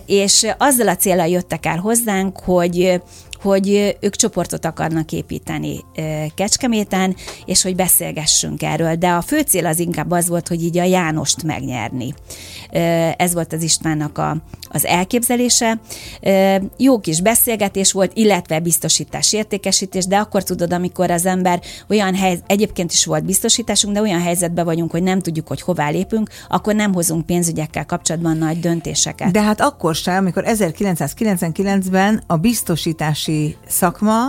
És 0.06 0.48
azzal 0.58 0.88
a 0.88 0.96
célra 0.96 1.26
jöttek 1.26 1.66
el 1.66 1.78
hozzánk, 1.78 2.40
hogy 2.40 3.02
hogy 3.42 3.98
ők 4.00 4.16
csoportot 4.16 4.66
akarnak 4.66 5.12
építeni 5.12 5.80
Kecskeméten, 6.36 7.16
és 7.46 7.62
hogy 7.62 7.76
beszélgessünk 7.76 8.64
erről. 8.64 8.96
De 8.96 9.10
a 9.10 9.22
fő 9.22 9.42
cél 9.42 9.66
az 9.66 9.80
inkább 9.80 10.12
az 10.12 10.28
volt, 10.28 10.48
hogy 10.48 10.64
így 10.64 10.78
a 10.78 10.84
Jánost 10.84 11.44
megnyerni. 11.44 12.14
Ez 13.18 13.34
volt 13.34 13.54
az 13.54 13.62
Istvánnak 13.62 14.18
a, 14.18 14.38
az 14.70 14.86
elképzelése. 14.86 15.80
Jó 16.78 17.00
kis 17.00 17.22
beszélgetés 17.22 17.92
volt, 17.92 18.12
illetve 18.14 18.60
biztosítás, 18.60 19.34
értékesítés, 19.34 20.06
de 20.06 20.18
akkor 20.18 20.44
tudod, 20.44 20.74
amikor 20.74 21.12
az 21.12 21.26
ember 21.26 21.62
olyan 21.90 22.16
hely, 22.16 22.40
egyébként 22.48 22.92
is 22.92 23.06
volt 23.06 23.26
biztosításunk, 23.26 23.94
de 23.94 24.02
olyan 24.02 24.22
helyzetben 24.22 24.66
vagyunk, 24.66 24.92
hogy 24.92 25.04
nem 25.04 25.20
tudjuk, 25.20 25.48
hogy 25.48 25.62
hová 25.62 25.90
lépünk, 25.90 26.30
akkor 26.50 26.76
nem 26.76 26.94
hozunk 26.94 27.26
pénzügyekkel 27.26 27.86
kapcsolatban 27.86 28.38
nagy 28.38 28.60
döntéseket. 28.60 29.32
De 29.32 29.42
hát 29.42 29.62
akkor 29.62 29.96
sem, 29.96 30.16
amikor 30.18 30.44
1999-ben 30.48 32.24
a 32.28 32.38
biztosítási 33.28 33.58
szakma 33.68 34.28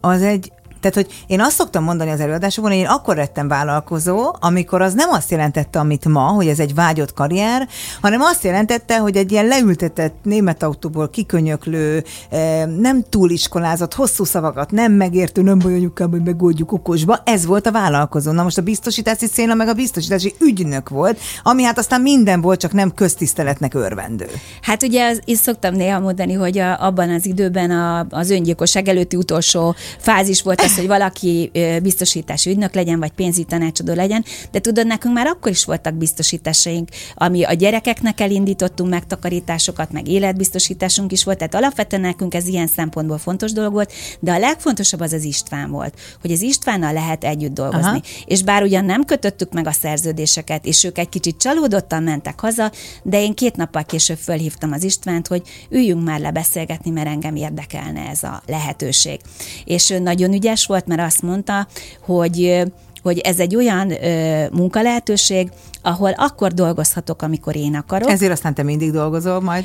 az 0.00 0.22
egy 0.22 0.52
tehát, 0.84 1.08
hogy 1.08 1.24
én 1.26 1.40
azt 1.40 1.56
szoktam 1.56 1.84
mondani 1.84 2.10
az 2.10 2.20
előadásokon, 2.20 2.70
hogy 2.70 2.78
én 2.78 2.86
akkor 2.86 3.16
lettem 3.16 3.48
vállalkozó, 3.48 4.34
amikor 4.40 4.82
az 4.82 4.94
nem 4.94 5.10
azt 5.10 5.30
jelentette, 5.30 5.78
amit 5.78 6.04
ma, 6.04 6.20
hogy 6.20 6.46
ez 6.46 6.58
egy 6.58 6.74
vágyott 6.74 7.14
karrier, 7.14 7.68
hanem 8.00 8.20
azt 8.20 8.44
jelentette, 8.44 8.98
hogy 8.98 9.16
egy 9.16 9.32
ilyen 9.32 9.46
leültetett 9.46 10.14
német 10.22 10.62
autóból 10.62 11.10
kikönyöklő, 11.10 12.04
eh, 12.30 12.66
nem 12.66 13.04
túliskolázott, 13.08 13.94
hosszú 13.94 14.24
szavakat, 14.24 14.70
nem 14.70 14.92
megértő, 14.92 15.42
nem 15.42 15.58
baj 15.58 15.74
anyukám, 15.74 16.10
hogy 16.10 16.22
megoldjuk 16.22 16.72
okosba, 16.72 17.20
ez 17.24 17.46
volt 17.46 17.66
a 17.66 17.72
vállalkozó. 17.72 18.32
Na 18.32 18.42
most 18.42 18.58
a 18.58 18.62
biztosítási 18.62 19.26
széna 19.26 19.54
meg 19.54 19.68
a 19.68 19.74
biztosítási 19.74 20.34
ügynök 20.40 20.88
volt, 20.88 21.18
ami 21.42 21.62
hát 21.62 21.78
aztán 21.78 22.00
minden 22.00 22.40
volt, 22.40 22.60
csak 22.60 22.72
nem 22.72 22.94
köztiszteletnek 22.94 23.74
örvendő. 23.74 24.26
Hát 24.60 24.82
ugye 24.82 25.08
az, 25.08 25.20
én 25.24 25.36
szoktam 25.36 25.74
néha 25.74 26.00
mondani, 26.00 26.32
hogy 26.32 26.58
a, 26.58 26.84
abban 26.84 27.10
az 27.10 27.26
időben 27.26 27.70
a, 27.70 28.06
az 28.10 28.30
öngyilkosság 28.30 28.88
előtti 28.88 29.16
utolsó 29.16 29.74
fázis 29.98 30.42
volt 30.42 30.60
az, 30.60 30.73
az, 30.74 30.80
hogy 30.80 30.88
valaki 30.88 31.50
biztosítási 31.82 32.50
ügynök 32.50 32.74
legyen, 32.74 32.98
vagy 32.98 33.10
pénzügyi 33.10 33.44
tanácsadó 33.44 33.92
legyen, 33.92 34.24
de 34.50 34.60
tudod, 34.60 34.86
nekünk 34.86 35.14
már 35.14 35.26
akkor 35.26 35.50
is 35.50 35.64
voltak 35.64 35.94
biztosításaink, 35.94 36.88
ami 37.14 37.42
a 37.44 37.52
gyerekeknek 37.52 38.20
elindítottunk 38.20 38.90
megtakarításokat, 38.90 39.92
meg 39.92 40.08
életbiztosításunk 40.08 41.12
is 41.12 41.24
volt, 41.24 41.38
tehát 41.38 41.54
alapvetően 41.54 42.02
nekünk 42.02 42.34
ez 42.34 42.46
ilyen 42.46 42.66
szempontból 42.66 43.18
fontos 43.18 43.52
dolog 43.52 43.72
volt, 43.72 43.92
de 44.20 44.32
a 44.32 44.38
legfontosabb 44.38 45.00
az 45.00 45.12
az 45.12 45.24
István 45.24 45.70
volt, 45.70 45.98
hogy 46.20 46.32
az 46.32 46.42
Istvánnal 46.42 46.92
lehet 46.92 47.24
együtt 47.24 47.54
dolgozni. 47.54 47.86
Aha. 47.86 48.00
És 48.24 48.42
bár 48.42 48.62
ugyan 48.62 48.84
nem 48.84 49.04
kötöttük 49.04 49.52
meg 49.52 49.66
a 49.66 49.72
szerződéseket, 49.72 50.66
és 50.66 50.84
ők 50.84 50.98
egy 50.98 51.08
kicsit 51.08 51.36
csalódottan 51.36 52.02
mentek 52.02 52.40
haza, 52.40 52.72
de 53.02 53.22
én 53.22 53.34
két 53.34 53.56
nappal 53.56 53.84
később 53.84 54.18
fölhívtam 54.18 54.72
az 54.72 54.82
Istvánt, 54.82 55.26
hogy 55.26 55.42
üljünk 55.70 56.04
már 56.04 56.20
le 56.20 56.30
beszélgetni, 56.30 56.90
mert 56.90 57.08
engem 57.08 57.36
érdekelne 57.36 58.08
ez 58.08 58.22
a 58.22 58.42
lehetőség. 58.46 59.20
És 59.64 59.94
nagyon 60.02 60.32
ügyes 60.32 60.63
volt, 60.66 60.86
mert 60.86 61.00
azt 61.00 61.22
mondta, 61.22 61.66
hogy 62.00 62.62
hogy 63.02 63.18
ez 63.18 63.38
egy 63.38 63.56
olyan 63.56 63.90
ö, 63.90 64.44
munkalehetőség, 64.52 65.50
ahol 65.84 66.10
akkor 66.10 66.52
dolgozhatok, 66.52 67.22
amikor 67.22 67.56
én 67.56 67.74
akarok. 67.74 68.10
Ezért 68.10 68.32
aztán 68.32 68.54
te 68.54 68.62
mindig 68.62 68.90
dolgozol 68.90 69.40
majd, 69.40 69.64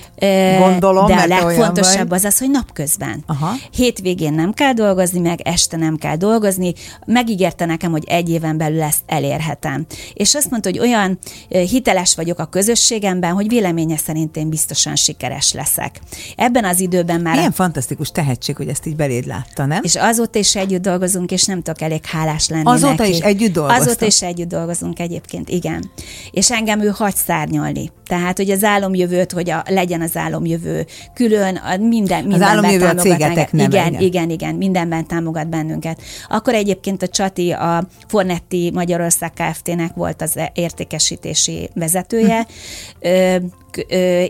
gondolom. 0.60 1.06
De 1.06 1.14
a 1.16 1.28
legfontosabb 1.28 2.12
az 2.12 2.24
az, 2.24 2.38
hogy 2.38 2.50
napközben. 2.50 3.24
Aha. 3.26 3.52
Hétvégén 3.72 4.34
nem 4.34 4.54
kell 4.54 4.74
dolgozni, 4.74 5.20
meg 5.20 5.42
este 5.42 5.78
nem 5.78 5.96
kell 5.96 6.16
dolgozni. 6.16 6.74
Megígérte 7.06 7.66
nekem, 7.66 7.92
hogy 7.92 8.04
egy 8.08 8.30
éven 8.30 8.58
belül 8.58 8.82
ezt 8.82 9.02
elérhetem. 9.06 9.86
És 10.14 10.36
azt 10.36 10.50
mondta, 10.50 10.70
hogy 10.70 10.80
olyan 10.80 11.20
hiteles 11.48 12.16
vagyok 12.16 12.40
a 12.40 12.46
közösségemben, 12.46 13.34
hogy 13.34 13.48
véleménye 13.48 13.98
szerint 13.98 14.38
én 14.38 14.50
biztosan 14.50 14.96
sikeres 14.96 15.54
leszek. 15.54 16.00
Ebben 16.36 16.66
az 16.66 16.80
időben 16.80 17.22
már... 17.22 17.36
Milyen 17.36 17.52
fantasztikus 17.52 18.12
tehetség, 18.12 18.56
hogy 18.56 18.68
ezt 18.68 18.86
így 18.86 18.96
beléd 18.96 19.26
látta, 19.26 19.66
nem? 19.66 19.80
És 19.84 19.96
azóta 19.96 20.40
is 20.40 20.56
együtt 20.56 20.82
dolgozunk, 20.82 21.32
és 21.32 21.46
nem 21.46 21.62
tudok 21.62 21.82
elég 21.82 22.06
hálás 22.06 22.50
lenni 22.50 22.64
Azóta 22.66 22.94
neki. 22.98 23.10
is 23.10 23.20
együtt 23.20 23.54
dolgoztunk? 23.54 23.88
Azóta 23.88 24.06
is 24.06 24.22
együtt 24.22 24.50
dolgozunk 24.50 25.00
egyébként, 25.00 25.50
igen 25.50 25.92
és 26.32 26.52
engem 26.52 26.82
ő 26.82 26.88
hagy 26.88 27.16
szárnyalni. 27.16 27.92
Tehát, 28.06 28.38
hogy 28.38 28.50
az 28.50 28.64
álomjövőt, 28.64 29.32
hogy 29.32 29.50
a, 29.50 29.64
legyen 29.68 30.02
az 30.02 30.18
álomjövő 30.18 30.86
külön, 31.14 31.56
a 31.56 31.78
minden, 31.78 32.24
mindenben 32.24 32.32
az 32.32 32.42
álomjövő 32.42 32.86
a 32.86 32.94
cégetek 32.94 33.52
nem 33.52 33.66
igen, 33.66 33.88
igen, 33.88 34.02
igen, 34.02 34.30
igen, 34.30 34.56
mindenben 34.56 35.08
támogat 35.08 35.50
bennünket. 35.50 36.02
Akkor 36.30 36.54
egyébként 36.54 37.02
a 37.02 37.08
Csati, 37.08 37.52
a 37.52 37.88
Fornetti 38.08 38.72
Magyarország 38.74 39.34
Kft-nek 39.34 39.94
volt 39.94 40.22
az 40.22 40.40
értékesítési 40.54 41.70
vezetője, 41.74 42.48
ö, 43.00 43.36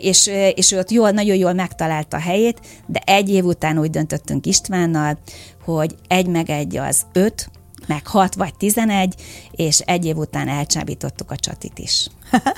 és, 0.00 0.30
és 0.54 0.72
ő 0.72 0.78
ott 0.78 0.90
jól, 0.90 1.10
nagyon 1.10 1.36
jól 1.36 1.52
megtalálta 1.52 2.16
a 2.16 2.20
helyét, 2.20 2.60
de 2.86 3.00
egy 3.04 3.30
év 3.30 3.44
után 3.44 3.78
úgy 3.78 3.90
döntöttünk 3.90 4.46
Istvánnal, 4.46 5.18
hogy 5.64 5.94
egy 6.08 6.26
meg 6.26 6.50
egy 6.50 6.76
az 6.76 7.02
öt, 7.12 7.50
meg 7.90 8.06
6 8.06 8.34
vagy 8.34 8.54
11, 8.54 9.14
és 9.50 9.78
egy 9.78 10.04
év 10.04 10.16
után 10.16 10.48
elcsábítottuk 10.48 11.30
a 11.30 11.36
csatit 11.36 11.78
is. 11.78 12.06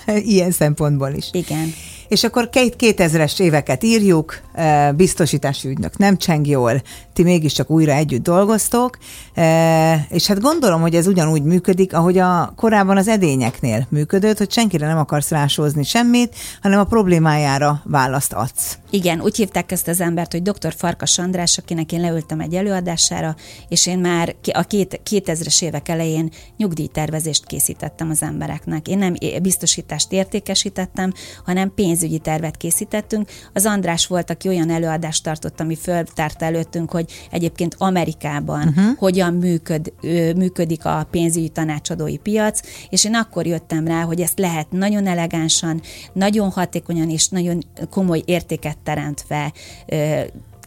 Ilyen 0.34 0.50
szempontból 0.50 1.12
is. 1.12 1.28
Igen. 1.32 1.72
És 2.12 2.24
akkor 2.24 2.50
két 2.50 2.76
2000-es 2.78 3.40
éveket 3.40 3.82
írjuk, 3.82 4.40
e, 4.54 4.92
biztosítási 4.92 5.68
ügynök 5.68 5.98
nem 5.98 6.16
cseng 6.16 6.46
jól, 6.46 6.82
ti 7.12 7.22
mégiscsak 7.22 7.70
újra 7.70 7.92
együtt 7.92 8.22
dolgoztok, 8.22 8.98
e, 9.34 10.06
és 10.10 10.26
hát 10.26 10.40
gondolom, 10.40 10.80
hogy 10.80 10.94
ez 10.94 11.06
ugyanúgy 11.06 11.42
működik, 11.42 11.94
ahogy 11.94 12.18
a 12.18 12.52
korábban 12.56 12.96
az 12.96 13.08
edényeknél 13.08 13.86
működött, 13.90 14.38
hogy 14.38 14.50
senkire 14.50 14.86
nem 14.86 14.98
akarsz 14.98 15.30
rásózni 15.30 15.82
semmit, 15.82 16.34
hanem 16.62 16.78
a 16.78 16.84
problémájára 16.84 17.82
választ 17.84 18.32
adsz. 18.32 18.78
Igen, 18.90 19.20
úgy 19.20 19.36
hívták 19.36 19.72
ezt 19.72 19.88
az 19.88 20.00
embert, 20.00 20.32
hogy 20.32 20.42
dr. 20.42 20.74
Farkas 20.76 21.18
András, 21.18 21.58
akinek 21.58 21.92
én 21.92 22.00
leültem 22.00 22.40
egy 22.40 22.54
előadására, 22.54 23.36
és 23.68 23.86
én 23.86 23.98
már 23.98 24.34
a 24.52 24.62
két, 24.62 25.00
2000-es 25.10 25.62
évek 25.62 25.88
elején 25.88 26.30
nyugdíjtervezést 26.56 27.46
készítettem 27.46 28.10
az 28.10 28.22
embereknek. 28.22 28.88
Én 28.88 28.98
nem 28.98 29.14
biztosítást 29.42 30.12
értékesítettem, 30.12 31.12
hanem 31.44 31.74
pénzügyi 32.02 32.22
tervet 32.22 32.56
készítettünk. 32.56 33.28
Az 33.52 33.66
András 33.66 34.06
volt, 34.06 34.30
aki 34.30 34.48
olyan 34.48 34.70
előadást 34.70 35.22
tartott, 35.22 35.60
ami 35.60 35.76
föltárta 35.76 36.44
előttünk, 36.44 36.90
hogy 36.90 37.12
egyébként 37.30 37.74
Amerikában 37.78 38.68
uh-huh. 38.68 38.96
hogyan 38.96 39.34
működ, 39.34 39.92
működik 40.36 40.84
a 40.84 41.06
pénzügyi 41.10 41.48
tanácsadói 41.48 42.16
piac, 42.16 42.60
és 42.88 43.04
én 43.04 43.14
akkor 43.14 43.46
jöttem 43.46 43.86
rá, 43.86 44.02
hogy 44.02 44.20
ezt 44.20 44.38
lehet 44.38 44.70
nagyon 44.70 45.06
elegánsan, 45.06 45.80
nagyon 46.12 46.50
hatékonyan 46.50 47.10
és 47.10 47.28
nagyon 47.28 47.62
komoly 47.90 48.22
értéket 48.24 48.78
teremtve 48.78 49.52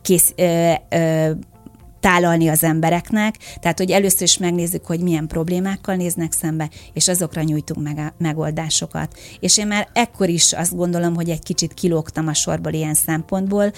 kész, 0.01 0.33
ö, 0.35 0.71
ö, 0.89 1.31
tálalni 2.05 2.47
az 2.47 2.63
embereknek, 2.63 3.35
tehát 3.59 3.77
hogy 3.77 3.91
először 3.91 4.21
is 4.21 4.37
megnézzük, 4.37 4.85
hogy 4.85 4.99
milyen 4.99 5.27
problémákkal 5.27 5.95
néznek 5.95 6.31
szembe, 6.31 6.69
és 6.93 7.07
azokra 7.07 7.41
nyújtunk 7.41 7.83
meg 7.83 8.13
megoldásokat. 8.17 9.17
És 9.39 9.57
én 9.57 9.67
már 9.67 9.87
ekkor 9.93 10.29
is 10.29 10.53
azt 10.53 10.75
gondolom, 10.75 11.15
hogy 11.15 11.29
egy 11.29 11.43
kicsit 11.43 11.73
kilógtam 11.73 12.27
a 12.27 12.33
sorból 12.33 12.73
ilyen 12.73 12.93
szempontból, 12.93 13.71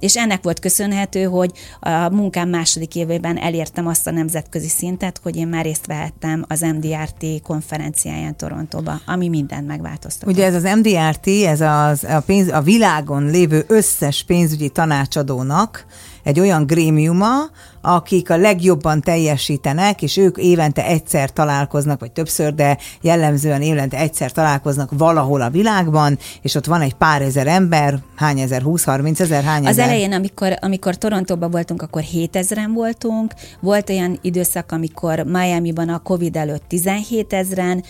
és 0.00 0.16
ennek 0.16 0.42
volt 0.42 0.58
köszönhető, 0.58 1.22
hogy 1.24 1.52
a 1.80 2.08
munkám 2.08 2.48
második 2.48 2.96
évében 2.96 3.38
elértem 3.38 3.86
azt 3.86 4.06
a 4.06 4.10
nemzetközi 4.10 4.68
szintet, 4.68 5.20
hogy 5.22 5.36
én 5.36 5.48
már 5.48 5.64
részt 5.64 5.86
vehettem 5.86 6.44
az 6.48 6.60
MDRT 6.60 7.42
konferenciáján 7.42 8.36
Torontóba, 8.36 9.00
ami 9.06 9.28
mindent 9.28 9.66
megváltoztatott. 9.66 10.34
Ugye 10.34 10.44
ez 10.44 10.54
az 10.54 10.76
MDRT, 10.76 11.26
ez 11.26 11.60
az, 11.60 12.04
a, 12.04 12.22
pénz, 12.26 12.48
a 12.48 12.60
világon 12.60 13.30
lévő 13.30 13.64
összes 13.68 14.24
pénzügyi 14.24 14.68
tanácsadónak 14.68 15.86
egy 16.22 16.40
olyan 16.40 16.66
grémiuma, 16.66 17.50
akik 17.82 18.30
a 18.30 18.36
legjobban 18.36 19.00
teljesítenek, 19.00 20.02
és 20.02 20.16
ők 20.16 20.36
évente 20.36 20.86
egyszer 20.86 21.30
találkoznak, 21.30 22.00
vagy 22.00 22.12
többször, 22.12 22.54
de 22.54 22.78
jellemzően 23.00 23.62
évente 23.62 23.96
egyszer 23.96 24.32
találkoznak 24.32 24.90
valahol 24.92 25.40
a 25.40 25.50
világban, 25.50 26.18
és 26.42 26.54
ott 26.54 26.66
van 26.66 26.80
egy 26.80 26.94
pár 26.94 27.22
ezer 27.22 27.46
ember, 27.46 27.98
hány 28.14 28.38
ezer, 28.38 28.62
20-30 28.64 29.20
ezer, 29.20 29.42
hány 29.42 29.62
Az 29.64 29.70
ezer? 29.70 29.84
elején, 29.84 30.12
amikor, 30.12 30.58
amikor 30.60 30.96
Torontóban 30.96 31.50
voltunk, 31.50 31.82
akkor 31.82 32.02
7000-en 32.12 32.70
voltunk, 32.74 33.34
volt 33.60 33.90
olyan 33.90 34.18
időszak, 34.22 34.72
amikor 34.72 35.18
Miami-ban 35.18 35.88
a 35.88 35.98
Covid 35.98 36.36
előtt 36.36 36.62
17 36.68 37.32
ezeren, 37.32 37.84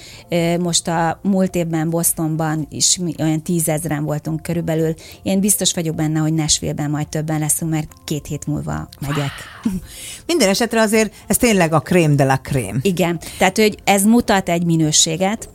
most 0.60 0.88
a 0.88 1.18
múlt 1.22 1.54
évben 1.54 1.90
Bostonban 1.90 2.66
is 2.70 2.98
olyan 3.18 3.42
10 3.42 3.68
ezeren 3.68 4.04
voltunk 4.04 4.42
körülbelül. 4.42 4.94
Én 5.22 5.40
biztos 5.40 5.74
vagyok 5.74 5.94
benne, 5.94 6.18
hogy 6.18 6.32
Nashville-ben 6.32 6.90
majd 6.90 7.08
többen 7.08 7.38
leszünk, 7.38 7.70
mert 7.70 7.88
két 8.04 8.26
hét 8.26 8.46
múlva 8.46 8.88
megyek. 9.00 9.30
Minden 10.26 10.48
esetre 10.48 10.80
azért 10.80 11.14
ez 11.26 11.36
tényleg 11.36 11.72
a 11.72 11.80
krém 11.80 12.16
de 12.16 12.24
la 12.24 12.36
krém. 12.36 12.78
Igen, 12.82 13.20
tehát 13.38 13.56
hogy 13.56 13.78
ez 13.84 14.04
mutat 14.04 14.48
egy 14.48 14.64
minőséget, 14.64 15.48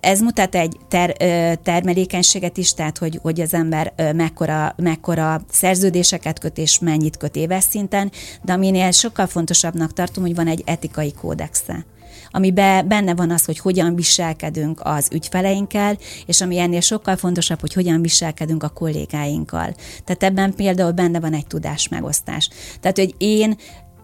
ez 0.00 0.20
mutat 0.20 0.54
egy 0.54 0.76
ter, 0.88 1.12
termelékenységet 1.62 2.56
is, 2.56 2.72
tehát 2.72 2.98
hogy, 2.98 3.18
hogy 3.22 3.40
az 3.40 3.54
ember 3.54 3.92
mekkora, 4.14 4.74
mekkora 4.76 5.40
szerződéseket 5.50 6.38
köt 6.38 6.58
és 6.58 6.78
mennyit 6.78 7.16
köt 7.16 7.36
éves 7.36 7.64
szinten, 7.64 8.12
de 8.42 8.52
aminél 8.52 8.90
sokkal 8.90 9.26
fontosabbnak 9.26 9.92
tartom, 9.92 10.24
hogy 10.24 10.34
van 10.34 10.46
egy 10.46 10.62
etikai 10.66 11.12
kódexe 11.12 11.84
amiben 12.30 12.88
benne 12.88 13.14
van 13.14 13.30
az, 13.30 13.44
hogy 13.44 13.58
hogyan 13.58 13.94
viselkedünk 13.94 14.80
az 14.82 15.08
ügyfeleinkkel, 15.12 15.98
és 16.26 16.40
ami 16.40 16.58
ennél 16.58 16.80
sokkal 16.80 17.16
fontosabb, 17.16 17.60
hogy 17.60 17.72
hogyan 17.72 18.02
viselkedünk 18.02 18.62
a 18.62 18.68
kollégáinkkal. 18.68 19.74
Tehát 20.04 20.22
ebben 20.22 20.54
például 20.54 20.92
benne 20.92 21.20
van 21.20 21.34
egy 21.34 21.46
tudásmegosztás. 21.46 22.50
Tehát, 22.80 22.98
hogy 22.98 23.14
én 23.18 23.56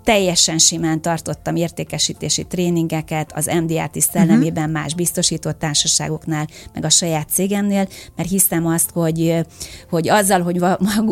teljesen 0.05 0.59
simán 0.59 1.01
tartottam 1.01 1.57
értékesítési 1.57 2.45
tréningeket 2.45 3.33
az 3.35 3.51
MDRT 3.63 4.01
szellemében 4.01 4.65
uh-huh. 4.65 4.81
más 4.81 4.95
biztosított 4.95 5.59
társaságoknál, 5.59 6.49
meg 6.73 6.85
a 6.85 6.91
saját 6.91 7.29
cégemnél, 7.29 7.89
mert 8.17 8.29
hiszem 8.29 8.67
azt, 8.67 8.91
hogy, 8.91 9.47
hogy 9.91 10.09
azzal, 10.09 10.41
hogy 10.41 10.65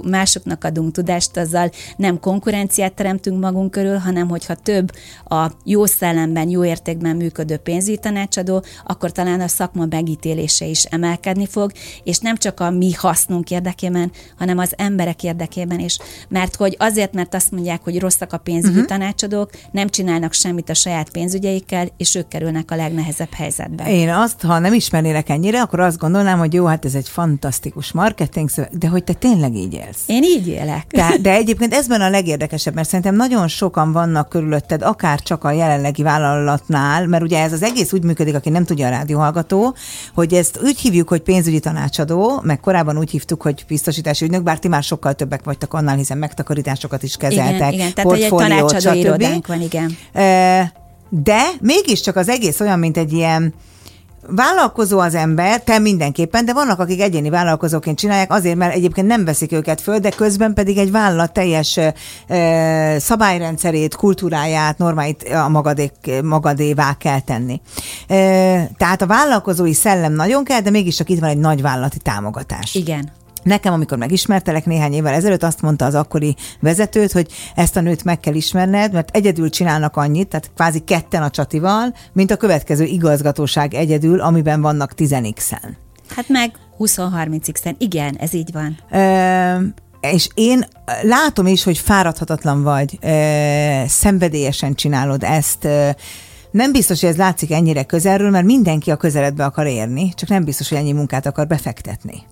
másoknak 0.04 0.64
adunk 0.64 0.92
tudást, 0.92 1.36
azzal 1.36 1.70
nem 1.96 2.20
konkurenciát 2.20 2.94
teremtünk 2.94 3.40
magunk 3.40 3.70
körül, 3.70 3.96
hanem 3.96 4.28
hogyha 4.28 4.54
több 4.54 4.92
a 5.24 5.50
jó 5.64 5.86
szellemben, 5.86 6.48
jó 6.48 6.64
értékben 6.64 7.16
működő 7.16 7.56
pénzügyi 7.56 7.98
tanácsadó, 7.98 8.64
akkor 8.86 9.12
talán 9.12 9.40
a 9.40 9.48
szakma 9.48 9.86
megítélése 9.90 10.64
is 10.64 10.84
emelkedni 10.84 11.46
fog, 11.46 11.72
és 12.04 12.18
nem 12.18 12.36
csak 12.36 12.60
a 12.60 12.70
mi 12.70 12.92
hasznunk 12.92 13.50
érdekében, 13.50 14.12
hanem 14.38 14.58
az 14.58 14.72
emberek 14.76 15.22
érdekében 15.22 15.78
is. 15.78 15.98
Mert 16.28 16.56
hogy 16.56 16.76
azért, 16.78 17.12
mert 17.12 17.34
azt 17.34 17.50
mondják, 17.50 17.82
hogy 17.82 17.98
rosszak 17.98 18.32
a 18.32 18.38
pénzügyi 18.38 18.68
uh-huh. 18.68 18.81
Tanácsadók 18.86 19.50
nem 19.70 19.88
csinálnak 19.88 20.32
semmit 20.32 20.70
a 20.70 20.74
saját 20.74 21.10
pénzügyeikkel, 21.10 21.88
és 21.96 22.14
ők 22.14 22.28
kerülnek 22.28 22.70
a 22.70 22.76
legnehezebb 22.76 23.32
helyzetbe. 23.32 23.90
Én 23.90 24.08
azt, 24.08 24.40
ha 24.40 24.58
nem 24.58 24.72
ismernélek 24.72 25.28
ennyire, 25.28 25.60
akkor 25.60 25.80
azt 25.80 25.98
gondolnám, 25.98 26.38
hogy 26.38 26.54
jó, 26.54 26.64
hát 26.64 26.84
ez 26.84 26.94
egy 26.94 27.08
fantasztikus 27.08 27.92
marketing, 27.92 28.50
de 28.70 28.88
hogy 28.88 29.04
te 29.04 29.12
tényleg 29.12 29.54
így 29.54 29.74
élsz. 29.74 30.02
Én 30.06 30.22
így 30.22 30.48
élek. 30.48 30.86
De, 30.90 31.14
de 31.20 31.32
egyébként 31.32 31.74
ez 31.74 31.90
a 31.90 32.10
legérdekesebb, 32.10 32.74
mert 32.74 32.88
szerintem 32.88 33.14
nagyon 33.14 33.48
sokan 33.48 33.92
vannak 33.92 34.28
körülötted, 34.28 34.82
akár 34.82 35.20
csak 35.20 35.44
a 35.44 35.50
jelenlegi 35.50 36.02
vállalatnál, 36.02 37.06
mert 37.06 37.22
ugye 37.22 37.42
ez 37.42 37.52
az 37.52 37.62
egész 37.62 37.92
úgy 37.92 38.02
működik, 38.02 38.34
aki 38.34 38.48
nem 38.48 38.64
tudja 38.64 38.86
a 38.86 38.90
rádióhallgató, 38.90 39.74
hogy 40.14 40.34
ezt 40.34 40.60
úgy 40.62 40.78
hívjuk, 40.78 41.08
hogy 41.08 41.20
pénzügyi 41.20 41.60
tanácsadó, 41.60 42.40
meg 42.42 42.60
korábban 42.60 42.98
úgy 42.98 43.10
hívtuk, 43.10 43.42
hogy 43.42 43.64
biztosítási 43.68 44.24
ügynök, 44.24 44.42
bár 44.42 44.58
ti 44.58 44.68
már 44.68 44.82
sokkal 44.82 45.14
többek 45.14 45.44
vagytok 45.44 45.74
annál, 45.74 45.96
hiszen 45.96 46.18
megtakarításokat 46.18 47.02
is 47.02 47.16
kezeltek, 47.16 47.54
igen, 47.54 47.72
igen. 47.72 47.92
Tehát, 47.94 48.10
egy 48.74 48.82
tanácsadó 48.82 48.98
irodánk 48.98 49.46
van, 49.46 49.60
igen. 49.60 49.96
De 51.08 51.42
mégiscsak 51.60 52.16
az 52.16 52.28
egész 52.28 52.60
olyan, 52.60 52.78
mint 52.78 52.96
egy 52.96 53.12
ilyen 53.12 53.54
Vállalkozó 54.26 54.98
az 54.98 55.14
ember, 55.14 55.62
te 55.62 55.78
mindenképpen, 55.78 56.44
de 56.44 56.52
vannak, 56.52 56.78
akik 56.78 57.00
egyéni 57.00 57.30
vállalkozóként 57.30 57.98
csinálják, 57.98 58.32
azért, 58.32 58.56
mert 58.56 58.74
egyébként 58.74 59.06
nem 59.06 59.24
veszik 59.24 59.52
őket 59.52 59.80
föl, 59.80 59.98
de 59.98 60.10
közben 60.10 60.54
pedig 60.54 60.78
egy 60.78 60.90
vállalat 60.90 61.32
teljes 61.32 61.78
e, 62.26 62.98
szabályrendszerét, 62.98 63.94
kultúráját, 63.94 64.78
normáit 64.78 65.22
a 65.22 65.48
magadék, 65.48 65.92
magadévá 66.22 66.96
kell 66.98 67.20
tenni. 67.20 67.60
E, 68.08 68.16
tehát 68.76 69.02
a 69.02 69.06
vállalkozói 69.06 69.72
szellem 69.72 70.12
nagyon 70.12 70.44
kell, 70.44 70.60
de 70.60 70.70
mégiscsak 70.70 71.08
itt 71.08 71.20
van 71.20 71.30
egy 71.30 71.38
nagy 71.38 71.62
vállalati 71.62 71.98
támogatás. 71.98 72.74
Igen. 72.74 73.12
Nekem, 73.42 73.72
amikor 73.72 73.98
megismertelek 73.98 74.66
néhány 74.66 74.92
évvel 74.92 75.14
ezelőtt, 75.14 75.42
azt 75.42 75.62
mondta 75.62 75.84
az 75.84 75.94
akkori 75.94 76.36
vezetőt, 76.60 77.12
hogy 77.12 77.32
ezt 77.54 77.76
a 77.76 77.80
nőt 77.80 78.04
meg 78.04 78.20
kell 78.20 78.34
ismerned, 78.34 78.92
mert 78.92 79.16
egyedül 79.16 79.50
csinálnak 79.50 79.96
annyit, 79.96 80.28
tehát 80.28 80.50
kvázi 80.54 80.78
ketten 80.78 81.22
a 81.22 81.30
csatival, 81.30 81.94
mint 82.12 82.30
a 82.30 82.36
következő 82.36 82.84
igazgatóság 82.84 83.74
egyedül, 83.74 84.20
amiben 84.20 84.60
vannak 84.60 84.94
10 84.94 85.12
en 85.12 85.34
Hát 86.14 86.28
meg 86.28 86.50
20-30x-en. 86.78 87.74
Igen, 87.78 88.16
ez 88.18 88.34
így 88.34 88.52
van. 88.52 88.78
Ö- 88.90 89.80
és 90.00 90.28
én 90.34 90.66
látom 91.02 91.46
is, 91.46 91.64
hogy 91.64 91.78
fáradhatatlan 91.78 92.62
vagy, 92.62 92.98
ö, 93.00 93.82
szenvedélyesen 93.86 94.74
csinálod 94.74 95.22
ezt, 95.22 95.64
ö, 95.64 95.90
nem 96.50 96.72
biztos, 96.72 97.00
hogy 97.00 97.08
ez 97.08 97.16
látszik 97.16 97.52
ennyire 97.52 97.82
közelről, 97.82 98.30
mert 98.30 98.44
mindenki 98.44 98.90
a 98.90 98.96
közeledbe 98.96 99.44
akar 99.44 99.66
érni, 99.66 100.12
csak 100.14 100.28
nem 100.28 100.44
biztos, 100.44 100.68
hogy 100.68 100.78
ennyi 100.78 100.92
munkát 100.92 101.26
akar 101.26 101.46
befektetni. 101.46 102.22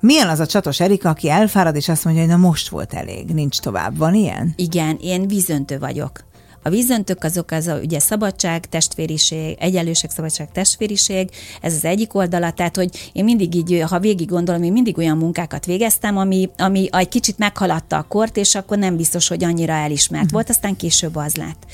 Milyen 0.00 0.28
az 0.28 0.40
a 0.40 0.46
csatos 0.46 0.80
Erika, 0.80 1.08
aki 1.08 1.28
elfárad, 1.28 1.76
és 1.76 1.88
azt 1.88 2.04
mondja, 2.04 2.22
hogy 2.22 2.32
na 2.32 2.38
most 2.38 2.68
volt 2.68 2.94
elég, 2.94 3.28
nincs 3.28 3.58
tovább. 3.58 3.96
Van 3.96 4.14
ilyen? 4.14 4.52
Igen, 4.56 4.98
én 5.00 5.28
vízöntő 5.28 5.78
vagyok. 5.78 6.24
A 6.62 6.70
vízöntők 6.70 7.24
azok 7.24 7.50
az 7.50 7.66
a 7.66 7.74
ugye 7.74 7.98
szabadság, 7.98 8.66
testvériség, 8.66 9.56
egyenlőség, 9.58 10.10
szabadság, 10.10 10.52
testvériség, 10.52 11.30
ez 11.60 11.74
az 11.74 11.84
egyik 11.84 12.14
oldala, 12.14 12.50
tehát 12.50 12.76
hogy 12.76 13.10
én 13.12 13.24
mindig 13.24 13.54
így, 13.54 13.84
ha 13.88 13.98
végig 13.98 14.28
gondolom, 14.28 14.62
én 14.62 14.72
mindig 14.72 14.98
olyan 14.98 15.16
munkákat 15.16 15.66
végeztem, 15.66 16.16
ami, 16.16 16.50
ami 16.56 16.88
egy 16.92 17.08
kicsit 17.08 17.38
meghaladta 17.38 17.96
a 17.96 18.02
kort, 18.08 18.36
és 18.36 18.54
akkor 18.54 18.78
nem 18.78 18.96
biztos, 18.96 19.28
hogy 19.28 19.44
annyira 19.44 19.72
elismert 19.72 20.24
uh-huh. 20.24 20.32
volt, 20.32 20.50
aztán 20.50 20.76
később 20.76 21.16
az 21.16 21.34
lett. 21.36 21.66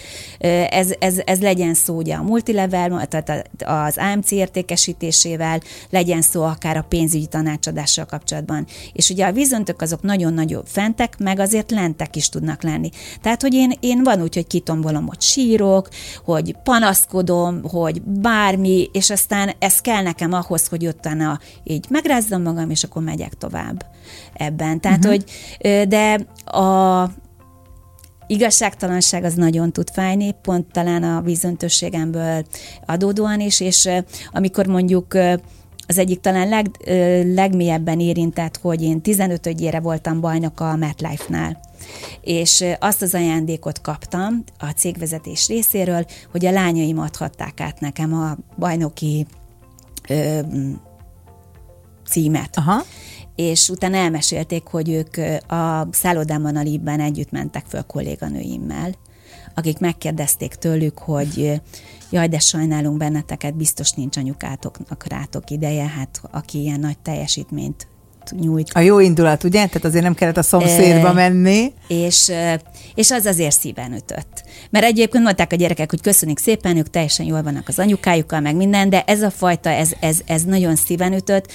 Ez, 0.70 0.88
ez, 0.98 1.20
ez 1.24 1.40
legyen 1.40 1.74
szó 1.74 1.96
ugye 1.96 2.14
a 2.14 2.22
multilevel, 2.22 3.06
tehát 3.06 3.50
az 3.64 3.96
AMC 3.98 4.30
értékesítésével, 4.30 5.60
legyen 5.90 6.22
szó 6.22 6.42
akár 6.42 6.76
a 6.76 6.86
pénzügyi 6.88 7.26
tanácsadással 7.26 8.04
kapcsolatban. 8.04 8.66
És 8.92 9.10
ugye 9.10 9.26
a 9.26 9.32
vízöntők 9.32 9.82
azok 9.82 10.02
nagyon-nagyon 10.02 10.62
fentek, 10.66 11.18
meg 11.18 11.38
azért 11.38 11.70
lentek 11.70 12.16
is 12.16 12.28
tudnak 12.28 12.62
lenni. 12.62 12.90
Tehát, 13.22 13.42
hogy 13.42 13.54
én, 13.54 13.72
én 13.80 14.02
van 14.02 14.22
úgy, 14.22 14.34
hogy 14.34 14.46
kitom 14.46 14.75
tombolom, 14.76 15.06
hogy 15.06 15.20
sírok, 15.20 15.88
hogy 16.24 16.56
panaszkodom, 16.62 17.62
hogy 17.62 18.02
bármi, 18.02 18.88
és 18.92 19.10
aztán 19.10 19.50
ez 19.58 19.80
kell 19.80 20.02
nekem 20.02 20.32
ahhoz, 20.32 20.66
hogy 20.66 20.86
utána 20.86 21.40
így 21.64 21.86
megrázzam 21.88 22.42
magam, 22.42 22.70
és 22.70 22.84
akkor 22.84 23.02
megyek 23.02 23.34
tovább 23.34 23.86
ebben. 24.34 24.80
Tehát, 24.80 25.04
uh-huh. 25.04 25.12
hogy 25.12 25.24
de 25.88 26.14
a, 26.58 27.10
igazságtalanság 28.26 29.24
az 29.24 29.34
nagyon 29.34 29.72
tud 29.72 29.90
fájni, 29.92 30.34
pont 30.42 30.66
talán 30.72 31.02
a 31.02 31.20
vízöntőségemből 31.20 32.44
adódóan 32.86 33.40
is, 33.40 33.60
és 33.60 33.88
amikor 34.32 34.66
mondjuk 34.66 35.14
az 35.86 35.98
egyik 35.98 36.20
talán 36.20 36.48
leg, 36.48 36.66
legmélyebben 37.34 38.00
érintett, 38.00 38.58
hogy 38.62 38.82
én 38.82 39.00
15 39.00 39.46
ögyére 39.46 39.80
voltam 39.80 40.20
bajnok 40.20 40.60
a 40.60 40.76
MetLife-nál 40.76 41.60
és 42.20 42.64
azt 42.78 43.02
az 43.02 43.14
ajándékot 43.14 43.80
kaptam 43.80 44.44
a 44.58 44.70
cégvezetés 44.70 45.48
részéről, 45.48 46.06
hogy 46.30 46.46
a 46.46 46.50
lányaim 46.50 46.98
adhatták 46.98 47.60
át 47.60 47.80
nekem 47.80 48.14
a 48.14 48.36
bajnoki 48.58 49.26
ö, 50.08 50.40
címet. 52.08 52.56
Aha. 52.56 52.82
És 53.36 53.68
utána 53.68 53.96
elmesélték, 53.96 54.66
hogy 54.66 54.88
ők 54.88 55.16
a 55.50 55.88
szállodában 55.90 56.56
a 56.56 56.62
Libben 56.62 57.00
együtt 57.00 57.30
mentek 57.30 57.64
föl 57.68 57.82
kolléganőimmel, 57.82 58.94
akik 59.54 59.78
megkérdezték 59.78 60.54
tőlük, 60.54 60.98
hogy 60.98 61.60
jaj, 62.10 62.28
de 62.28 62.38
sajnálunk 62.38 62.96
benneteket, 62.96 63.56
biztos 63.56 63.90
nincs 63.92 64.16
anyukátoknak 64.16 65.06
rátok 65.06 65.50
ideje, 65.50 65.86
hát 65.86 66.20
aki 66.30 66.60
ilyen 66.60 66.80
nagy 66.80 66.98
teljesítményt 66.98 67.86
nyújt. 68.30 68.70
A 68.72 68.80
jó 68.80 68.98
indulat, 69.00 69.44
ugye? 69.44 69.66
Tehát 69.66 69.84
azért 69.84 70.04
nem 70.04 70.14
kellett 70.14 70.36
a 70.36 70.42
szomszédba 70.42 71.12
menni. 71.12 71.72
És, 71.88 72.32
és 72.94 73.10
az 73.10 73.26
azért 73.26 73.58
szíven 73.58 73.92
ütött. 73.92 74.44
Mert 74.70 74.84
egyébként 74.84 75.24
mondták 75.24 75.52
a 75.52 75.56
gyerekek, 75.56 75.90
hogy 75.90 76.00
köszönjük 76.00 76.38
szépen, 76.38 76.76
ők 76.76 76.90
teljesen 76.90 77.26
jól 77.26 77.42
vannak 77.42 77.68
az 77.68 77.78
anyukájukkal, 77.78 78.40
meg 78.40 78.56
minden, 78.56 78.90
de 78.90 79.02
ez 79.06 79.22
a 79.22 79.30
fajta, 79.30 79.70
ez, 79.70 79.90
ez, 80.00 80.18
ez 80.26 80.42
nagyon 80.42 80.76
szíven 80.76 81.12
ütött. 81.12 81.52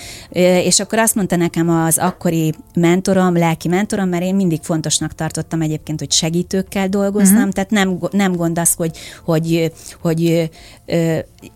És 0.64 0.80
akkor 0.80 1.00
azt 1.00 1.16
mondta 1.16 1.36
nekem 1.36 1.70
az 1.70 1.98
akkori 1.98 2.54
mentorom, 2.74 3.38
lelki 3.38 3.68
mentorom, 3.68 4.10
mert 4.10 4.24
én 4.24 4.36
mindig 4.36 4.60
fontosnak 4.62 5.16
tartottam 5.16 5.62
egyébként, 5.62 6.00
hogy 6.00 6.12
segítőkkel 6.12 6.88
dolgoznom, 6.88 7.38
uh-huh. 7.38 7.54
tehát 7.54 7.70
nem, 7.70 8.00
nem 8.12 8.36
gond 8.36 8.60
az, 8.60 8.74
hogy, 8.74 8.98
hogy, 9.26 9.72
hogy, 10.02 10.22
hogy 10.22 10.50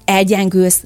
elgyengülsz, 0.06 0.84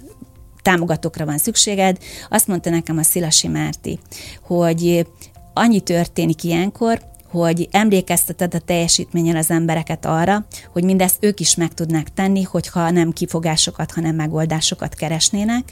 támogatókra 0.69 1.25
van 1.25 1.37
szükséged. 1.37 1.97
Azt 2.29 2.47
mondta 2.47 2.69
nekem 2.69 2.97
a 2.97 3.03
Szilasi 3.03 3.47
Márti, 3.47 3.99
hogy 4.41 5.07
annyi 5.53 5.79
történik 5.79 6.43
ilyenkor, 6.43 7.01
hogy 7.31 7.67
emlékezteted 7.71 8.53
a 8.53 8.59
teljesítményen 8.59 9.35
az 9.35 9.51
embereket 9.51 10.05
arra, 10.05 10.45
hogy 10.71 10.83
mindezt 10.83 11.17
ők 11.19 11.39
is 11.39 11.55
meg 11.55 11.73
tudnák 11.73 12.13
tenni, 12.13 12.43
hogyha 12.43 12.89
nem 12.89 13.11
kifogásokat, 13.11 13.91
hanem 13.91 14.15
megoldásokat 14.15 14.95
keresnének, 14.95 15.63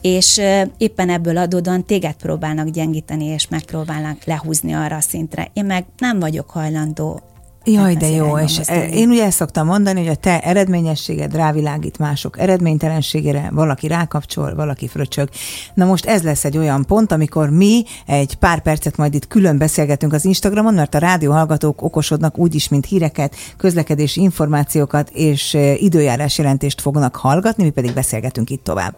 és 0.00 0.40
éppen 0.76 1.10
ebből 1.10 1.36
adódóan 1.36 1.84
téged 1.84 2.14
próbálnak 2.14 2.68
gyengíteni, 2.68 3.24
és 3.24 3.48
megpróbálnak 3.48 4.24
lehúzni 4.24 4.72
arra 4.72 4.96
a 4.96 5.00
szintre. 5.00 5.50
Én 5.52 5.64
meg 5.64 5.84
nem 5.98 6.18
vagyok 6.18 6.50
hajlandó 6.50 7.20
Jaj, 7.68 7.94
de 7.94 8.08
jó, 8.08 8.38
és 8.38 8.56
mozdulni. 8.56 8.96
én 8.96 9.08
ugye 9.08 9.24
ezt 9.24 9.36
szoktam 9.36 9.66
mondani, 9.66 10.00
hogy 10.00 10.08
a 10.08 10.14
te 10.14 10.40
eredményességed 10.40 11.34
rávilágít 11.34 11.98
mások 11.98 12.38
eredménytelenségére, 12.38 13.48
valaki 13.52 13.86
rákapcsol, 13.86 14.54
valaki 14.54 14.88
fröcsög. 14.88 15.28
Na 15.74 15.84
most 15.84 16.04
ez 16.04 16.22
lesz 16.22 16.44
egy 16.44 16.56
olyan 16.56 16.84
pont, 16.84 17.12
amikor 17.12 17.50
mi 17.50 17.84
egy 18.06 18.34
pár 18.34 18.60
percet 18.60 18.96
majd 18.96 19.14
itt 19.14 19.26
külön 19.26 19.58
beszélgetünk 19.58 20.12
az 20.12 20.24
Instagramon, 20.24 20.74
mert 20.74 20.94
a 20.94 20.98
rádió 20.98 21.32
hallgatók 21.32 21.82
okosodnak 21.82 22.38
úgyis, 22.38 22.68
mint 22.68 22.86
híreket, 22.86 23.34
közlekedési 23.56 24.20
információkat 24.20 25.10
és 25.10 25.56
időjárás 25.76 26.38
jelentést 26.38 26.80
fognak 26.80 27.16
hallgatni, 27.16 27.64
mi 27.64 27.70
pedig 27.70 27.92
beszélgetünk 27.92 28.50
itt 28.50 28.64
tovább. 28.64 28.96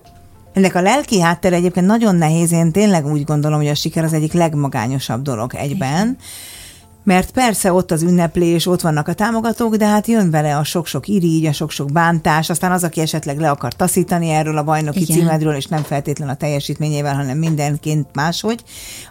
Ennek 0.53 0.75
a 0.75 0.81
lelki 0.81 1.21
háttere 1.21 1.57
egyébként 1.57 1.87
nagyon 1.87 2.17
nehéz, 2.17 2.53
én 2.53 2.73
tényleg 2.73 3.07
úgy 3.07 3.25
gondolom, 3.25 3.59
hogy 3.59 3.69
a 3.69 3.75
siker 3.75 4.05
az 4.05 4.13
egyik 4.13 4.33
legmagányosabb 4.33 5.23
dolog 5.23 5.55
egyben. 5.55 6.03
Igen 6.03 6.17
mert 7.09 7.31
persze 7.31 7.73
ott 7.73 7.91
az 7.91 8.03
ünneplés, 8.03 8.67
ott 8.67 8.81
vannak 8.81 9.09
a 9.09 9.13
támogatók, 9.13 9.77
de 9.77 9.87
hát 9.87 10.07
jön 10.07 10.31
vele 10.31 10.57
a 10.57 10.65
sok-sok 10.65 11.09
irigy, 11.09 11.47
a 11.47 11.53
sok-sok 11.53 11.93
bántás, 11.93 12.51
aztán 12.51 12.73
az, 12.73 12.85
aki 12.85 13.01
esetleg 13.01 13.39
le 13.39 13.51
akar 13.51 13.73
taszítani 13.73 14.29
erről 14.29 14.57
a 14.57 14.63
bajnoki 14.63 15.01
Igen. 15.01 15.17
címedről, 15.17 15.55
és 15.55 15.67
nem 15.67 15.83
feltétlen 15.83 16.29
a 16.29 16.35
teljesítményével, 16.35 17.15
hanem 17.15 17.39
mindenként 17.39 18.07
máshogy, 18.13 18.63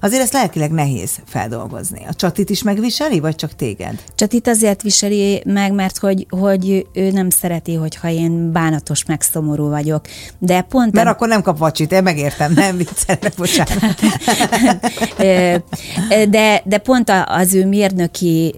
azért 0.01 0.21
ezt 0.21 0.33
lelkileg 0.33 0.71
nehéz 0.71 1.11
feldolgozni. 1.25 2.05
A 2.07 2.13
csatit 2.13 2.49
is 2.49 2.63
megviseli, 2.63 3.19
vagy 3.19 3.35
csak 3.35 3.55
téged? 3.55 4.03
Csatit 4.15 4.47
azért 4.47 4.81
viseli 4.81 5.41
meg, 5.45 5.73
mert 5.73 5.97
hogy, 5.97 6.25
hogy 6.29 6.87
ő 6.93 7.11
nem 7.11 7.29
szereti, 7.29 7.73
hogyha 7.73 8.09
én 8.09 8.51
bánatos, 8.51 9.05
meg 9.05 9.21
szomorú 9.21 9.69
vagyok. 9.69 10.05
De 10.39 10.61
pont... 10.61 10.93
Mert 10.93 11.07
a... 11.07 11.09
akkor 11.09 11.27
nem 11.27 11.41
kap 11.41 11.57
vacsit, 11.57 11.91
én 11.91 12.03
megértem, 12.03 12.53
nem 12.53 12.77
viccelek, 12.77 13.33
bocsánat. 13.37 13.99
de, 16.29 16.61
de 16.65 16.77
pont 16.77 17.11
az 17.25 17.53
ő 17.53 17.65
miért 17.65 17.85
mérnöki 17.87 18.55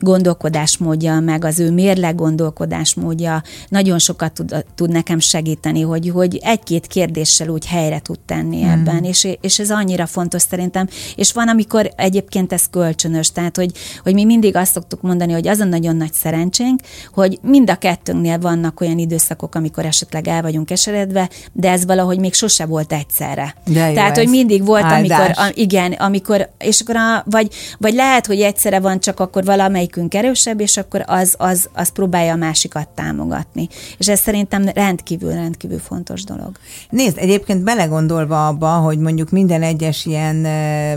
gondolkodásmódja, 0.00 1.20
meg 1.20 1.44
az 1.44 1.60
ő 1.60 1.70
mérleg 1.70 2.14
gondolkodásmódja 2.14 3.42
nagyon 3.68 3.98
sokat 3.98 4.32
tud, 4.32 4.64
tud 4.74 4.90
nekem 4.90 5.18
segíteni, 5.18 5.80
hogy, 5.80 6.10
hogy 6.10 6.40
egy-két 6.42 6.86
kérdéssel 6.86 7.48
úgy 7.48 7.66
helyre 7.66 8.00
tud 8.00 8.18
tenni 8.26 8.62
mm. 8.62 8.68
ebben, 8.68 9.04
és, 9.04 9.28
és 9.40 9.58
ez 9.58 9.70
annyira 9.70 10.06
fontos 10.06 10.42
szerintem. 10.42 10.88
És 11.16 11.32
van, 11.32 11.48
amikor 11.48 11.90
egyébként 11.96 12.52
ez 12.52 12.62
kölcsönös, 12.70 13.30
tehát 13.30 13.56
hogy, 13.56 13.70
hogy 14.02 14.14
mi 14.14 14.24
mindig 14.24 14.56
azt 14.56 14.72
szoktuk 14.72 15.02
mondani, 15.02 15.32
hogy 15.32 15.48
az 15.48 15.60
a 15.60 15.64
nagyon 15.64 15.96
nagy 15.96 16.12
szerencsénk, 16.12 16.80
hogy 17.14 17.38
mind 17.42 17.70
a 17.70 17.76
kettőnknél 17.76 18.38
vannak 18.38 18.80
olyan 18.80 18.98
időszakok, 18.98 19.54
amikor 19.54 19.84
esetleg 19.84 20.28
el 20.28 20.42
vagyunk 20.42 20.70
eseredve, 20.70 21.30
de 21.52 21.70
ez 21.70 21.84
valahogy 21.84 22.18
még 22.18 22.34
sose 22.34 22.66
volt 22.66 22.92
egyszerre. 22.92 23.54
De 23.64 23.88
jó, 23.88 23.94
tehát, 23.94 24.16
hogy 24.16 24.28
mindig 24.28 24.64
volt, 24.64 24.84
áldás. 24.84 25.18
amikor, 25.18 25.44
a, 25.44 25.50
igen, 25.54 25.92
amikor, 25.92 26.48
és 26.58 26.80
akkor 26.80 26.96
a, 26.96 27.24
vagy, 27.30 27.48
vagy 27.78 27.94
lehet, 27.94 28.26
hogy 28.36 28.44
egyszerre 28.44 28.80
van, 28.80 29.00
csak 29.00 29.20
akkor 29.20 29.44
valamelyikünk 29.44 30.14
erősebb, 30.14 30.60
és 30.60 30.76
akkor 30.76 31.02
az, 31.06 31.34
az, 31.38 31.68
az 31.72 31.88
próbálja 31.88 32.32
a 32.32 32.36
másikat 32.36 32.88
támogatni. 32.88 33.68
És 33.98 34.08
ez 34.08 34.20
szerintem 34.20 34.68
rendkívül, 34.68 35.32
rendkívül 35.32 35.78
fontos 35.78 36.24
dolog. 36.24 36.50
Nézd, 36.90 37.18
egyébként 37.18 37.64
belegondolva 37.64 38.46
abba, 38.46 38.68
hogy 38.68 38.98
mondjuk 38.98 39.30
minden 39.30 39.62
egyes 39.62 40.06
ilyen 40.06 40.42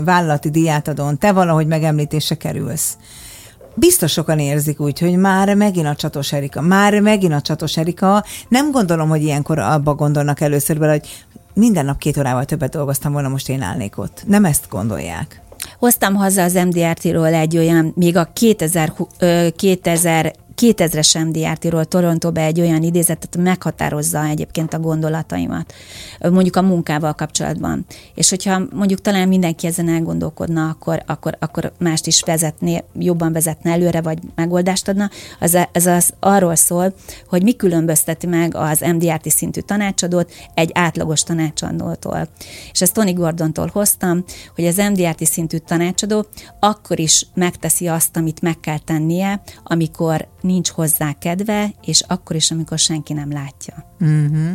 vállalati 0.04 0.50
diátadon 0.50 1.18
te 1.18 1.32
valahogy 1.32 1.66
megemlítése 1.66 2.34
kerülsz, 2.34 2.96
biztos 3.74 4.12
sokan 4.12 4.38
érzik 4.38 4.80
úgy, 4.80 4.98
hogy 4.98 5.16
már 5.16 5.54
megint 5.54 5.86
a 5.86 5.94
csatos 5.94 6.32
Erika, 6.32 6.60
már 6.60 7.00
megint 7.00 7.32
a 7.32 7.40
csatos 7.40 7.76
Erika. 7.76 8.24
Nem 8.48 8.70
gondolom, 8.70 9.08
hogy 9.08 9.22
ilyenkor 9.22 9.58
abba 9.58 9.94
gondolnak 9.94 10.40
először 10.40 10.78
bele, 10.78 10.92
hogy 10.92 11.08
minden 11.54 11.84
nap 11.84 11.98
két 11.98 12.16
órával 12.16 12.44
többet 12.44 12.70
dolgoztam 12.70 13.12
volna, 13.12 13.28
most 13.28 13.48
én 13.48 13.62
állnék 13.62 13.98
ott. 13.98 14.22
Nem 14.26 14.44
ezt 14.44 14.66
gondolják. 14.68 15.40
Hoztam 15.78 16.14
haza 16.14 16.42
az 16.42 16.54
MDRT-ről 16.54 17.34
egy 17.34 17.56
olyan, 17.56 17.92
még 17.96 18.16
a 18.16 18.28
2000, 18.32 18.92
2000 19.56 20.34
2000-es 20.60 21.26
MDRT-ról 21.26 21.84
Torontóba 21.84 22.40
egy 22.40 22.60
olyan 22.60 22.82
idézetet 22.82 23.36
meghatározza 23.36 24.24
egyébként 24.24 24.74
a 24.74 24.78
gondolataimat, 24.78 25.72
mondjuk 26.18 26.56
a 26.56 26.62
munkával 26.62 27.12
kapcsolatban. 27.12 27.86
És 28.14 28.30
hogyha 28.30 28.62
mondjuk 28.72 29.00
talán 29.00 29.28
mindenki 29.28 29.66
ezen 29.66 29.88
elgondolkodna, 29.88 30.68
akkor, 30.68 31.02
akkor, 31.06 31.36
akkor 31.38 31.72
mást 31.78 32.06
is 32.06 32.22
vezetné, 32.22 32.84
jobban 32.98 33.32
vezetne 33.32 33.70
előre, 33.70 34.00
vagy 34.00 34.18
megoldást 34.34 34.88
adna, 34.88 35.10
az, 35.40 35.58
ez 35.72 35.86
az 35.86 36.12
arról 36.18 36.54
szól, 36.54 36.94
hogy 37.28 37.42
mi 37.42 37.56
különbözteti 37.56 38.26
meg 38.26 38.54
az 38.54 38.80
MDRT 38.80 39.30
szintű 39.30 39.60
tanácsadót 39.60 40.32
egy 40.54 40.70
átlagos 40.74 41.22
tanácsadótól. 41.22 42.28
És 42.72 42.80
ezt 42.80 42.94
Tony 42.94 43.14
Gordontól 43.14 43.70
hoztam, 43.72 44.24
hogy 44.54 44.66
az 44.66 44.76
MDRT 44.76 45.24
szintű 45.24 45.56
tanácsadó 45.56 46.26
akkor 46.60 46.98
is 46.98 47.26
megteszi 47.34 47.88
azt, 47.88 48.16
amit 48.16 48.42
meg 48.42 48.60
kell 48.60 48.78
tennie, 48.78 49.42
amikor 49.64 50.28
nincs 50.50 50.68
hozzá 50.68 51.12
kedve, 51.12 51.70
és 51.84 52.02
akkor 52.06 52.36
is, 52.36 52.50
amikor 52.50 52.78
senki 52.78 53.12
nem 53.12 53.32
látja. 53.32 53.74
Uh-huh. 54.00 54.50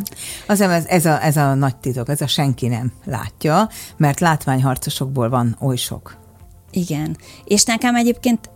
Azért 0.46 0.70
ez, 0.70 0.84
ez, 0.86 1.04
a, 1.06 1.24
ez 1.24 1.36
a 1.36 1.54
nagy 1.54 1.76
titok, 1.76 2.08
ez 2.08 2.20
a 2.20 2.26
senki 2.26 2.66
nem 2.66 2.92
látja, 3.04 3.68
mert 3.96 4.20
látványharcosokból 4.20 5.28
van 5.28 5.56
oly 5.60 5.76
sok. 5.76 6.16
Igen, 6.70 7.16
és 7.44 7.64
nekem 7.64 7.94
egyébként 7.94 8.50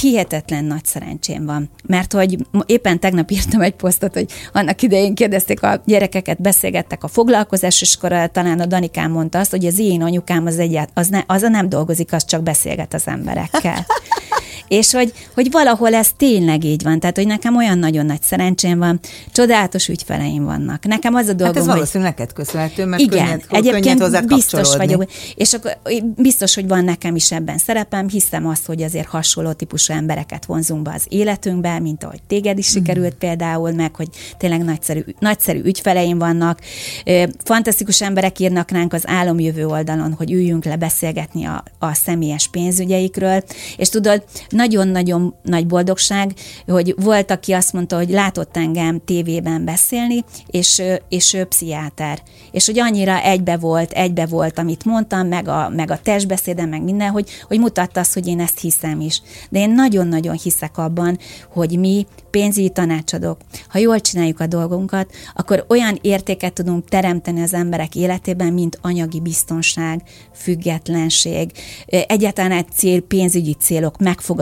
hihetetlen 0.00 0.64
nagy 0.64 0.84
szerencsém 0.84 1.44
van. 1.44 1.70
Mert 1.86 2.12
hogy 2.12 2.46
éppen 2.66 3.00
tegnap 3.00 3.30
írtam 3.30 3.60
egy 3.60 3.74
posztot, 3.74 4.14
hogy 4.14 4.30
annak 4.52 4.82
idején 4.82 5.14
kérdezték 5.14 5.62
a 5.62 5.82
gyerekeket, 5.84 6.40
beszélgettek 6.40 7.04
a 7.04 7.08
foglalkozás, 7.08 7.80
és 7.80 7.94
akkor 7.94 8.30
talán 8.30 8.60
a 8.60 8.66
Danikám 8.66 9.10
mondta 9.10 9.38
azt, 9.38 9.50
hogy 9.50 9.66
az 9.66 9.78
én 9.78 10.02
anyukám 10.02 10.46
az 10.46 10.58
egyet, 10.58 10.90
az, 10.94 11.08
ne, 11.08 11.22
az 11.26 11.42
a 11.42 11.48
nem 11.48 11.68
dolgozik, 11.68 12.12
az 12.12 12.24
csak 12.24 12.42
beszélget 12.42 12.94
az 12.94 13.06
emberekkel. 13.06 13.86
és 14.68 14.92
hogy, 14.92 15.12
hogy 15.34 15.50
valahol 15.50 15.94
ez 15.94 16.08
tényleg 16.16 16.64
így 16.64 16.82
van. 16.82 17.00
Tehát, 17.00 17.16
hogy 17.16 17.26
nekem 17.26 17.56
olyan 17.56 17.78
nagyon 17.78 18.06
nagy 18.06 18.22
szerencsém 18.22 18.78
van, 18.78 19.00
csodálatos 19.32 19.88
ügyfeleim 19.88 20.44
vannak. 20.44 20.86
Nekem 20.86 21.14
az 21.14 21.28
a 21.28 21.32
dolgom, 21.32 21.46
hát 21.46 21.56
ez 21.56 21.66
valószínűleg 21.66 22.16
neked 22.18 22.32
köszönhető, 22.32 22.84
mert 22.84 23.02
igen, 23.02 23.24
könnyed, 23.24 23.44
egyébként 23.50 24.00
könnyed 24.00 24.26
biztos 24.26 24.76
vagyok. 24.76 25.04
És 25.34 25.52
akkor 25.52 25.78
biztos, 26.16 26.54
hogy 26.54 26.68
van 26.68 26.84
nekem 26.84 27.16
is 27.16 27.32
ebben 27.32 27.58
szerepem, 27.58 28.08
hiszem 28.08 28.46
azt, 28.46 28.66
hogy 28.66 28.82
azért 28.82 29.06
hasonló 29.06 29.52
típusú 29.52 29.92
embereket 29.92 30.44
vonzunk 30.44 30.82
be 30.82 30.92
az 30.94 31.04
életünkbe, 31.08 31.78
mint 31.78 32.04
ahogy 32.04 32.22
téged 32.26 32.58
is 32.58 32.70
mm. 32.70 32.72
sikerült 32.72 33.14
például, 33.14 33.72
meg 33.72 33.94
hogy 33.94 34.08
tényleg 34.38 34.64
nagyszerű, 34.64 35.00
nagyszerű 35.18 35.60
ügyfeleim 35.64 36.18
vannak. 36.18 36.60
Fantasztikus 37.44 38.02
emberek 38.02 38.38
írnak 38.38 38.70
ránk 38.70 38.92
az 38.92 39.02
álomjövő 39.06 39.66
oldalon, 39.66 40.12
hogy 40.12 40.32
üljünk 40.32 40.64
le 40.64 40.76
beszélgetni 40.76 41.44
a, 41.44 41.64
a 41.78 41.94
személyes 41.94 42.48
pénzügyeikről, 42.48 43.42
és 43.76 43.88
tudod, 43.88 44.24
nagyon-nagyon 44.48 45.34
nagy 45.42 45.66
boldogság, 45.66 46.32
hogy 46.66 46.94
volt, 46.96 47.30
aki 47.30 47.52
azt 47.52 47.72
mondta, 47.72 47.96
hogy 47.96 48.10
látott 48.10 48.56
engem 48.56 49.04
tévében 49.04 49.64
beszélni, 49.64 50.24
és, 50.46 50.82
és 51.08 51.34
ő 51.34 51.44
pszichiáter. 51.44 52.22
És 52.50 52.66
hogy 52.66 52.78
annyira 52.78 53.22
egybe 53.22 53.56
volt, 53.56 53.92
egybe 53.92 54.26
volt, 54.26 54.58
amit 54.58 54.84
mondtam, 54.84 55.26
meg 55.26 55.48
a, 55.48 55.68
meg 55.68 55.90
a 55.90 55.98
testbeszédem, 56.02 56.68
meg 56.68 56.82
minden, 56.82 57.10
hogy, 57.10 57.30
hogy 57.48 57.58
mutatta 57.58 58.00
azt, 58.00 58.14
hogy 58.14 58.26
én 58.26 58.40
ezt 58.40 58.60
hiszem 58.60 59.00
is. 59.00 59.22
De 59.50 59.58
én 59.58 59.70
nagyon-nagyon 59.70 60.36
hiszek 60.42 60.78
abban, 60.78 61.18
hogy 61.52 61.78
mi 61.78 62.06
pénzügyi 62.30 62.70
tanácsadók, 62.70 63.38
ha 63.68 63.78
jól 63.78 64.00
csináljuk 64.00 64.40
a 64.40 64.46
dolgunkat, 64.46 65.12
akkor 65.34 65.64
olyan 65.68 65.98
értéket 66.00 66.52
tudunk 66.52 66.88
teremteni 66.88 67.42
az 67.42 67.54
emberek 67.54 67.94
életében, 67.94 68.52
mint 68.52 68.78
anyagi 68.82 69.20
biztonság, 69.20 70.02
függetlenség, 70.34 71.50
egyáltalán 71.86 72.52
egy 72.52 72.70
cél, 72.74 73.00
pénzügyi 73.00 73.54
célok 73.54 73.98
megfogalmazása, 73.98 74.37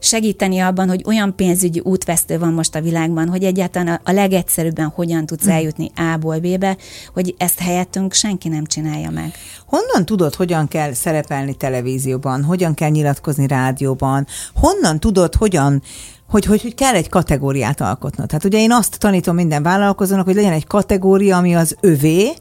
segíteni 0.00 0.58
abban, 0.58 0.88
hogy 0.88 1.02
olyan 1.06 1.36
pénzügyi 1.36 1.80
útvesztő 1.80 2.38
van 2.38 2.52
most 2.52 2.74
a 2.74 2.80
világban, 2.80 3.28
hogy 3.28 3.44
egyáltalán 3.44 4.00
a 4.04 4.12
legegyszerűbben 4.12 4.92
hogyan 4.94 5.26
tudsz 5.26 5.44
hm. 5.44 5.50
eljutni 5.50 5.90
A-ból 5.96 6.38
B-be, 6.38 6.76
hogy 7.14 7.34
ezt 7.38 7.58
helyettünk 7.58 8.12
senki 8.12 8.48
nem 8.48 8.64
csinálja 8.64 9.10
meg. 9.10 9.34
Honnan 9.66 10.04
tudod, 10.04 10.34
hogyan 10.34 10.68
kell 10.68 10.92
szerepelni 10.92 11.54
televízióban, 11.54 12.44
hogyan 12.44 12.74
kell 12.74 12.90
nyilatkozni 12.90 13.46
rádióban, 13.46 14.26
honnan 14.54 15.00
tudod, 15.00 15.34
hogyan 15.34 15.82
hogy, 16.28 16.44
hogy, 16.44 16.62
hogy 16.62 16.74
kell 16.74 16.94
egy 16.94 17.08
kategóriát 17.08 17.80
alkotnod. 17.80 18.26
Tehát 18.26 18.44
ugye 18.44 18.58
én 18.58 18.72
azt 18.72 18.98
tanítom 18.98 19.34
minden 19.34 19.62
vállalkozónak, 19.62 20.24
hogy 20.24 20.34
legyen 20.34 20.52
egy 20.52 20.66
kategória, 20.66 21.36
ami 21.36 21.54
az 21.54 21.76
övé, 21.80 22.32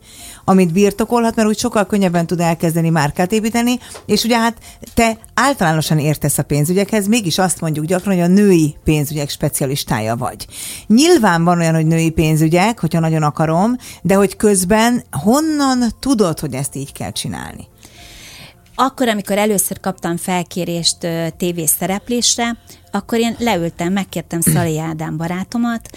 amit 0.46 0.74
birtokolhat, 0.74 1.36
mert 1.36 1.48
úgy 1.48 1.58
sokkal 1.58 1.86
könnyebben 1.86 2.28
tud 2.28 2.40
elkezdeni 2.40 2.90
márkát 2.90 3.32
építeni, 3.32 3.80
és 4.06 4.24
ugye 4.24 4.38
hát 4.38 4.58
te 4.94 5.18
általánosan 5.34 6.00
értesz 6.00 6.38
a 6.38 6.44
pénzügyekhez, 6.44 7.08
mégis 7.08 7.38
azt 7.38 7.62
mondjuk 7.62 7.86
gyakran, 7.86 8.16
hogy 8.16 8.24
a 8.24 8.28
női 8.28 8.76
pénzügyek 8.84 9.30
specialistája 9.30 10.16
vagy. 10.16 10.48
Nyilván 10.88 11.44
van 11.44 11.60
olyan, 11.60 11.76
hogy 11.76 11.88
női 11.88 12.10
pénzügyek, 12.10 12.80
hogyha 12.80 13.00
nagyon 13.00 13.24
akarom, 13.24 13.76
de 14.02 14.16
hogy 14.16 14.36
közben 14.36 15.04
honnan 15.12 15.84
tudod, 16.00 16.40
hogy 16.40 16.54
ezt 16.54 16.76
így 16.76 16.92
kell 16.92 17.12
csinálni? 17.12 17.68
Akkor, 18.76 19.08
amikor 19.08 19.38
először 19.38 19.80
kaptam 19.80 20.18
felkérést 20.18 20.98
tévés 21.38 21.70
szereplésre, 21.70 22.58
akkor 22.92 23.20
én 23.20 23.36
leültem, 23.40 23.94
megkértem 23.94 24.42
Szali 24.42 24.80
Ádám 24.80 25.18
barátomat, 25.18 25.90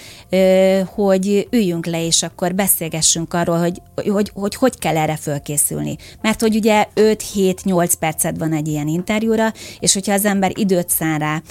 hogy 0.85 1.47
üljünk 1.51 1.85
le, 1.85 2.05
és 2.05 2.23
akkor 2.23 2.55
beszélgessünk 2.55 3.33
arról, 3.33 3.57
hogy 3.57 3.81
hogy, 3.95 4.31
hogy, 4.33 4.55
hogy 4.55 4.79
kell 4.79 4.97
erre 4.97 5.15
fölkészülni. 5.15 5.95
Mert 6.21 6.41
hogy 6.41 6.55
ugye 6.55 6.85
5-7-8 6.95 7.93
percet 7.99 8.37
van 8.37 8.53
egy 8.53 8.67
ilyen 8.67 8.87
interjúra, 8.87 9.53
és 9.79 9.93
hogyha 9.93 10.13
az 10.13 10.25
ember 10.25 10.51
időt 10.55 10.89
szán 10.89 11.19
rá, 11.19 11.41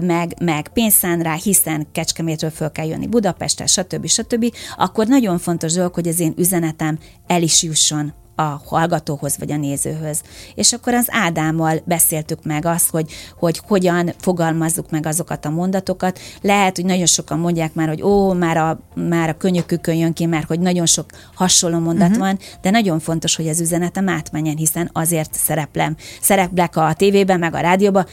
meg, 0.00 0.34
meg 0.40 0.68
pénzt 0.68 0.98
szán 0.98 1.20
rá, 1.20 1.34
hiszen 1.34 1.86
Kecskemétről 1.92 2.50
föl 2.50 2.72
kell 2.72 2.86
jönni 2.86 3.06
Budapestre, 3.06 3.66
stb. 3.66 4.06
stb., 4.06 4.54
akkor 4.76 5.06
nagyon 5.06 5.38
fontos 5.38 5.72
dolog, 5.72 5.94
hogy 5.94 6.08
az 6.08 6.20
én 6.20 6.34
üzenetem 6.36 6.98
el 7.26 7.42
is 7.42 7.62
jusson 7.62 8.20
a 8.34 8.60
hallgatóhoz 8.66 9.38
vagy 9.38 9.52
a 9.52 9.56
nézőhöz. 9.56 10.22
És 10.54 10.72
akkor 10.72 10.94
az 10.94 11.06
Ádámmal 11.10 11.82
beszéltük 11.84 12.44
meg 12.44 12.66
azt, 12.66 12.90
hogy, 12.90 13.12
hogy 13.38 13.60
hogyan 13.66 14.12
fogalmazzuk 14.18 14.90
meg 14.90 15.06
azokat 15.06 15.44
a 15.44 15.50
mondatokat. 15.50 16.18
Lehet, 16.40 16.76
hogy 16.76 16.84
nagyon 16.84 17.06
sokan 17.06 17.38
mondják 17.38 17.74
már, 17.74 17.88
hogy 17.88 18.02
ó, 18.02 18.32
már 18.32 18.56
a, 18.56 18.80
már 18.94 19.28
a 19.28 19.36
könyökükön 19.36 19.94
jön 19.94 20.12
ki, 20.12 20.26
mert 20.26 20.46
hogy 20.46 20.60
nagyon 20.60 20.86
sok 20.86 21.06
hasonló 21.34 21.78
mondat 21.78 22.08
uh-huh. 22.08 22.22
van, 22.22 22.38
de 22.60 22.70
nagyon 22.70 23.00
fontos, 23.00 23.36
hogy 23.36 23.48
az 23.48 23.60
üzenetem 23.60 24.08
átmenjen, 24.08 24.56
hiszen 24.56 24.90
azért 24.92 25.34
szereplem. 25.34 25.96
Szereplek 26.20 26.76
a 26.76 26.92
tévében, 26.96 27.38
meg 27.38 27.54
a 27.54 27.60
rádióban. 27.60 28.06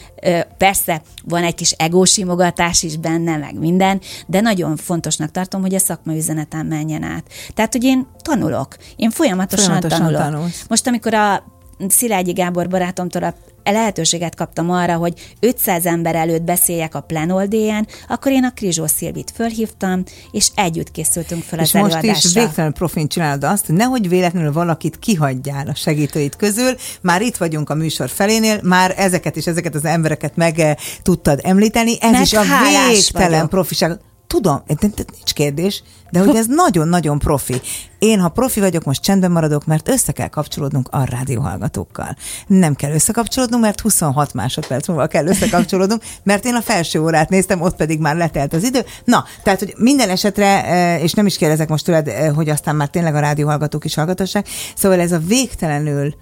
Persze 0.58 1.02
van 1.24 1.44
egy 1.44 1.56
kis 1.56 1.72
egósimogatás 1.72 2.84
is 2.84 2.98
benne, 2.98 3.38
meg 3.38 3.60
minden, 3.60 4.02
de 4.28 4.42
nagyon 4.42 4.76
fontosnak 4.76 5.32
tartom, 5.32 5.62
hogy 5.62 5.76
a 5.76 5.80
szakmai 5.80 6.18
üzenetem 6.18 6.68
menjen 6.68 7.04
át. 7.04 7.24
Tehát, 7.54 7.72
hogy 7.72 7.84
én 7.84 8.08
tanulok. 8.22 8.76
Én 8.96 9.10
folyamatosan, 9.10 9.66
folyamatosan 9.66 10.09
tanulok. 10.14 10.34
Tanulsz. 10.34 10.66
Most, 10.68 10.88
amikor 10.88 11.14
a 11.14 11.44
Szilágyi 11.88 12.32
Gábor 12.32 12.68
barátomtól 12.68 13.24
a 13.24 13.34
lehetőséget 13.64 14.36
kaptam 14.36 14.72
arra, 14.72 14.96
hogy 14.96 15.36
500 15.40 15.86
ember 15.86 16.16
előtt 16.16 16.42
beszéljek 16.42 16.96
a 16.96 17.02
Plenoldéján, 17.02 17.88
akkor 18.08 18.32
én 18.32 18.44
a 18.44 18.52
Krizsó 18.52 18.88
Szilvit 18.88 19.32
fölhívtam, 19.36 20.04
és 20.32 20.50
együtt 20.56 20.92
készültünk 20.92 21.44
fel 21.44 21.60
és 21.60 21.74
az 21.74 21.82
most 21.82 22.04
is 22.04 22.34
végtelenül 22.34 22.74
profin 22.74 23.08
csinálod 23.08 23.44
azt, 23.44 23.66
hogy 23.66 23.76
nehogy 23.76 24.10
véletlenül 24.10 24.52
valakit 24.52 25.00
kihagyjál 25.00 25.68
a 25.68 25.76
segítőid 25.76 26.36
közül. 26.36 26.76
Már 27.02 27.22
itt 27.22 27.38
vagyunk 27.38 27.70
a 27.70 27.76
műsor 27.76 28.10
felénél, 28.10 28.60
már 28.64 28.94
ezeket 28.98 29.38
és 29.38 29.48
ezeket 29.48 29.76
az 29.76 29.86
embereket 29.86 30.36
meg 30.36 30.60
eh, 30.60 30.76
tudtad 31.02 31.40
említeni. 31.44 31.98
Ez 32.02 32.12
Meg 32.12 32.22
is 32.22 32.34
a 32.34 32.42
végtelen 32.90 33.30
vagyok. 33.30 33.50
profiság. 33.50 34.00
Tudom, 34.30 34.64
nincs 34.68 35.34
kérdés, 35.34 35.84
de 36.12 36.20
hogy 36.20 36.36
ez 36.36 36.46
nagyon-nagyon 36.64 37.20
profi. 37.20 37.62
Én, 38.00 38.20
ha 38.20 38.30
profi 38.30 38.60
vagyok, 38.60 38.84
most 38.84 39.02
csendben 39.02 39.32
maradok, 39.32 39.66
mert 39.66 39.90
össze 39.90 40.12
kell 40.12 40.28
kapcsolódnunk 40.28 40.88
a 40.92 41.04
rádióhallgatókkal. 41.04 42.16
Nem 42.48 42.76
kell 42.76 42.94
összekapcsolódnunk, 42.94 43.64
mert 43.64 43.80
26 43.80 44.34
másodperc 44.34 44.88
múlva 44.88 45.08
kell 45.08 45.28
összekapcsolódnunk, 45.28 46.04
mert 46.24 46.46
én 46.46 46.56
a 46.56 46.62
felső 46.62 47.02
órát 47.02 47.30
néztem, 47.30 47.62
ott 47.62 47.76
pedig 47.76 48.00
már 48.00 48.16
letelt 48.16 48.54
az 48.54 48.64
idő. 48.64 48.86
Na, 49.04 49.26
tehát, 49.44 49.60
hogy 49.60 49.74
minden 49.78 50.10
esetre, 50.10 50.66
eh, 50.66 51.04
és 51.04 51.14
nem 51.14 51.26
is 51.26 51.38
kérdezek 51.38 51.70
most 51.70 51.86
tőled, 51.86 52.08
eh, 52.08 52.36
hogy 52.36 52.50
aztán 52.50 52.76
már 52.76 52.88
tényleg 52.88 53.16
a 53.16 53.20
rádióhallgatók 53.20 53.86
is 53.86 53.96
hallgatassák, 53.96 54.48
szóval 54.76 55.00
ez 55.00 55.12
a 55.12 55.20
végtelenül 55.20 56.16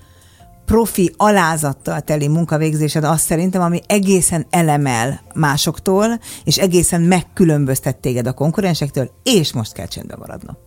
profi 0.67 1.13
alázattal 1.17 2.01
teli 2.01 2.27
munkavégzésed 2.27 3.03
azt 3.03 3.25
szerintem, 3.25 3.61
ami 3.61 3.81
egészen 3.87 4.45
elemel 4.49 5.21
másoktól, 5.33 6.19
és 6.43 6.57
egészen 6.57 7.01
megkülönböztet 7.01 7.97
téged 7.97 8.27
a 8.27 8.33
konkurensektől, 8.33 9.11
és 9.23 9.53
most 9.53 9.73
kell 9.73 9.87
csendben 9.87 10.17
maradnom. 10.19 10.57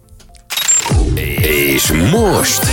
És 1.43 1.93
most... 1.93 2.67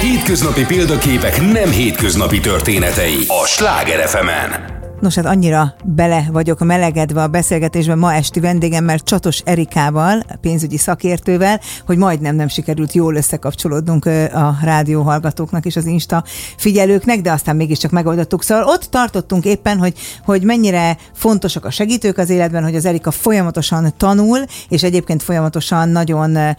Hétköznapi 0.00 0.64
példaképek 0.64 1.40
nem 1.40 1.70
hétköznapi 1.70 2.40
történetei 2.40 3.24
a 3.26 3.46
Sláger 3.46 4.08
fm 4.08 4.28
-en. 4.28 4.81
Nos, 5.02 5.14
hát 5.14 5.26
annyira 5.26 5.74
bele 5.84 6.28
vagyok 6.32 6.64
melegedve 6.64 7.22
a 7.22 7.28
beszélgetésben 7.28 7.98
ma 7.98 8.14
esti 8.14 8.40
vendégemmel, 8.40 8.98
Csatos 8.98 9.40
Erikával, 9.44 10.22
pénzügyi 10.40 10.76
szakértővel, 10.76 11.60
hogy 11.86 11.96
majdnem 11.96 12.36
nem 12.36 12.48
sikerült 12.48 12.92
jól 12.92 13.14
összekapcsolódnunk 13.14 14.04
a 14.32 14.56
rádió 14.62 15.02
hallgatóknak 15.02 15.64
és 15.66 15.76
az 15.76 15.86
Insta 15.86 16.24
figyelőknek, 16.56 17.20
de 17.20 17.32
aztán 17.32 17.56
mégiscsak 17.56 17.90
megoldottuk. 17.90 18.42
Szóval 18.42 18.64
ott 18.64 18.84
tartottunk 18.84 19.44
éppen, 19.44 19.78
hogy, 19.78 19.94
hogy 20.24 20.42
mennyire 20.42 20.96
fontosak 21.12 21.64
a 21.64 21.70
segítők 21.70 22.18
az 22.18 22.30
életben, 22.30 22.62
hogy 22.62 22.76
az 22.76 22.84
Erika 22.84 23.10
folyamatosan 23.10 23.94
tanul, 23.96 24.38
és 24.68 24.82
egyébként 24.82 25.22
folyamatosan 25.22 25.88
nagyon 25.88 26.56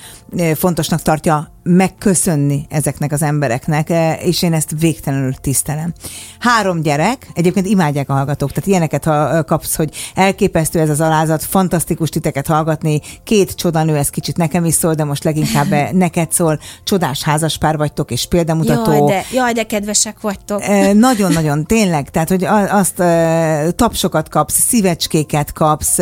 fontosnak 0.55 1.01
tartja 1.01 1.52
megköszönni 1.63 2.65
ezeknek 2.69 3.11
az 3.11 3.21
embereknek, 3.21 3.89
eh, 3.89 4.25
és 4.25 4.41
én 4.41 4.53
ezt 4.53 4.71
végtelenül 4.79 5.33
tisztelem. 5.33 5.93
Három 6.39 6.81
gyerek, 6.81 7.27
egyébként 7.33 7.65
imádják 7.65 8.09
a 8.09 8.13
hallgatók, 8.13 8.49
tehát 8.49 8.69
ilyeneket 8.69 9.03
ha 9.03 9.43
kapsz, 9.43 9.75
hogy 9.75 9.89
elképesztő 10.15 10.79
ez 10.79 10.89
az 10.89 11.01
alázat, 11.01 11.43
fantasztikus 11.43 12.09
titeket 12.09 12.47
hallgatni, 12.47 13.01
két 13.23 13.55
csodanő, 13.55 13.95
ez 13.95 14.09
kicsit 14.09 14.37
nekem 14.37 14.65
is 14.65 14.73
szól, 14.73 14.93
de 14.93 15.03
most 15.03 15.23
leginkább 15.23 15.67
neked 15.91 16.31
szól, 16.31 16.59
csodás 16.83 17.23
házaspár 17.23 17.77
vagytok, 17.77 18.11
és 18.11 18.25
példamutató. 18.25 18.91
Jaj, 18.91 19.05
de, 19.05 19.23
jaj, 19.33 19.53
de 19.53 19.63
kedvesek 19.63 20.21
vagytok. 20.21 20.63
Nagyon-nagyon, 20.93 21.65
tényleg, 21.65 22.09
tehát, 22.09 22.29
hogy 22.29 22.43
azt 22.69 23.03
tapsokat 23.75 24.29
kapsz, 24.29 24.59
szívecskéket 24.59 25.53
kapsz, 25.53 25.99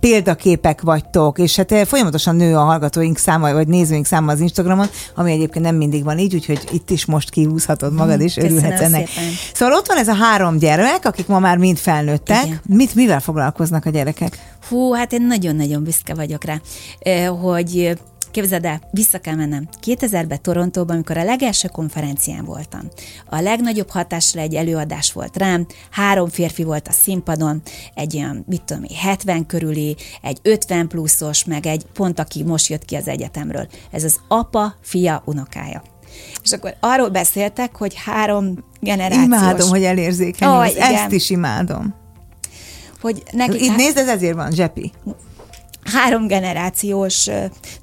példaképek 0.00 0.80
vagytok, 0.80 1.38
és 1.38 1.56
hát 1.56 1.86
folyamatosan 1.86 2.36
nő 2.36 2.56
a 2.56 2.64
hallgatóink 2.64 3.18
száma, 3.18 3.52
vagy 3.52 3.68
nézőink 3.68 4.06
száma 4.06 4.32
az 4.32 4.40
Instagramon, 4.40 4.88
ami 5.14 5.32
egyébként 5.32 5.64
nem 5.64 5.76
mindig 5.76 6.04
van 6.04 6.18
így, 6.18 6.34
úgyhogy 6.34 6.60
itt 6.72 6.90
is 6.90 7.04
most 7.04 7.30
kihúzhatod 7.30 7.92
magad, 7.92 8.20
és 8.20 8.36
örülhetsz 8.36 8.80
ennek. 8.80 9.08
Szépen. 9.08 9.30
Szóval 9.54 9.74
ott 9.74 9.86
van 9.86 9.96
ez 9.96 10.08
a 10.08 10.14
három 10.14 10.58
gyermek, 10.58 11.04
akik 11.04 11.26
ma 11.26 11.38
már 11.38 11.56
mind 11.56 11.78
felnőttek. 11.78 12.44
Igen. 12.44 12.60
Mit, 12.66 12.94
mivel 12.94 13.20
foglalkoznak 13.20 13.86
a 13.86 13.90
gyerekek? 13.90 14.38
Hú, 14.68 14.92
hát 14.92 15.12
én 15.12 15.26
nagyon-nagyon 15.26 15.84
büszke 15.84 16.14
vagyok 16.14 16.44
rá, 16.44 16.60
hogy 17.28 17.98
Képzeld 18.34 18.64
el, 18.64 18.80
vissza 18.90 19.18
kell 19.18 19.34
mennem. 19.34 19.68
2000-ben 19.86 20.42
Torontóban, 20.42 20.94
amikor 20.94 21.16
a 21.16 21.24
legelső 21.24 21.68
konferencián 21.68 22.44
voltam, 22.44 22.80
a 23.26 23.40
legnagyobb 23.40 23.90
hatásra 23.90 24.40
egy 24.40 24.54
előadás 24.54 25.12
volt 25.12 25.36
rám, 25.36 25.66
három 25.90 26.28
férfi 26.28 26.64
volt 26.64 26.88
a 26.88 26.92
színpadon, 26.92 27.62
egy 27.94 28.16
olyan, 28.16 28.44
mit 28.48 28.62
tudom 28.62 28.82
70 29.02 29.46
körüli, 29.46 29.96
egy 30.22 30.38
50 30.42 30.88
pluszos, 30.88 31.44
meg 31.44 31.66
egy 31.66 31.84
pont, 31.92 32.18
aki 32.18 32.42
most 32.42 32.68
jött 32.68 32.84
ki 32.84 32.94
az 32.94 33.08
egyetemről. 33.08 33.66
Ez 33.90 34.04
az 34.04 34.20
apa, 34.28 34.74
fia, 34.80 35.22
unokája. 35.24 35.82
És 36.42 36.52
akkor 36.52 36.74
arról 36.80 37.08
beszéltek, 37.08 37.76
hogy 37.76 37.94
három 38.04 38.64
generációs... 38.80 39.24
Imádom, 39.24 39.68
hogy 39.68 39.82
elérzékeny, 39.84 40.48
oh, 40.48 40.94
ezt 40.94 41.12
is 41.12 41.30
imádom. 41.30 41.94
Hogy 43.00 43.22
nekik 43.30 43.60
Itt 43.60 43.68
hát... 43.68 43.76
nézd, 43.76 43.96
ez 43.96 44.08
ezért 44.08 44.34
van, 44.34 44.50
Zsepi 44.50 44.92
három 45.84 46.26
generációs 46.26 47.30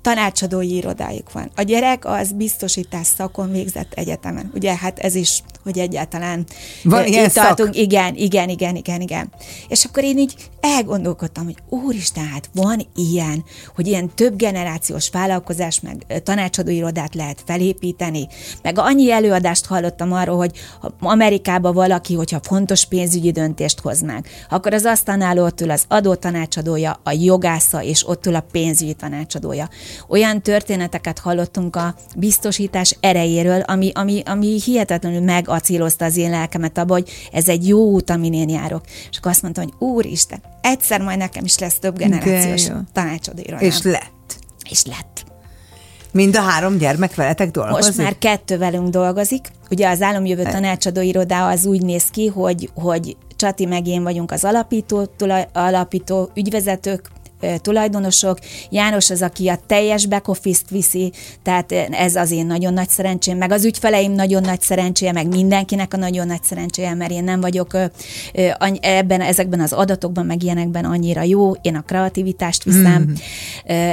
tanácsadói 0.01 0.75
irodájuk 0.75 1.31
van. 1.31 1.51
A 1.55 1.61
gyerek 1.61 2.05
az 2.05 2.31
biztosítás 2.31 3.07
szakon 3.07 3.51
végzett 3.51 3.93
egyetemen. 3.93 4.51
Ugye, 4.53 4.75
hát 4.75 4.99
ez 4.99 5.15
is, 5.15 5.43
hogy 5.63 5.77
egyáltalán 5.77 6.45
van 6.83 7.05
ilyen 7.05 7.25
itt 7.25 7.33
tartunk. 7.33 7.75
Igen, 7.75 8.15
igen, 8.15 8.49
igen, 8.49 8.75
igen, 8.75 9.01
igen. 9.01 9.31
És 9.67 9.85
akkor 9.85 10.03
én 10.03 10.17
így 10.17 10.35
elgondolkodtam, 10.61 11.45
hogy 11.45 11.57
úristen, 11.69 12.27
hát 12.27 12.49
van 12.53 12.87
ilyen, 12.95 13.43
hogy 13.75 13.87
ilyen 13.87 14.09
több 14.15 14.35
generációs 14.35 15.09
vállalkozás, 15.09 15.79
meg 15.79 16.21
tanácsadói 16.23 16.75
irodát 16.75 17.15
lehet 17.15 17.43
felépíteni, 17.45 18.27
meg 18.61 18.79
annyi 18.79 19.11
előadást 19.11 19.65
hallottam 19.65 20.13
arról, 20.13 20.37
hogy 20.37 20.51
Amerikában 20.99 21.73
valaki, 21.73 22.13
hogyha 22.13 22.39
fontos 22.43 22.85
pénzügyi 22.85 23.31
döntést 23.31 23.79
hoz 23.79 24.01
meg, 24.01 24.27
akkor 24.49 24.73
az 24.73 24.85
asztalnál 24.85 25.37
ott 25.37 25.61
ül 25.61 25.71
az 25.71 25.83
adótanácsadója, 25.87 26.99
a 27.03 27.11
jogásza 27.11 27.83
és 27.83 28.07
ott 28.07 28.25
ül 28.25 28.35
a 28.35 28.45
pénzügyi 28.51 28.93
tanácsadója. 28.93 29.69
Olyan 30.07 30.41
történeteket 30.41 31.19
hallottunk 31.19 31.75
a 31.75 31.95
biztosítás 32.15 32.97
erejéről, 32.99 33.61
ami, 33.61 33.91
ami, 33.93 34.21
ami 34.25 34.61
hihetetlenül 34.65 35.21
megacélozta 35.51 36.05
az 36.05 36.17
én 36.17 36.29
lelkemet 36.29 36.77
abba, 36.77 36.93
hogy 36.93 37.09
ez 37.31 37.47
egy 37.47 37.67
jó 37.67 37.79
út, 37.79 38.09
amin 38.09 38.33
én 38.33 38.49
járok. 38.49 38.81
És 39.11 39.17
akkor 39.17 39.31
azt 39.31 39.41
mondtam, 39.41 39.63
hogy 39.63 39.73
úristen, 39.89 40.41
egyszer 40.61 41.01
majd 41.01 41.17
nekem 41.17 41.45
is 41.45 41.57
lesz 41.57 41.79
több 41.79 41.97
generációs 41.97 42.67
tanácsadóra. 42.93 43.59
És 43.59 43.81
lett. 43.81 44.35
És 44.69 44.85
lett. 44.85 45.23
Mind 46.11 46.35
a 46.35 46.41
három 46.41 46.77
gyermek 46.77 47.15
veletek 47.15 47.51
dolgozik? 47.51 47.85
Most 47.85 47.97
már 47.97 48.17
kettő 48.17 48.57
velünk 48.57 48.89
dolgozik. 48.89 49.47
Ugye 49.69 49.89
az 49.89 50.01
államjövő 50.01 50.43
tanácsadó 50.43 51.01
irodá 51.01 51.51
az 51.51 51.65
úgy 51.65 51.81
néz 51.81 52.03
ki, 52.03 52.27
hogy, 52.27 52.69
hogy 52.75 53.17
Csati 53.35 53.65
meg 53.65 53.87
én 53.87 54.03
vagyunk 54.03 54.31
az 54.31 54.43
alapító, 54.43 55.07
alapító 55.53 56.31
ügyvezetők, 56.35 57.09
tulajdonosok. 57.61 58.37
János 58.69 59.09
az, 59.09 59.21
aki 59.21 59.47
a 59.47 59.59
teljes 59.67 60.05
back 60.05 60.27
office-t 60.27 60.69
viszi, 60.69 61.11
tehát 61.43 61.71
ez 61.91 62.15
az 62.15 62.31
én 62.31 62.45
nagyon 62.45 62.73
nagy 62.73 62.89
szerencsém, 62.89 63.37
meg 63.37 63.51
az 63.51 63.65
ügyfeleim 63.65 64.11
nagyon 64.11 64.41
nagy 64.41 64.61
szerencséje, 64.61 65.11
meg 65.11 65.27
mindenkinek 65.27 65.93
a 65.93 65.97
nagyon 65.97 66.27
nagy 66.27 66.43
szerencséje, 66.43 66.93
mert 66.93 67.11
én 67.11 67.23
nem 67.23 67.41
vagyok 67.41 67.77
ebben, 68.79 69.21
ezekben 69.21 69.59
az 69.59 69.73
adatokban, 69.73 70.25
meg 70.25 70.43
ilyenekben 70.43 70.85
annyira 70.85 71.21
jó, 71.21 71.53
én 71.61 71.75
a 71.75 71.81
kreativitást 71.81 72.63
viszem. 72.63 73.01
Mm. 73.01 73.13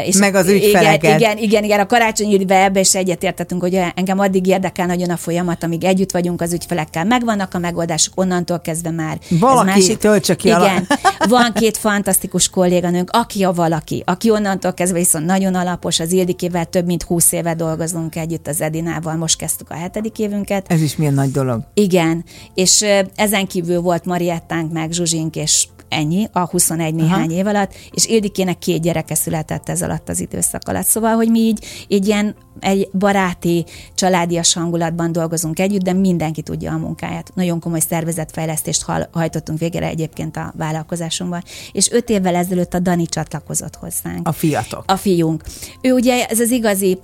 És 0.05 0.17
meg 0.17 0.35
az 0.35 0.49
ügyfeleket. 0.49 1.03
Igen, 1.03 1.19
igen, 1.19 1.39
igen, 1.39 1.65
igen 1.65 1.81
a 1.81 1.87
karácsonyi 1.87 2.45
ebbe 2.49 2.81
is 2.81 2.95
egyetértettünk, 2.95 3.61
hogy 3.61 3.81
engem 3.95 4.19
addig 4.19 4.47
érdekel 4.47 4.87
nagyon 4.87 5.11
a 5.11 5.17
folyamat, 5.17 5.63
amíg 5.63 5.85
együtt 5.85 6.13
vagyunk 6.13 6.41
az 6.41 6.53
ügyfelekkel, 6.53 7.05
megvannak 7.05 7.55
a 7.55 7.59
megoldások, 7.59 8.21
onnantól 8.21 8.61
kezdve 8.61 8.91
már. 8.91 9.19
Valaki 9.29 9.67
másik, 9.67 9.99
töltse 9.99 10.35
ki 10.35 10.49
Igen, 10.49 10.87
van 11.29 11.53
két 11.53 11.77
fantasztikus 11.77 12.49
kolléganőnk, 12.49 13.11
aki 13.13 13.38
a 13.45 13.53
valaki, 13.53 14.03
aki 14.07 14.31
onnantól 14.31 14.73
kezdve 14.75 14.99
viszont 14.99 15.27
nagyon 15.27 15.55
alapos, 15.55 16.01
az 16.01 16.13
Ildikével 16.13 16.65
több 16.65 16.87
mint 16.87 17.03
húsz 17.03 17.33
éve 17.33 17.55
dolgozunk 17.55 18.17
együtt 18.17 18.47
az 18.47 18.61
Edinával, 18.61 19.17
most 19.17 19.39
kezdtük 19.39 19.71
a 19.71 19.75
hetedik 19.75 20.19
évünket. 20.19 20.73
Ez 20.73 20.83
is 20.83 20.97
milyen 20.97 21.15
nagy 21.15 21.31
dolog. 21.31 21.63
Igen, 21.75 22.25
és 22.55 22.85
ezen 23.15 23.47
kívül 23.47 23.81
volt 23.81 24.05
Mariettánk, 24.05 24.73
meg 24.73 24.91
Zsuzsink, 24.91 25.37
és 25.37 25.67
ennyi, 25.89 26.29
a 26.33 26.47
21 26.47 26.95
néhány 26.95 27.29
Aha. 27.29 27.39
év 27.39 27.47
alatt, 27.47 27.73
és 27.91 28.07
Ildikének 28.07 28.59
két 28.59 28.83
gyereke 28.83 29.15
született 29.15 29.69
ez 29.69 29.83
alatt 29.83 30.09
az 30.09 30.21
időszak 30.21 30.63
alatt. 30.69 30.87
Szóval, 30.87 31.15
hogy 31.15 31.29
mi 31.31 31.39
így, 31.39 31.65
így 31.89 32.07
ilyen 32.07 32.37
egy 32.61 32.89
baráti, 32.93 33.65
családias 33.95 34.53
hangulatban 34.53 35.13
dolgozunk 35.13 35.59
együtt, 35.59 35.83
de 35.83 35.93
mindenki 35.93 36.43
tudja 36.43 36.73
a 36.73 36.77
munkáját. 36.77 37.31
Nagyon 37.35 37.61
komoly 37.61 37.81
szervezetfejlesztést 37.81 38.85
hajtottunk 39.11 39.59
végre 39.59 39.87
egyébként 39.87 40.37
a 40.37 40.53
vállalkozásunkban, 40.57 41.43
és 41.73 41.91
öt 41.91 42.11
évvel 42.11 42.35
ezelőtt 42.35 42.75
a 42.75 42.79
Dani 42.79 43.07
csatlakozott 43.07 43.77
hozzánk. 43.77 44.29
A 44.29 44.33
fiatok. 44.33 44.85
A 44.87 44.97
fiunk. 44.97 45.43
Ő 45.81 45.93
ugye 45.93 46.27
ez 46.27 46.41
az 46.41 46.51
igazi 46.51 46.99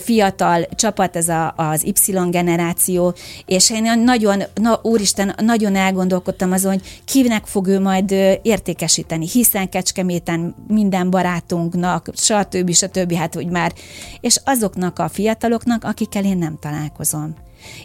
fiatal 0.00 0.68
csapat, 0.74 1.16
ez 1.16 1.28
a, 1.28 1.54
az 1.56 1.84
Y 1.84 2.30
generáció, 2.30 3.14
és 3.46 3.70
én 3.70 4.00
nagyon, 4.04 4.42
na, 4.54 4.80
úristen, 4.82 5.34
nagyon 5.42 5.76
elgondolkodtam 5.76 6.52
azon, 6.52 6.72
hogy 6.72 7.02
kinek 7.04 7.46
fog 7.46 7.66
ő 7.66 7.80
majd 7.80 8.10
értékesíteni, 8.42 9.28
hiszen 9.28 9.68
Kecskeméten 9.68 10.54
minden 10.68 11.10
barátunknak, 11.10 12.08
stb. 12.14 12.72
stb. 12.72 13.12
hát 13.12 13.34
hogy 13.34 13.46
már, 13.46 13.72
és 14.20 14.40
azoknak 14.44 14.98
a 15.02 15.08
fiataloknak, 15.08 15.84
akikkel 15.84 16.24
én 16.24 16.38
nem 16.38 16.56
találkozom. 16.60 17.34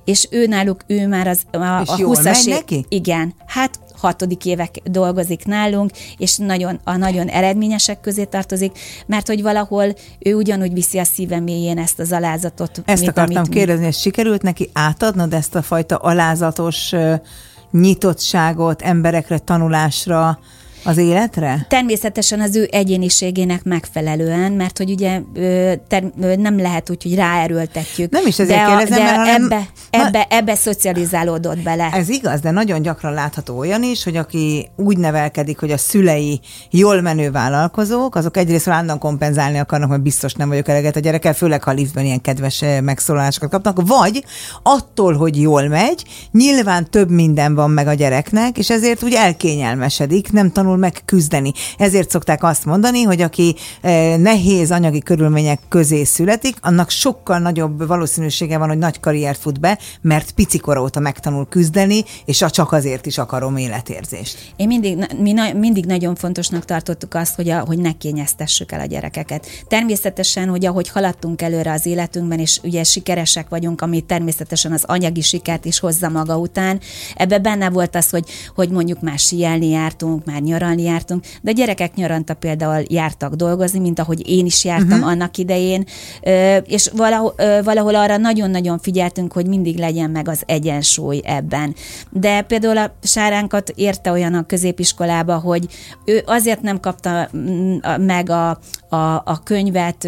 És 0.03 0.27
ő 0.31 0.47
náluk, 0.47 0.81
ő 0.87 1.07
már 1.07 1.27
az 1.27 1.41
a, 1.51 1.81
és 1.81 1.89
a 1.89 1.95
20-as 1.95 2.49
neki? 2.49 2.85
Igen, 2.89 3.33
hát 3.45 3.79
hatodik 3.95 4.45
évek 4.45 4.75
dolgozik 4.83 5.45
nálunk, 5.45 5.91
és 6.17 6.37
nagyon, 6.37 6.79
a 6.83 6.95
nagyon 6.95 7.27
eredményesek 7.27 8.01
közé 8.01 8.23
tartozik, 8.23 8.79
mert 9.05 9.27
hogy 9.27 9.41
valahol 9.41 9.93
ő 10.19 10.35
ugyanúgy 10.35 10.73
viszi 10.73 10.97
a 10.97 11.03
szíve 11.03 11.39
mélyén 11.39 11.77
ezt 11.77 11.99
az 11.99 12.11
alázatot. 12.11 12.81
Ezt 12.85 13.01
mint 13.01 13.11
akartam 13.11 13.37
amit 13.37 13.49
kérdezni, 13.49 13.85
és 13.85 13.99
sikerült 13.99 14.41
neki 14.41 14.69
átadnod 14.73 15.33
ezt 15.33 15.55
a 15.55 15.61
fajta 15.61 15.95
alázatos 15.95 16.93
nyitottságot 17.71 18.81
emberekre, 18.81 19.37
tanulásra, 19.37 20.39
az 20.85 20.97
életre? 20.97 21.65
Természetesen 21.69 22.41
az 22.41 22.55
ő 22.55 22.67
egyéniségének 22.71 23.63
megfelelően, 23.63 24.51
mert 24.51 24.77
hogy 24.77 24.91
ugye 24.91 25.21
ter, 25.87 26.03
nem 26.37 26.59
lehet 26.59 26.89
úgy, 26.89 27.03
hogy 27.03 27.15
ráerőltetjük. 27.15 28.11
Nem 28.11 28.27
is 28.27 28.39
ezért 28.39 28.59
de 28.59 28.65
kérdezem, 28.65 28.97
de 28.97 29.03
mert 29.03 29.41
ebbe, 29.41 29.67
ebbe, 29.89 30.05
ebbe, 30.05 30.27
ebbe 30.29 30.55
szocializálódott 30.55 31.59
bele. 31.59 31.89
Ez 31.93 32.09
igaz, 32.09 32.39
de 32.39 32.51
nagyon 32.51 32.81
gyakran 32.81 33.13
látható 33.13 33.57
olyan 33.57 33.83
is, 33.83 34.03
hogy 34.03 34.15
aki 34.15 34.69
úgy 34.75 34.97
nevelkedik, 34.97 35.59
hogy 35.59 35.71
a 35.71 35.77
szülei 35.77 36.39
jól 36.71 37.01
menő 37.01 37.31
vállalkozók, 37.31 38.15
azok 38.15 38.37
egyrészt 38.37 38.65
rándan 38.65 38.99
kompenzálni 38.99 39.57
akarnak, 39.57 39.89
mert 39.89 40.01
biztos 40.01 40.33
nem 40.33 40.49
vagyok 40.49 40.67
eleget 40.67 40.95
a 40.95 40.99
gyerekkel, 40.99 41.33
főleg 41.33 41.63
ha 41.63 41.71
liftben 41.71 42.05
ilyen 42.05 42.21
kedves 42.21 42.63
megszólalásokat 42.83 43.49
kapnak, 43.49 43.87
vagy 43.87 44.23
attól, 44.63 45.13
hogy 45.13 45.41
jól 45.41 45.67
megy, 45.67 46.03
nyilván 46.31 46.89
több 46.89 47.09
minden 47.09 47.55
van 47.55 47.69
meg 47.69 47.87
a 47.87 47.93
gyereknek, 47.93 48.57
és 48.57 48.69
ezért 48.69 49.03
úgy 49.03 49.13
elkényelmesedik, 49.13 50.31
nem 50.31 50.51
tanul 50.51 50.74
tanul 50.75 51.41
meg. 51.41 51.53
Ezért 51.77 52.09
szokták 52.09 52.43
azt 52.43 52.65
mondani, 52.65 53.03
hogy 53.03 53.21
aki 53.21 53.55
eh, 53.81 54.17
nehéz 54.17 54.71
anyagi 54.71 54.99
körülmények 54.99 55.59
közé 55.69 56.03
születik, 56.03 56.57
annak 56.61 56.89
sokkal 56.89 57.39
nagyobb 57.39 57.87
valószínűsége 57.87 58.57
van, 58.57 58.67
hogy 58.67 58.77
nagy 58.77 58.99
karriert 58.99 59.39
fut 59.39 59.59
be, 59.59 59.79
mert 60.01 60.31
picikor 60.31 60.77
óta 60.77 60.99
megtanul 60.99 61.47
küzdeni, 61.49 62.03
és 62.25 62.43
csak 62.49 62.71
azért 62.71 63.05
is 63.05 63.17
akarom 63.17 63.57
életérzést. 63.57 64.53
Én 64.55 64.67
mindig, 64.67 65.05
mi 65.19 65.31
na, 65.31 65.53
mindig 65.53 65.85
nagyon 65.85 66.15
fontosnak 66.15 66.65
tartottuk 66.65 67.13
azt, 67.13 67.35
hogy, 67.35 67.49
a, 67.49 67.59
hogy 67.59 67.77
ne 67.77 67.91
kényeztessük 67.91 68.71
el 68.71 68.79
a 68.79 68.85
gyerekeket. 68.85 69.47
Természetesen, 69.67 70.49
hogy 70.49 70.65
ahogy 70.65 70.89
haladtunk 70.89 71.41
előre 71.41 71.71
az 71.71 71.85
életünkben, 71.85 72.39
és 72.39 72.59
ugye 72.63 72.83
sikeresek 72.83 73.49
vagyunk, 73.49 73.81
ami 73.81 74.01
természetesen 74.01 74.71
az 74.71 74.83
anyagi 74.85 75.21
sikert 75.21 75.65
is 75.65 75.79
hozza 75.79 76.09
maga 76.09 76.37
után, 76.37 76.79
ebbe 77.15 77.39
benne 77.39 77.69
volt 77.69 77.95
az, 77.95 78.09
hogy, 78.09 78.25
hogy 78.55 78.69
mondjuk 78.69 79.01
már 79.01 79.19
síelni 79.19 79.69
jártunk, 79.69 80.25
már 80.25 80.41
nyaralni, 80.41 80.64
nyaralni 80.65 80.83
jártunk, 80.83 81.23
de 81.41 81.51
a 81.51 81.53
gyerekek 81.53 81.95
nyaranta 81.95 82.33
például 82.33 82.83
jártak 82.87 83.33
dolgozni, 83.33 83.79
mint 83.79 83.99
ahogy 83.99 84.29
én 84.29 84.45
is 84.45 84.63
jártam 84.63 84.91
uh-huh. 84.91 85.07
annak 85.07 85.37
idején, 85.37 85.85
és 86.65 86.89
valahol, 86.95 87.35
valahol 87.63 87.95
arra 87.95 88.17
nagyon-nagyon 88.17 88.79
figyeltünk, 88.79 89.33
hogy 89.33 89.47
mindig 89.47 89.77
legyen 89.77 90.09
meg 90.09 90.27
az 90.27 90.43
egyensúly 90.45 91.21
ebben. 91.23 91.75
De 92.09 92.41
például 92.41 92.77
a 92.77 92.93
Sáránkat 93.01 93.69
érte 93.75 94.11
olyan 94.11 94.33
a 94.33 94.45
középiskolába, 94.45 95.37
hogy 95.37 95.67
ő 96.05 96.23
azért 96.25 96.61
nem 96.61 96.79
kapta 96.79 97.29
mm, 97.37 97.77
meg 97.99 98.29
a, 98.29 98.49
a, 98.89 99.21
a 99.25 99.41
könyvet 99.43 100.07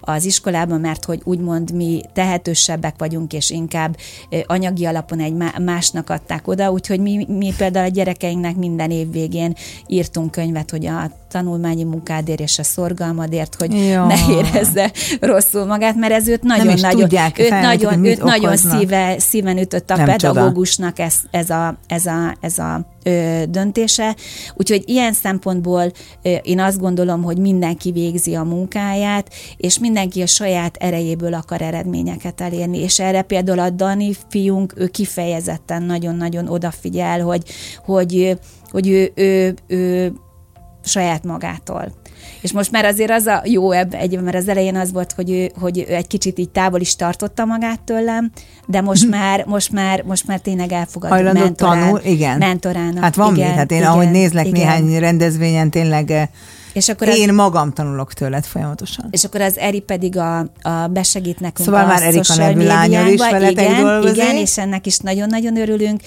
az 0.00 0.24
iskolában, 0.24 0.80
mert 0.80 1.04
hogy 1.04 1.20
úgymond 1.24 1.72
mi 1.72 2.00
tehetősebbek 2.12 2.94
vagyunk, 2.98 3.32
és 3.32 3.50
inkább 3.50 3.96
anyagi 4.46 4.84
alapon 4.84 5.20
egy 5.20 5.34
másnak 5.64 6.10
adták 6.10 6.48
oda, 6.48 6.70
úgyhogy 6.70 7.00
mi, 7.00 7.26
mi 7.28 7.52
például 7.56 7.86
a 7.86 7.90
gyerekeinknek 7.90 8.56
minden 8.56 8.90
év 8.90 9.10
végén 9.10 9.54
írtunk 9.92 10.30
könyvet, 10.30 10.70
hogy 10.70 10.86
a 10.86 11.10
tanulmányi 11.28 11.84
munkádért 11.84 12.40
és 12.40 12.58
a 12.58 12.62
szorgalmadért, 12.62 13.54
hogy 13.54 13.86
ja. 13.86 14.06
ne 14.06 14.14
érezze 14.30 14.92
rosszul 15.20 15.64
magát, 15.64 15.94
mert 15.96 16.12
ez 16.12 16.28
őt 16.28 16.42
nagyon-nagyon 16.42 17.00
tudják, 17.00 17.38
őt 17.38 17.60
nagyon, 17.60 18.04
őt 18.04 18.22
nagyon 18.22 18.56
szíve, 18.56 19.18
szíven 19.18 19.58
ütött 19.58 19.90
a 19.90 19.96
Nem 19.96 20.04
pedagógusnak 20.04 20.98
ez, 20.98 21.14
ez 21.30 21.50
a, 21.50 21.78
ez 21.86 22.06
a, 22.06 22.36
ez 22.40 22.58
a 22.58 22.80
ö, 23.02 23.42
döntése. 23.48 24.16
Úgyhogy 24.54 24.82
ilyen 24.86 25.12
szempontból 25.12 25.92
ö, 26.22 26.34
én 26.42 26.60
azt 26.60 26.78
gondolom, 26.78 27.22
hogy 27.22 27.38
mindenki 27.38 27.92
végzi 27.92 28.34
a 28.34 28.42
munkáját, 28.42 29.30
és 29.56 29.78
mindenki 29.78 30.22
a 30.22 30.26
saját 30.26 30.76
erejéből 30.76 31.34
akar 31.34 31.62
eredményeket 31.62 32.40
elérni. 32.40 32.78
És 32.78 33.00
erre 33.00 33.22
például 33.22 33.58
a 33.58 33.70
Dani 33.70 34.16
fiunk, 34.28 34.72
ő 34.76 34.86
kifejezetten 34.86 35.82
nagyon-nagyon 35.82 36.48
odafigyel, 36.48 37.20
hogy, 37.20 37.42
hogy, 37.84 38.38
hogy 38.72 38.88
ő, 38.88 39.12
ő, 39.14 39.54
ő 39.66 40.12
saját 40.84 41.24
magától. 41.24 41.92
És 42.40 42.52
most 42.52 42.70
már 42.70 42.84
azért 42.84 43.10
az 43.10 43.26
a 43.26 43.42
jó 43.44 43.70
ebb, 43.70 43.94
egy, 43.94 44.20
mert 44.20 44.36
az 44.36 44.48
elején 44.48 44.76
az 44.76 44.92
volt, 44.92 45.12
hogy 45.12 45.30
ő, 45.30 45.50
hogy 45.60 45.86
ő 45.88 45.94
egy 45.94 46.06
kicsit 46.06 46.38
így 46.38 46.50
távol 46.50 46.80
is 46.80 46.96
tartotta 46.96 47.44
magát 47.44 47.80
tőlem, 47.80 48.30
de 48.66 48.80
most 48.80 49.08
már, 49.08 49.44
most 49.46 49.72
már, 49.72 50.02
most 50.02 50.26
már 50.26 50.40
tényleg 50.40 50.72
elfogadom 50.72 51.16
Hajlandó 51.16 51.40
mentorán, 51.40 51.80
tanul, 51.80 52.00
igen. 52.04 52.38
mentorának. 52.38 53.02
Hát 53.02 53.14
van 53.14 53.34
igen, 53.34 53.50
mi, 53.50 53.56
hát 53.56 53.70
én 53.70 53.78
igen, 53.78 53.90
ahogy 53.90 54.10
nézlek 54.10 54.46
igen. 54.46 54.60
néhány 54.60 54.98
rendezvényen 54.98 55.70
tényleg 55.70 56.10
eh, 56.10 56.28
és 56.72 56.88
akkor 56.88 57.08
Én 57.08 57.28
az, 57.28 57.34
magam 57.34 57.72
tanulok 57.72 58.12
tőled 58.12 58.44
folyamatosan. 58.44 59.08
És 59.10 59.24
akkor 59.24 59.40
az 59.40 59.58
Eri 59.58 59.80
pedig 59.80 60.16
a, 60.16 60.38
a 60.62 60.86
besegít 60.90 61.40
nekünk 61.40 61.68
Szóval 61.68 61.84
a 61.84 61.86
már 61.86 62.02
Erika 62.02 62.34
nevű 62.34 62.64
lányod 62.64 63.12
is 63.12 63.20
veletek 63.20 63.50
igen, 63.50 63.82
dolgozik. 63.82 64.16
Igen, 64.16 64.36
és 64.36 64.58
ennek 64.58 64.86
is 64.86 64.98
nagyon-nagyon 64.98 65.56
örülünk. 65.56 66.00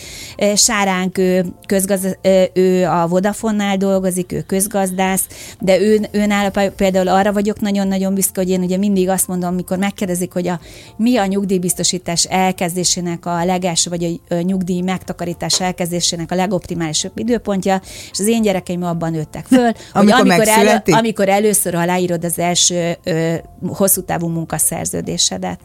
Sáránk, 0.56 1.18
ő, 1.18 1.46
közgaz, 1.66 2.18
ő 2.54 2.86
a 2.86 3.08
Vodafonnál 3.08 3.78
dolgozik, 3.78 4.32
ő 4.32 4.42
közgazdász, 4.42 5.24
de 5.60 5.80
ő, 5.80 6.00
ő 6.12 6.26
nála 6.26 6.70
például 6.76 7.08
arra 7.08 7.34
vagyok 7.34 7.60
nagyon-nagyon 7.60 8.14
büszke, 8.14 8.42
hogy 8.42 8.50
én 8.50 8.62
ugye 8.62 8.78
mindig 8.78 9.10
azt 9.10 9.28
mondom, 9.28 9.50
amikor 9.50 9.78
megkérdezik, 9.78 10.34
hogy 10.34 10.48
a, 10.48 10.60
mi 10.98 11.18
a 11.18 11.26
nyugdíjbiztosítás 11.26 12.24
elkezdésének 12.24 13.26
a 13.26 13.46
legelső, 13.46 13.90
vagy 13.90 14.20
a 14.30 14.36
nyugdíj 14.36 14.82
megtakarítás 14.82 15.62
elkezdésének 15.62 16.32
a 16.32 16.36
legoptimálisabb 16.36 17.18
időpontja, 17.18 17.82
és 18.12 18.20
az 18.20 18.28
én 18.28 18.42
gyerekeim 18.42 18.84
abban 18.84 19.12
nőttek 19.12 19.46
föl, 19.46 19.72
hogy 19.94 20.12
amikor 20.12 20.48
elő, 20.56 20.82
amikor 20.86 21.30
először 21.30 21.76
aláírod 21.76 22.24
az 22.24 22.40
első 22.40 22.98
ö, 23.04 23.36
hosszú 23.68 24.02
távú 24.02 24.28
munkaszerződésedet. 24.28 25.60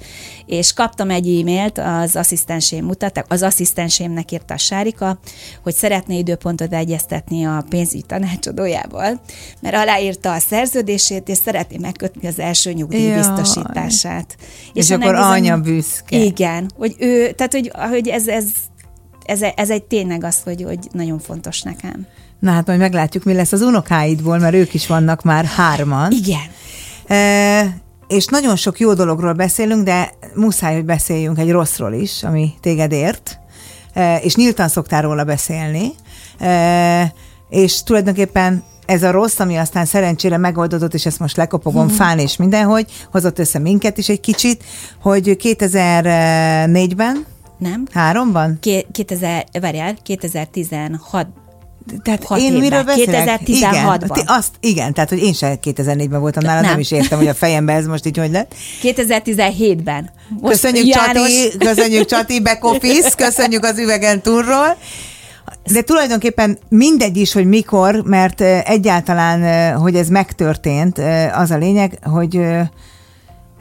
És 0.47 0.73
kaptam 0.73 1.11
egy 1.11 1.41
e-mailt, 1.41 1.79
az 1.79 2.17
asszisztensém 2.17 2.85
mutattak, 2.85 3.27
az 3.29 3.43
asszisztensémnek 3.43 4.33
írta 4.33 4.55
a 4.55 4.59
Sárika, 4.59 5.19
hogy 5.63 5.75
szeretné 5.75 6.19
időpontot 6.19 6.73
egyeztetni 6.73 7.45
a 7.45 7.65
pénzügyi 7.69 8.03
tanácsadójával, 8.03 9.21
mert 9.61 9.77
aláírta 9.77 10.33
a 10.33 10.39
szerződését, 10.39 11.29
és 11.29 11.37
szeretné 11.37 11.77
megkötni 11.77 12.29
az 12.29 12.39
első 12.39 12.73
nyugdíj 12.73 13.13
biztosítását. 13.13 14.37
És, 14.73 14.85
és 14.85 14.91
akkor 14.91 15.13
bizony, 15.13 15.31
anya 15.31 15.61
büszke. 15.61 16.17
Igen, 16.17 16.71
hogy 16.77 16.97
ő, 16.99 17.31
tehát 17.31 17.53
hogy, 17.53 17.71
hogy 17.91 18.09
ez, 18.09 18.29
ez, 18.29 18.45
ez, 19.25 19.41
ez 19.57 19.71
egy 19.71 19.83
tényleg 19.83 20.25
az, 20.25 20.43
hogy, 20.43 20.63
hogy 20.63 20.89
nagyon 20.93 21.19
fontos 21.19 21.63
nekem. 21.63 22.07
Na 22.41 22.51
hát 22.51 22.67
majd 22.67 22.79
meglátjuk, 22.79 23.25
mi 23.25 23.33
lesz 23.33 23.53
az 23.53 23.61
unokáidból, 23.61 24.39
mert 24.39 24.55
ők 24.55 24.75
is 24.75 24.87
vannak 24.87 25.23
már 25.23 25.45
hárman. 25.45 26.13
Igen. 26.13 26.41
E, 27.07 27.81
és 28.09 28.27
nagyon 28.27 28.57
sok 28.57 28.81
jó 28.81 28.95
dologról 28.95 29.33
beszélünk, 29.33 29.85
de 29.85 30.11
muszáj, 30.35 30.75
hogy 30.75 30.85
beszéljünk 30.85 31.39
egy 31.39 31.51
rosszról 31.51 31.93
is, 31.93 32.23
ami 32.23 32.53
téged 32.61 32.93
ért, 32.93 33.39
e, 33.93 34.17
és 34.17 34.35
nyíltan 34.35 34.69
szoktál 34.69 35.03
róla 35.03 35.25
beszélni, 35.25 35.93
e, 36.39 37.13
és 37.49 37.83
tulajdonképpen 37.83 38.63
ez 38.87 39.03
a 39.03 39.11
rossz, 39.11 39.39
ami 39.39 39.57
aztán 39.57 39.85
szerencsére 39.85 40.37
megoldódott, 40.37 40.95
és 40.95 41.07
ezt 41.07 41.19
most 41.19 41.37
lekopogom 41.37 41.85
mm. 41.85 41.89
fán 41.89 42.19
és 42.19 42.37
mindenhogy, 42.37 42.93
hozott 43.11 43.39
össze 43.39 43.59
minket 43.59 43.99
is 43.99 44.09
egy 44.09 44.21
kicsit, 44.21 44.65
hogy 45.01 45.37
2004-ben 45.43 47.27
nem. 47.59 47.85
Háromban? 47.93 48.59
2000, 48.93 49.45
várjál, 49.61 49.97
2016 50.03 51.27
tehát 52.03 52.25
én 52.31 52.45
évben. 52.45 52.61
miről 52.61 52.83
beszélek? 52.83 53.41
2016-ban. 53.41 54.05
Igen, 54.05 54.25
azt, 54.27 54.51
igen, 54.61 54.93
tehát 54.93 55.09
hogy 55.09 55.23
én 55.23 55.33
sem 55.33 55.55
2004-ben 55.63 56.21
voltam 56.21 56.43
nála, 56.45 56.61
nem. 56.61 56.71
nem 56.71 56.81
is 56.81 56.91
értem, 56.91 57.19
hogy 57.19 57.29
a 57.29 57.35
fejemben 57.35 57.77
ez 57.77 57.87
most 57.87 58.07
így 58.07 58.17
hogy 58.19 58.31
lett. 58.31 58.55
2017-ben. 58.83 60.11
Most 60.41 60.53
köszönjük 60.53 60.87
János... 60.87 61.33
Csati, 61.33 61.59
köszönjük 61.59 62.05
Csati, 62.05 62.41
back 62.41 62.65
office, 62.65 63.11
köszönjük 63.17 63.65
az 63.65 63.79
üvegen 63.79 64.23
túlról. 64.23 64.77
De 65.73 65.83
tulajdonképpen 65.83 66.59
mindegy 66.69 67.17
is, 67.17 67.33
hogy 67.33 67.47
mikor, 67.47 68.03
mert 68.05 68.41
egyáltalán, 68.65 69.73
hogy 69.77 69.95
ez 69.95 70.09
megtörtént, 70.09 70.99
az 71.35 71.51
a 71.51 71.57
lényeg, 71.57 71.99
hogy 72.03 72.41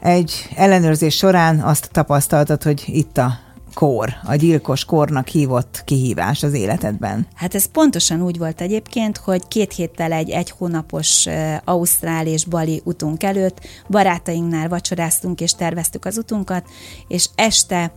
egy 0.02 0.48
ellenőrzés 0.56 1.16
során 1.16 1.60
azt 1.60 1.88
tapasztaltad, 1.92 2.62
hogy 2.62 2.82
itt 2.86 3.18
a 3.18 3.38
kor, 3.74 4.14
a 4.24 4.34
gyilkos 4.34 4.84
kornak 4.84 5.28
hívott 5.28 5.82
kihívás 5.84 6.42
az 6.42 6.52
életedben? 6.52 7.26
Hát 7.34 7.54
ez 7.54 7.66
pontosan 7.66 8.22
úgy 8.22 8.38
volt 8.38 8.60
egyébként, 8.60 9.16
hogy 9.16 9.48
két 9.48 9.72
héttel 9.72 10.12
egy 10.12 10.30
egy 10.30 10.50
hónapos 10.50 11.26
Ausztrál 11.64 12.26
és 12.26 12.44
Bali 12.44 12.80
utunk 12.84 13.22
előtt 13.22 13.60
barátainknál 13.88 14.68
vacsoráztunk 14.68 15.40
és 15.40 15.52
terveztük 15.52 16.04
az 16.04 16.18
utunkat, 16.18 16.64
és 17.08 17.28
este 17.34 17.92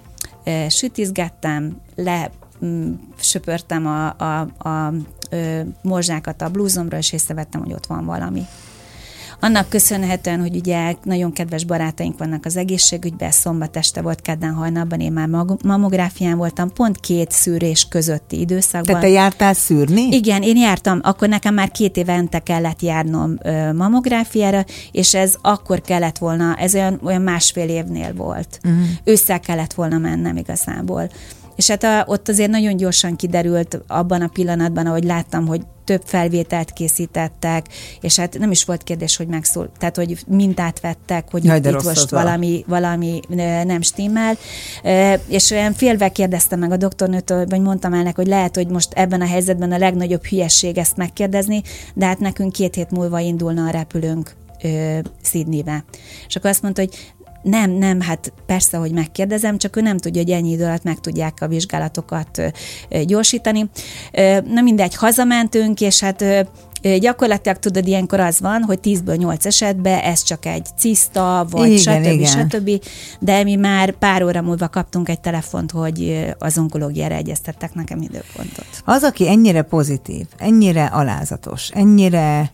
sütizgettem, 0.69 1.77
le 1.95 2.31
söpörtem 3.19 3.87
a, 3.87 4.07
a, 4.07 4.39
a 4.69 4.93
morzsákat 5.81 6.41
a 6.41 6.49
blúzomra, 6.49 6.97
és 6.97 7.13
észrevettem, 7.13 7.61
hogy 7.61 7.73
ott 7.73 7.85
van 7.85 8.05
valami. 8.05 8.45
Annak 9.43 9.69
köszönhetően, 9.69 10.39
hogy 10.39 10.55
ugye 10.55 10.95
nagyon 11.03 11.31
kedves 11.31 11.65
barátaink 11.65 12.17
vannak 12.17 12.45
az 12.45 12.57
egészségügyben, 12.57 13.31
szombat 13.31 13.77
este 13.77 14.01
volt, 14.01 14.21
kedden 14.21 14.53
hajnalban, 14.53 14.99
én 14.99 15.11
már 15.11 15.27
mamográfián 15.63 16.37
voltam, 16.37 16.73
pont 16.73 16.99
két 16.99 17.31
szűrés 17.31 17.87
közötti 17.89 18.39
időszakban. 18.39 18.83
Tehát 18.83 19.01
te 19.01 19.09
jártál 19.09 19.53
szűrni? 19.53 20.01
Igen, 20.01 20.41
én 20.41 20.57
jártam, 20.57 20.99
akkor 21.01 21.27
nekem 21.27 21.53
már 21.53 21.71
két 21.71 21.97
évente 21.97 22.39
kellett 22.39 22.81
járnom 22.81 23.37
mamográfiára, 23.75 24.65
és 24.91 25.13
ez 25.13 25.35
akkor 25.41 25.81
kellett 25.81 26.17
volna, 26.17 26.55
ez 26.55 26.73
olyan, 26.75 26.99
olyan 27.03 27.21
másfél 27.21 27.69
évnél 27.69 28.13
volt. 28.13 28.59
Uh-huh. 28.63 28.81
Ősszel 29.03 29.39
kellett 29.39 29.73
volna 29.73 29.97
mennem 29.97 30.37
igazából. 30.37 31.09
És 31.55 31.69
hát 31.69 31.83
a, 31.83 32.03
ott 32.07 32.29
azért 32.29 32.49
nagyon 32.49 32.77
gyorsan 32.77 33.15
kiderült 33.15 33.81
abban 33.87 34.21
a 34.21 34.27
pillanatban, 34.27 34.85
ahogy 34.85 35.03
láttam, 35.03 35.47
hogy 35.47 35.61
több 35.83 36.01
felvételt 36.05 36.71
készítettek, 36.71 37.65
és 38.01 38.15
hát 38.19 38.39
nem 38.39 38.51
is 38.51 38.65
volt 38.65 38.83
kérdés, 38.83 39.15
hogy 39.15 39.27
megszól, 39.27 39.71
tehát 39.77 39.95
hogy 39.95 40.17
mintát 40.27 40.79
vettek, 40.79 41.31
hogy 41.31 41.45
Jaj, 41.45 41.57
itt, 41.57 41.65
itt 41.65 41.83
most 41.83 42.09
valami, 42.09 42.63
valami 42.67 43.19
nem 43.63 43.81
stimmel. 43.81 44.37
És 45.27 45.51
olyan 45.51 45.73
félve 45.73 46.09
kérdeztem 46.09 46.59
meg 46.59 46.71
a 46.71 46.77
doktornőtől, 46.77 47.45
vagy 47.45 47.61
mondtam 47.61 47.93
el 47.93 48.11
hogy 48.15 48.27
lehet, 48.27 48.55
hogy 48.55 48.67
most 48.67 48.93
ebben 48.93 49.21
a 49.21 49.27
helyzetben 49.27 49.71
a 49.71 49.77
legnagyobb 49.77 50.25
hülyesség 50.25 50.77
ezt 50.77 50.97
megkérdezni, 50.97 51.61
de 51.93 52.05
hát 52.05 52.19
nekünk 52.19 52.51
két 52.51 52.75
hét 52.75 52.91
múlva 52.91 53.19
indulna 53.19 53.65
a 53.65 53.69
repülőnk 53.69 54.35
Sydneybe. 55.23 55.85
És 56.27 56.35
akkor 56.35 56.49
azt 56.49 56.61
mondta, 56.61 56.81
hogy 56.81 57.13
nem, 57.43 57.71
nem, 57.71 58.01
hát 58.01 58.33
persze, 58.45 58.77
hogy 58.77 58.91
megkérdezem, 58.91 59.57
csak 59.57 59.75
ő 59.75 59.81
nem 59.81 59.97
tudja, 59.97 60.21
hogy 60.21 60.31
ennyi 60.31 60.51
idő 60.51 60.65
alatt 60.65 60.83
meg 60.83 60.99
tudják 60.99 61.37
a 61.41 61.47
vizsgálatokat 61.47 62.41
gyorsítani. 63.05 63.69
Na 64.45 64.61
mindegy, 64.61 64.95
hazamentünk, 64.95 65.81
és 65.81 65.99
hát 65.99 66.25
gyakorlatilag 66.99 67.57
tudod, 67.57 67.87
ilyenkor 67.87 68.19
az 68.19 68.39
van, 68.39 68.61
hogy 68.61 68.79
10-ből 68.83 69.17
8 69.17 69.45
esetben 69.45 69.99
ez 69.99 70.23
csak 70.23 70.45
egy 70.45 70.67
ciszta, 70.77 71.45
vagy 71.49 71.71
igen, 71.71 71.77
stb. 71.77 72.11
Igen. 72.11 72.25
stb. 72.25 72.71
De 73.19 73.43
mi 73.43 73.55
már 73.55 73.91
pár 73.91 74.23
óra 74.23 74.41
múlva 74.41 74.67
kaptunk 74.67 75.09
egy 75.09 75.19
telefont, 75.19 75.71
hogy 75.71 76.27
az 76.39 76.57
onkológiára 76.57 77.15
egyeztettek 77.15 77.73
nekem 77.73 78.01
időpontot. 78.01 78.65
Az, 78.85 79.03
aki 79.03 79.27
ennyire 79.27 79.61
pozitív, 79.61 80.25
ennyire 80.37 80.85
alázatos, 80.85 81.69
ennyire 81.69 82.51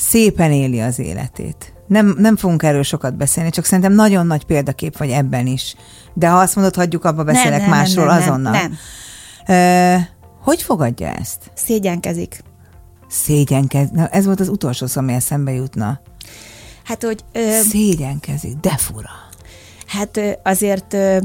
szépen 0.00 0.52
éli 0.52 0.80
az 0.80 0.98
életét, 0.98 1.72
nem, 1.86 2.14
nem 2.18 2.36
fogunk 2.36 2.62
erről 2.62 2.82
sokat 2.82 3.16
beszélni, 3.16 3.50
csak 3.50 3.64
szerintem 3.64 3.92
nagyon 3.92 4.26
nagy 4.26 4.44
példakép 4.44 4.96
vagy 4.96 5.10
ebben 5.10 5.46
is. 5.46 5.74
De 6.14 6.28
ha 6.28 6.38
azt 6.38 6.54
mondod, 6.56 6.74
hagyjuk 6.74 7.04
abba, 7.04 7.24
beszélek 7.24 7.60
nem, 7.60 7.68
nem, 7.68 7.78
másról 7.78 8.06
nem, 8.06 8.18
nem, 8.18 8.22
azonnal. 8.22 8.52
Nem. 8.52 8.76
nem. 9.46 10.06
hogy 10.40 10.62
fogadja 10.62 11.08
ezt? 11.08 11.50
Szégyenkezik. 11.54 12.42
Szégyenkezik. 13.08 13.90
Na, 13.90 14.08
ez 14.08 14.24
volt 14.24 14.40
az 14.40 14.48
utolsó 14.48 14.86
szó, 14.86 15.00
ami 15.00 15.12
eszembe 15.12 15.52
jutna. 15.52 16.00
Hát, 16.84 17.02
hogy... 17.02 17.24
Ö... 17.32 17.60
Szégyenkezik, 17.70 18.56
de 18.56 18.76
fura. 18.76 19.10
Hát 19.86 20.16
ö, 20.16 20.30
azért 20.42 20.94
ö, 20.94 21.18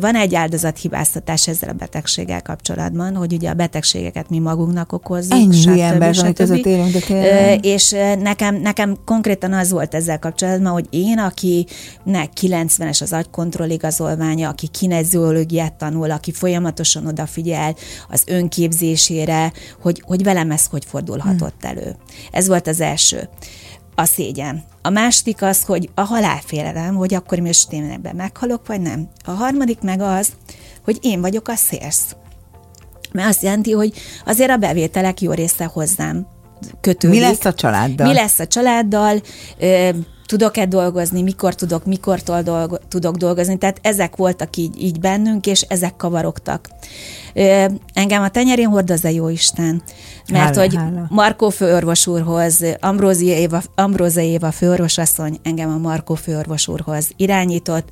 van 0.00 0.14
egy 0.14 0.34
áldozathibáztatás 0.34 1.48
ezzel 1.48 1.68
a 1.68 1.72
betegséggel 1.72 2.42
kapcsolatban, 2.42 3.16
hogy 3.16 3.32
ugye 3.32 3.50
a 3.50 3.54
betegségeket 3.54 4.30
mi 4.30 4.38
magunknak 4.38 4.92
okozzuk. 4.92 5.32
Ennyi 5.32 5.80
ember, 5.80 6.16
amit 6.18 6.36
között 6.36 6.66
élünk, 6.66 6.92
de 6.92 6.98
tényleg. 6.98 7.64
És 7.64 7.90
nekem, 8.18 8.54
nekem 8.54 8.96
konkrétan 9.04 9.52
az 9.52 9.70
volt 9.70 9.94
ezzel 9.94 10.18
kapcsolatban, 10.18 10.72
hogy 10.72 10.86
én, 10.90 11.18
akinek 11.18 12.30
90-es 12.40 13.02
az 13.02 13.12
agykontroll 13.12 13.70
igazolványa, 13.70 14.48
aki 14.48 14.66
kineziológiát 14.66 15.74
tanul, 15.74 16.10
aki 16.10 16.32
folyamatosan 16.32 17.06
odafigyel 17.06 17.74
az 18.08 18.22
önképzésére, 18.26 19.52
hogy, 19.80 20.02
hogy 20.06 20.22
velem 20.22 20.50
ez 20.50 20.66
hogy 20.70 20.84
fordulhatott 20.84 21.60
hmm. 21.60 21.70
elő. 21.70 21.96
Ez 22.32 22.46
volt 22.46 22.66
az 22.66 22.80
első 22.80 23.28
a 23.98 24.04
szégyen. 24.04 24.64
A 24.82 24.90
második 24.90 25.42
az, 25.42 25.64
hogy 25.64 25.90
a 25.94 26.00
halálfélelem, 26.00 26.94
hogy 26.94 27.14
akkor 27.14 27.38
most 27.38 27.72
én 27.72 27.90
ebben 27.90 28.16
meghalok, 28.16 28.66
vagy 28.66 28.80
nem. 28.80 29.08
A 29.24 29.30
harmadik 29.30 29.80
meg 29.80 30.00
az, 30.00 30.32
hogy 30.84 30.98
én 31.00 31.20
vagyok 31.20 31.48
a 31.48 31.54
szélsz. 31.54 32.16
Mert 33.12 33.28
azt 33.28 33.42
jelenti, 33.42 33.72
hogy 33.72 33.92
azért 34.24 34.50
a 34.50 34.56
bevételek 34.56 35.20
jó 35.20 35.32
része 35.32 35.64
hozzám 35.64 36.26
kötődik. 36.80 37.20
Mi 37.20 37.26
lesz 37.26 37.44
a 37.44 37.52
családdal? 37.52 38.06
Mi 38.06 38.14
lesz 38.14 38.38
a 38.38 38.46
családdal? 38.46 39.20
tudok-e 40.26 40.66
dolgozni, 40.66 41.22
mikor 41.22 41.54
tudok, 41.54 41.84
mikortól 41.84 42.42
dolgo- 42.42 42.82
tudok 42.88 43.16
dolgozni. 43.16 43.58
Tehát 43.58 43.78
ezek 43.82 44.16
voltak 44.16 44.56
így, 44.56 44.82
így 44.82 45.00
bennünk, 45.00 45.46
és 45.46 45.60
ezek 45.60 45.96
kavarogtak. 45.96 46.68
Ö, 47.34 47.64
engem 47.92 48.22
a 48.22 48.28
tenyerén 48.28 48.68
hordozza 48.68 49.08
jó 49.08 49.28
Isten, 49.28 49.82
mert 50.32 50.44
hála, 50.44 50.60
hogy 50.60 50.74
hála. 50.74 51.06
Markó 51.08 51.48
főorvos 51.48 52.06
úrhoz, 52.06 52.64
Ambrózia 52.80 53.36
Éva, 53.36 53.62
Ambrózia 53.74 54.22
Éva 54.22 54.50
főorvosasszony 54.50 55.38
engem 55.42 55.70
a 55.70 55.78
Markó 55.78 56.14
főorvos 56.14 56.68
úrhoz 56.68 57.10
irányított, 57.16 57.88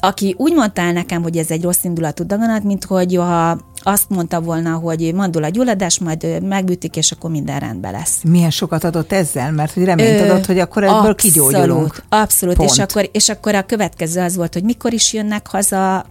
aki 0.00 0.34
úgy 0.38 0.54
mondta 0.54 0.80
el 0.82 0.92
nekem, 0.92 1.22
hogy 1.22 1.36
ez 1.36 1.50
egy 1.50 1.62
rossz 1.62 1.84
indulatú 1.84 2.26
daganat, 2.26 2.64
mint 2.64 2.84
hogy 2.84 3.14
ha 3.14 3.58
azt 3.82 4.08
mondta 4.08 4.40
volna, 4.40 4.74
hogy 4.74 5.14
mandula 5.14 5.48
gyulladás, 5.48 5.98
majd 5.98 6.42
megbűtik, 6.42 6.96
és 6.96 7.12
akkor 7.12 7.30
minden 7.30 7.58
rendben 7.58 7.92
lesz. 7.92 8.18
Milyen 8.24 8.50
sokat 8.50 8.84
adott 8.84 9.12
ezzel? 9.12 9.52
Mert 9.52 9.72
hogy 9.72 9.84
reményt 9.84 10.20
Ö, 10.20 10.24
adott, 10.24 10.46
hogy 10.46 10.58
akkor 10.58 10.82
ebből 10.82 10.96
abszolút, 10.96 11.20
kigyógyulunk. 11.20 12.02
Abszolút, 12.08 12.62
és 12.62 12.78
akkor, 12.78 13.08
és 13.12 13.28
akkor 13.28 13.54
a 13.54 13.62
következő 13.62 14.20
az 14.20 14.36
volt, 14.36 14.52
hogy 14.52 14.62
mikor 14.62 14.92
is 14.92 15.12
jönnek 15.12 15.46
haza 15.46 16.06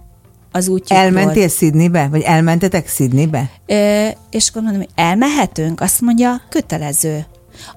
az 0.52 0.68
útjukról. 0.68 0.98
Elmentél 0.98 1.48
Sydneybe? 1.48 2.08
Vagy 2.10 2.22
elmentetek 2.22 2.88
Sydneybe? 2.88 3.50
Ö, 3.66 4.06
és 4.30 4.48
akkor 4.48 4.62
mondom, 4.62 4.80
hogy 4.80 4.90
elmehetünk? 4.94 5.80
Azt 5.80 6.00
mondja, 6.00 6.40
kötelező. 6.48 7.24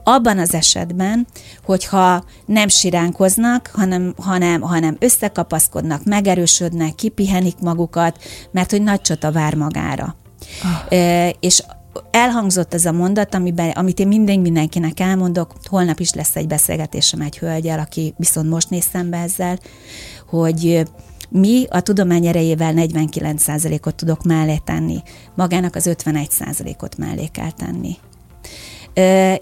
Abban 0.03 0.37
az 0.39 0.53
esetben, 0.53 1.27
hogyha 1.65 2.23
nem 2.45 2.67
siránkoznak, 2.67 3.71
hanem, 3.73 4.13
hanem, 4.17 4.61
hanem 4.61 4.95
összekapaszkodnak, 4.99 6.03
megerősödnek, 6.03 6.95
kipihenik 6.95 7.59
magukat, 7.59 8.17
mert 8.51 8.71
hogy 8.71 8.81
nagy 8.81 9.01
csata 9.01 9.31
vár 9.31 9.55
magára. 9.55 10.15
Oh. 10.63 10.97
E, 10.97 11.29
és 11.39 11.63
elhangzott 12.11 12.73
ez 12.73 12.85
a 12.85 12.91
mondat, 12.91 13.35
amiben, 13.35 13.69
amit 13.69 13.99
én 13.99 14.07
minden 14.07 14.39
mindenkinek 14.39 14.99
elmondok, 14.99 15.53
holnap 15.63 15.99
is 15.99 16.13
lesz 16.13 16.35
egy 16.35 16.47
beszélgetésem 16.47 17.21
egy 17.21 17.37
hölgyel, 17.37 17.79
aki 17.79 18.13
viszont 18.17 18.49
most 18.49 18.69
néz 18.69 18.85
szembe 18.91 19.17
ezzel, 19.17 19.59
hogy 20.29 20.87
mi 21.29 21.65
a 21.69 21.81
tudomány 21.81 22.25
erejével 22.25 22.73
49%-ot 22.75 23.95
tudok 23.95 24.23
mellé 24.23 24.57
tenni, 24.57 25.01
magának 25.35 25.75
az 25.75 25.89
51%-ot 25.89 26.97
mellé 26.97 27.25
kell 27.25 27.51
tenni 27.51 27.97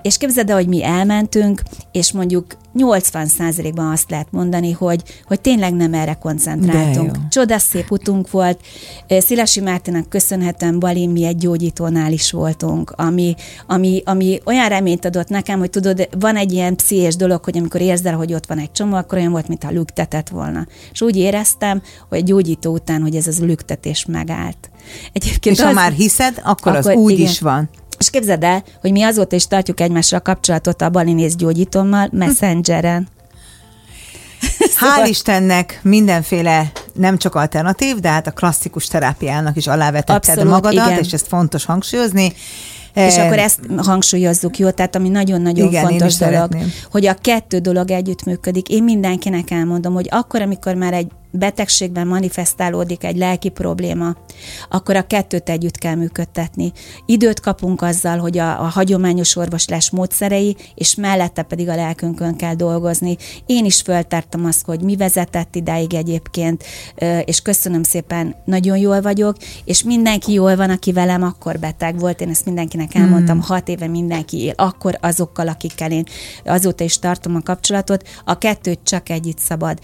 És 0.01 0.17
képzeld 0.17 0.49
el, 0.49 0.55
hogy 0.55 0.67
mi 0.67 0.83
elmentünk, 0.83 1.61
és 1.91 2.11
mondjuk 2.11 2.45
80%-ban 2.77 3.91
azt 3.91 4.09
lehet 4.09 4.31
mondani, 4.31 4.71
hogy, 4.71 5.03
hogy 5.25 5.41
tényleg 5.41 5.73
nem 5.73 5.93
erre 5.93 6.13
koncentráltunk. 6.13 7.17
Csodás 7.29 7.61
szép 7.61 7.91
utunk 7.91 8.31
volt. 8.31 8.59
Szilasi 9.07 9.59
Mártinak 9.59 10.09
köszönhetően 10.09 10.79
Balin 10.79 11.09
mi 11.09 11.25
egy 11.25 11.37
gyógyítónál 11.37 12.11
is 12.11 12.31
voltunk, 12.31 12.93
ami, 12.95 13.35
ami, 13.67 14.01
ami 14.05 14.39
olyan 14.45 14.69
reményt 14.69 15.05
adott 15.05 15.27
nekem, 15.27 15.59
hogy 15.59 15.69
tudod, 15.69 16.07
van 16.19 16.35
egy 16.35 16.51
ilyen 16.51 16.75
pszichés 16.75 17.15
dolog, 17.15 17.43
hogy 17.43 17.57
amikor 17.57 17.81
érzel, 17.81 18.15
hogy 18.15 18.33
ott 18.33 18.45
van 18.45 18.59
egy 18.59 18.71
csomó, 18.71 18.95
akkor 18.95 19.17
olyan 19.17 19.31
volt, 19.31 19.47
mintha 19.47 19.69
lüktetett 19.69 20.29
volna. 20.29 20.67
És 20.91 21.01
úgy 21.01 21.15
éreztem, 21.15 21.81
hogy 22.09 22.23
gyógyító 22.23 22.73
után, 22.73 23.01
hogy 23.01 23.15
ez 23.15 23.27
az 23.27 23.39
lüktetés 23.39 24.05
megállt. 24.05 24.69
Egyébként 25.13 25.55
és 25.55 25.61
az, 25.61 25.67
ha 25.67 25.73
már 25.73 25.91
hiszed, 25.91 26.41
akkor, 26.43 26.75
akkor 26.75 26.91
az 26.91 26.97
úgy 26.97 27.11
igen. 27.11 27.25
is 27.25 27.39
van. 27.39 27.69
És 28.05 28.11
képzeld 28.11 28.43
el, 28.43 28.63
hogy 28.81 28.91
mi 28.91 29.03
azóta 29.03 29.35
is 29.35 29.47
tartjuk 29.47 29.79
egymásra 29.79 30.17
a 30.17 30.21
kapcsolatot 30.21 30.81
a 30.81 30.89
balinész 30.89 31.35
gyógyítommal, 31.35 32.09
messengeren. 32.11 33.07
Hál' 34.39 34.69
szóval- 34.69 35.07
Istennek 35.07 35.79
mindenféle 35.83 36.71
nem 36.93 37.17
csak 37.17 37.35
alternatív, 37.35 37.95
de 37.99 38.09
hát 38.09 38.27
a 38.27 38.31
klasszikus 38.31 38.87
terápiának 38.87 39.55
is 39.55 39.67
alávetetted 39.67 40.15
Abszolút, 40.15 40.51
magadat, 40.51 40.87
igen. 40.87 40.99
és 40.99 41.11
ezt 41.13 41.27
fontos 41.27 41.65
hangsúlyozni. 41.65 42.33
És 42.93 43.17
akkor 43.17 43.39
ezt 43.39 43.59
hangsúlyozzuk, 43.77 44.57
jó? 44.57 44.69
Tehát 44.69 44.95
ami 44.95 45.09
nagyon-nagyon 45.09 45.67
Igen, 45.67 45.87
fontos 45.87 46.15
dolog, 46.15 46.33
szeretném. 46.33 46.73
hogy 46.91 47.05
a 47.05 47.13
kettő 47.13 47.59
dolog 47.59 47.91
együttműködik. 47.91 48.69
Én 48.69 48.83
mindenkinek 48.83 49.51
elmondom, 49.51 49.93
hogy 49.93 50.07
akkor, 50.09 50.41
amikor 50.41 50.75
már 50.75 50.93
egy 50.93 51.07
betegségben 51.37 52.07
manifestálódik 52.07 53.03
egy 53.03 53.17
lelki 53.17 53.49
probléma, 53.49 54.15
akkor 54.69 54.95
a 54.95 55.07
kettőt 55.07 55.49
együtt 55.49 55.77
kell 55.77 55.95
működtetni. 55.95 56.71
Időt 57.05 57.39
kapunk 57.39 57.81
azzal, 57.81 58.17
hogy 58.17 58.37
a, 58.37 58.61
a 58.61 58.67
hagyományos 58.67 59.35
orvoslás 59.35 59.89
módszerei, 59.89 60.55
és 60.75 60.95
mellette 60.95 61.41
pedig 61.41 61.69
a 61.69 61.75
lelkünkön 61.75 62.35
kell 62.35 62.55
dolgozni. 62.55 63.17
Én 63.45 63.65
is 63.65 63.81
föltártam 63.81 64.45
azt, 64.45 64.65
hogy 64.65 64.81
mi 64.81 64.95
vezetett 64.95 65.55
idáig 65.55 65.93
egyébként, 65.93 66.63
és 67.25 67.41
köszönöm 67.41 67.83
szépen, 67.83 68.35
nagyon 68.45 68.77
jól 68.77 69.01
vagyok, 69.01 69.37
és 69.65 69.83
mindenki 69.83 70.33
jól 70.33 70.55
van, 70.55 70.69
aki 70.69 70.91
velem 70.91 71.23
akkor 71.23 71.59
beteg 71.59 71.99
volt, 71.99 72.21
én 72.21 72.29
ezt 72.29 72.45
mindenkinek 72.45 72.95
elmondtam, 72.95 73.37
mm. 73.37 73.39
hat 73.39 73.67
éve 73.67 73.87
mindenki 73.87 74.43
él, 74.43 74.53
akkor 74.55 74.97
azokkal, 75.01 75.47
akikkel 75.47 75.91
én 75.91 76.03
azóta 76.45 76.83
is 76.83 76.99
tartom 76.99 77.35
a 77.35 77.41
kapcsolatot, 77.41 78.07
a 78.25 78.37
kettőt 78.37 78.79
csak 78.83 79.09
együtt 79.09 79.39
szabad 79.39 79.79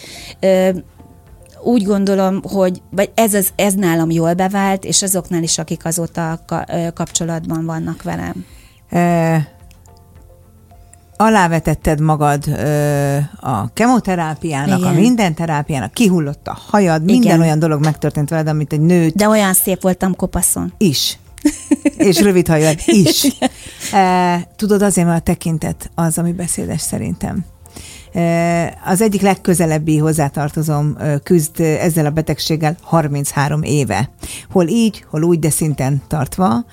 úgy 1.64 1.84
gondolom, 1.84 2.42
hogy 2.44 2.82
vagy 2.90 3.12
ez, 3.16 3.34
az, 3.34 3.50
ez 3.56 3.74
nálam 3.74 4.12
jól 4.12 4.34
bevált, 4.34 4.84
és 4.84 5.02
azoknál 5.02 5.44
is, 5.44 5.58
akik 5.58 5.86
azóta 5.86 6.40
kapcsolatban 6.94 7.66
vannak 7.66 8.04
velem. 8.04 8.46
E, 8.90 9.48
alávetetted 11.16 12.00
magad 12.00 12.48
ö, 12.48 13.18
a 13.40 13.74
kemoterápiának, 13.74 14.80
Igen. 14.80 14.92
a 14.92 15.00
minden 15.00 15.34
terápiának, 15.34 15.94
kihullott 15.94 16.48
a 16.48 16.58
hajad, 16.70 17.02
Igen. 17.02 17.20
minden 17.20 17.40
olyan 17.40 17.60
dolog 17.60 17.84
megtörtént 17.84 18.30
veled, 18.30 18.48
amit 18.48 18.74
egy 18.74 18.82
nőt... 18.82 19.16
De 19.16 19.28
olyan 19.28 19.54
szép 19.54 19.82
voltam 19.82 20.16
kopaszon. 20.16 20.74
Is. 20.78 21.18
És 21.98 22.22
rövid 22.22 22.48
hajad 22.48 22.78
is. 22.86 23.28
E, 23.94 24.48
tudod, 24.56 24.82
azért, 24.82 25.08
mert 25.08 25.20
a 25.20 25.24
tekintet 25.24 25.92
az, 25.96 26.18
ami 26.18 26.32
beszédes 26.32 26.82
szerintem. 26.82 27.46
Az 28.86 29.02
egyik 29.02 29.22
legközelebbi 29.22 29.98
hozzátartozom 29.98 30.98
küzd 31.24 31.60
ezzel 31.60 32.06
a 32.06 32.10
betegséggel 32.10 32.78
33 32.82 33.64
éve. 33.64 34.10
Hol 34.50 34.68
így, 34.68 35.06
hol 35.10 35.24
úgy, 35.24 35.40
de 35.40 35.50
szinten 35.50 36.02
tartva, 36.08 36.66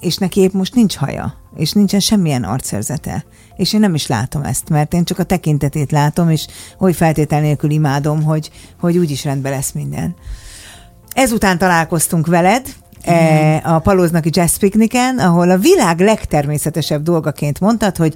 és 0.00 0.16
neki 0.16 0.40
épp 0.40 0.52
most 0.52 0.74
nincs 0.74 0.96
haja, 0.96 1.34
és 1.56 1.72
nincsen 1.72 2.00
semmilyen 2.00 2.44
arcszerzete. 2.44 3.24
És 3.56 3.72
én 3.72 3.80
nem 3.80 3.94
is 3.94 4.06
látom 4.06 4.42
ezt, 4.42 4.68
mert 4.68 4.94
én 4.94 5.04
csak 5.04 5.18
a 5.18 5.24
tekintetét 5.24 5.90
látom, 5.90 6.30
és 6.30 6.46
oly 6.78 6.92
feltétel 6.92 7.40
nélkül 7.40 7.70
imádom, 7.70 8.22
hogy, 8.22 8.50
hogy 8.80 8.98
úgyis 8.98 9.24
rendben 9.24 9.52
lesz 9.52 9.72
minden. 9.72 10.14
Ezután 11.12 11.58
találkoztunk 11.58 12.26
veled, 12.26 12.66
a 13.62 13.78
Palóznaki 13.78 14.30
Jazz 14.32 14.56
Picnicen, 14.56 15.18
ahol 15.18 15.50
a 15.50 15.58
világ 15.58 16.00
legtermészetesebb 16.00 17.02
dolgaként 17.02 17.60
mondtad, 17.60 17.96
hogy 17.96 18.14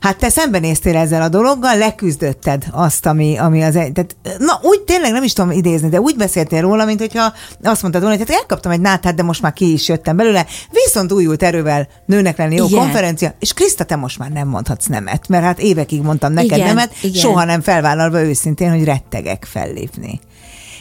hát 0.00 0.16
te 0.16 0.28
szembenéztél 0.28 0.96
ezzel 0.96 1.22
a 1.22 1.28
dologgal, 1.28 1.78
leküzdötted 1.78 2.64
azt, 2.70 3.06
ami, 3.06 3.36
ami 3.38 3.62
az 3.62 3.76
egy... 3.76 3.92
Tehát, 3.92 4.16
na, 4.38 4.60
úgy 4.62 4.80
tényleg 4.80 5.12
nem 5.12 5.22
is 5.22 5.32
tudom 5.32 5.50
idézni, 5.50 5.88
de 5.88 6.00
úgy 6.00 6.16
beszéltél 6.16 6.60
róla, 6.60 6.84
mint 6.84 7.00
hogyha 7.00 7.32
azt 7.62 7.82
mondtad 7.82 8.02
volna, 8.02 8.16
hogy 8.16 8.28
hát 8.28 8.38
elkaptam 8.38 8.72
egy 8.72 8.80
náthát, 8.80 9.14
de 9.14 9.22
most 9.22 9.42
már 9.42 9.52
ki 9.52 9.72
is 9.72 9.88
jöttem 9.88 10.16
belőle, 10.16 10.46
viszont 10.70 11.12
újult 11.12 11.42
erővel 11.42 11.88
nőnek 12.06 12.36
lenni 12.36 12.54
jó 12.54 12.66
igen. 12.66 12.78
konferencia, 12.78 13.34
és 13.38 13.52
Kriszta, 13.52 13.84
te 13.84 13.96
most 13.96 14.18
már 14.18 14.30
nem 14.30 14.48
mondhatsz 14.48 14.86
nemet, 14.86 15.28
mert 15.28 15.44
hát 15.44 15.58
évekig 15.58 16.02
mondtam 16.02 16.32
neked 16.32 16.56
igen, 16.56 16.66
nemet, 16.66 16.92
igen. 17.02 17.20
soha 17.20 17.44
nem 17.44 17.60
felvállalva 17.60 18.22
őszintén, 18.22 18.70
hogy 18.70 18.84
rettegek 18.84 19.44
fellépni 19.50 20.20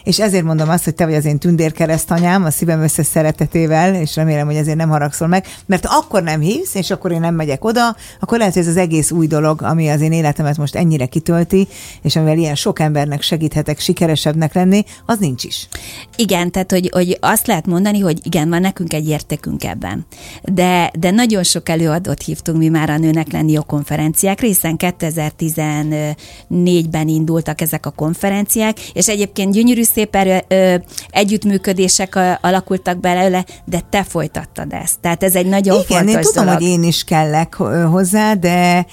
és 0.06 0.20
ezért 0.20 0.44
mondom 0.44 0.70
azt, 0.70 0.84
hogy 0.84 0.96
te 0.96 1.06
vagy 1.06 1.14
az 1.14 1.26
én 1.26 1.38
tündérkeresztanyám 1.38 2.44
a 2.44 2.52
szívem 2.52 2.82
összes 2.82 3.06
szeretetével, 3.06 3.96
és 3.96 4.16
remélem, 4.16 4.46
hogy 4.46 4.56
ezért 4.56 4.78
nem 4.78 4.90
haragszol 4.90 5.28
meg, 5.28 5.46
mert 5.66 5.86
akkor 5.86 6.24
nem 6.24 6.40
hívsz, 6.40 6.76
és 6.76 6.92
akkor 6.92 7.12
én 7.12 7.20
nem 7.20 7.36
megyek 7.36 7.66
oda, 7.66 7.96
akkor 8.20 8.38
lehet, 8.38 8.54
hogy 8.54 8.62
ez 8.62 8.68
az 8.68 8.78
egész 8.78 9.12
új 9.12 9.28
dolog, 9.28 9.62
ami 9.62 9.90
az 9.90 10.02
én 10.02 10.12
életemet 10.12 10.58
most 10.58 10.76
ennyire 10.76 11.06
kitölti, 11.06 11.68
és 12.02 12.16
amivel 12.16 12.38
ilyen 12.38 12.56
sok 12.56 12.80
embernek 12.80 13.22
segíthetek 13.22 13.80
sikeresebbnek 13.80 14.54
lenni, 14.54 14.84
az 15.06 15.18
nincs 15.18 15.44
is. 15.44 15.68
Igen, 16.16 16.52
tehát 16.52 16.72
hogy, 16.72 16.90
hogy 16.92 17.18
azt 17.22 17.48
lehet 17.48 17.66
mondani, 17.66 18.00
hogy 18.00 18.20
igen, 18.24 18.50
van 18.50 18.62
nekünk 18.62 18.94
egy 18.94 19.10
értékünk 19.10 19.64
ebben. 19.64 20.06
De, 20.44 20.92
de 21.00 21.12
nagyon 21.12 21.44
sok 21.44 21.70
előadót 21.70 22.22
hívtunk 22.22 22.58
mi 22.58 22.68
már 22.68 22.90
a 22.90 22.98
Nőnek 22.98 23.32
lenni 23.32 23.52
jó 23.52 23.62
konferenciák, 23.62 24.40
hiszen 24.40 24.76
2014-ben 24.78 27.08
indultak 27.08 27.62
ezek 27.62 27.86
a 27.86 27.90
konferenciák, 27.90 28.80
és 28.94 29.08
egyébként 29.08 29.54
gyönyörű 29.54 29.84
szép 29.96 30.16
erő, 30.16 30.42
ö, 30.48 30.76
együttműködések 31.10 32.16
a, 32.16 32.40
alakultak 32.42 33.00
belőle, 33.00 33.46
de 33.66 33.80
te 33.90 34.04
folytattad 34.04 34.74
ezt. 34.74 35.00
Tehát 35.00 35.24
ez 35.24 35.36
egy 35.36 35.46
nagyon 35.46 35.82
Igen, 35.82 35.98
fontos 35.98 36.16
én 36.16 36.22
tudom, 36.22 36.46
dolog. 36.46 36.62
hogy 36.62 36.70
én 36.70 36.84
is 36.84 37.04
kellek 37.04 37.56
hozzá, 37.90 38.34
de 38.34 38.86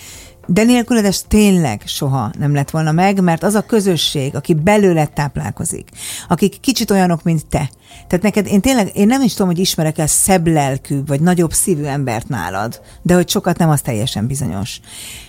de 0.46 0.62
nélküled 0.62 1.04
ez 1.04 1.22
tényleg 1.28 1.82
soha 1.86 2.30
nem 2.38 2.54
lett 2.54 2.70
volna 2.70 2.92
meg, 2.92 3.20
mert 3.20 3.42
az 3.42 3.54
a 3.54 3.60
közösség, 3.60 4.34
aki 4.34 4.54
belőled 4.54 5.12
táplálkozik, 5.12 5.88
akik 6.28 6.60
kicsit 6.60 6.90
olyanok, 6.90 7.22
mint 7.22 7.46
te. 7.46 7.70
Tehát 8.06 8.24
neked, 8.24 8.46
én 8.46 8.60
tényleg, 8.60 8.90
én 8.94 9.06
nem 9.06 9.22
is 9.22 9.32
tudom, 9.32 9.46
hogy 9.46 9.58
ismerek 9.58 9.98
el 9.98 10.06
szebb 10.06 10.46
lelkű, 10.46 11.04
vagy 11.06 11.20
nagyobb 11.20 11.52
szívű 11.52 11.84
embert 11.84 12.28
nálad, 12.28 12.80
de 13.02 13.14
hogy 13.14 13.28
sokat 13.28 13.58
nem, 13.58 13.68
az 13.68 13.80
teljesen 13.80 14.26
bizonyos. 14.26 14.80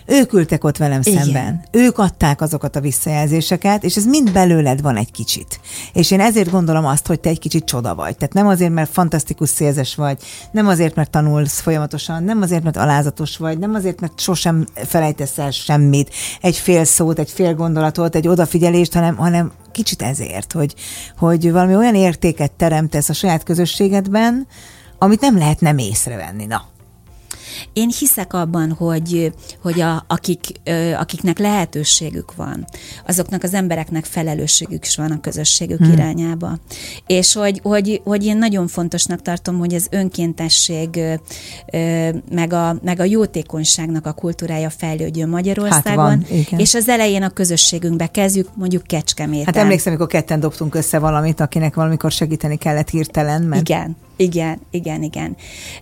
Ők 0.05 0.33
ültek 0.33 0.63
ott 0.63 0.77
velem 0.77 1.01
Igen. 1.03 1.23
szemben. 1.23 1.63
Ők 1.71 1.97
adták 1.97 2.41
azokat 2.41 2.75
a 2.75 2.79
visszajelzéseket, 2.79 3.83
és 3.83 3.95
ez 3.95 4.05
mind 4.05 4.31
belőled 4.31 4.81
van 4.81 4.97
egy 4.97 5.11
kicsit. 5.11 5.59
És 5.93 6.11
én 6.11 6.19
ezért 6.19 6.51
gondolom 6.51 6.85
azt, 6.85 7.07
hogy 7.07 7.19
te 7.19 7.29
egy 7.29 7.39
kicsit 7.39 7.65
csoda 7.65 7.95
vagy. 7.95 8.17
Tehát 8.17 8.33
nem 8.33 8.47
azért, 8.47 8.73
mert 8.73 8.89
fantasztikus 8.91 9.49
szélzes 9.49 9.95
vagy, 9.95 10.17
nem 10.51 10.67
azért, 10.67 10.95
mert 10.95 11.09
tanulsz 11.09 11.59
folyamatosan, 11.59 12.23
nem 12.23 12.41
azért, 12.41 12.63
mert 12.63 12.77
alázatos 12.77 13.37
vagy, 13.37 13.59
nem 13.59 13.73
azért, 13.73 13.99
mert 13.99 14.19
sosem 14.19 14.67
felejtesz 14.73 15.37
el 15.37 15.51
semmit, 15.51 16.13
egy 16.41 16.57
fél 16.57 16.83
szót, 16.83 17.19
egy 17.19 17.31
fél 17.31 17.53
gondolatot, 17.53 18.15
egy 18.15 18.27
odafigyelést, 18.27 18.93
hanem, 18.93 19.15
hanem 19.15 19.51
kicsit 19.73 20.01
ezért, 20.01 20.51
hogy, 20.51 20.75
hogy 21.17 21.51
valami 21.51 21.75
olyan 21.75 21.95
értéket 21.95 22.51
teremtesz 22.51 23.09
a 23.09 23.13
saját 23.13 23.43
közösségedben, 23.43 24.47
amit 24.97 25.21
nem 25.21 25.37
lehet 25.37 25.59
nem 25.59 25.77
észrevenni. 25.77 26.45
Na, 26.45 26.65
én 27.73 27.91
hiszek 27.99 28.33
abban, 28.33 28.71
hogy, 28.71 29.33
hogy 29.61 29.81
a, 29.81 30.05
akik, 30.07 30.39
akiknek 30.97 31.39
lehetőségük 31.39 32.35
van, 32.35 32.65
azoknak 33.07 33.43
az 33.43 33.53
embereknek 33.53 34.05
felelősségük 34.05 34.85
is 34.85 34.95
van 34.95 35.11
a 35.11 35.19
közösségük 35.19 35.77
hmm. 35.77 35.91
irányába. 35.91 36.57
És 37.07 37.33
hogy, 37.33 37.59
hogy, 37.63 38.01
hogy 38.03 38.25
én 38.25 38.37
nagyon 38.37 38.67
fontosnak 38.67 39.21
tartom, 39.21 39.57
hogy 39.57 39.73
az 39.73 39.87
önkéntesség 39.91 41.01
meg 42.31 42.53
a, 42.53 42.75
meg 42.83 42.99
a 42.99 43.03
jótékonyságnak 43.03 44.05
a 44.05 44.11
kultúrája 44.11 44.69
fejlődjön 44.69 45.29
Magyarországon. 45.29 46.09
Hát 46.09 46.29
van, 46.49 46.59
és 46.59 46.73
az 46.73 46.89
elején 46.89 47.23
a 47.23 47.29
közösségünkbe 47.29 48.07
kezdjük, 48.07 48.49
mondjuk 48.55 48.83
Kecskeméten. 48.83 49.45
Hát 49.45 49.57
emlékszem, 49.57 49.93
amikor 49.93 50.07
ketten 50.07 50.39
dobtunk 50.39 50.75
össze 50.75 50.99
valamit, 50.99 51.39
akinek 51.39 51.75
valamikor 51.75 52.11
segíteni 52.11 52.57
kellett 52.57 52.89
hirtelen. 52.89 53.41
Mert... 53.41 53.61
Igen, 53.61 53.95
igen, 54.15 54.59
igen, 54.71 55.03
igen. 55.03 55.35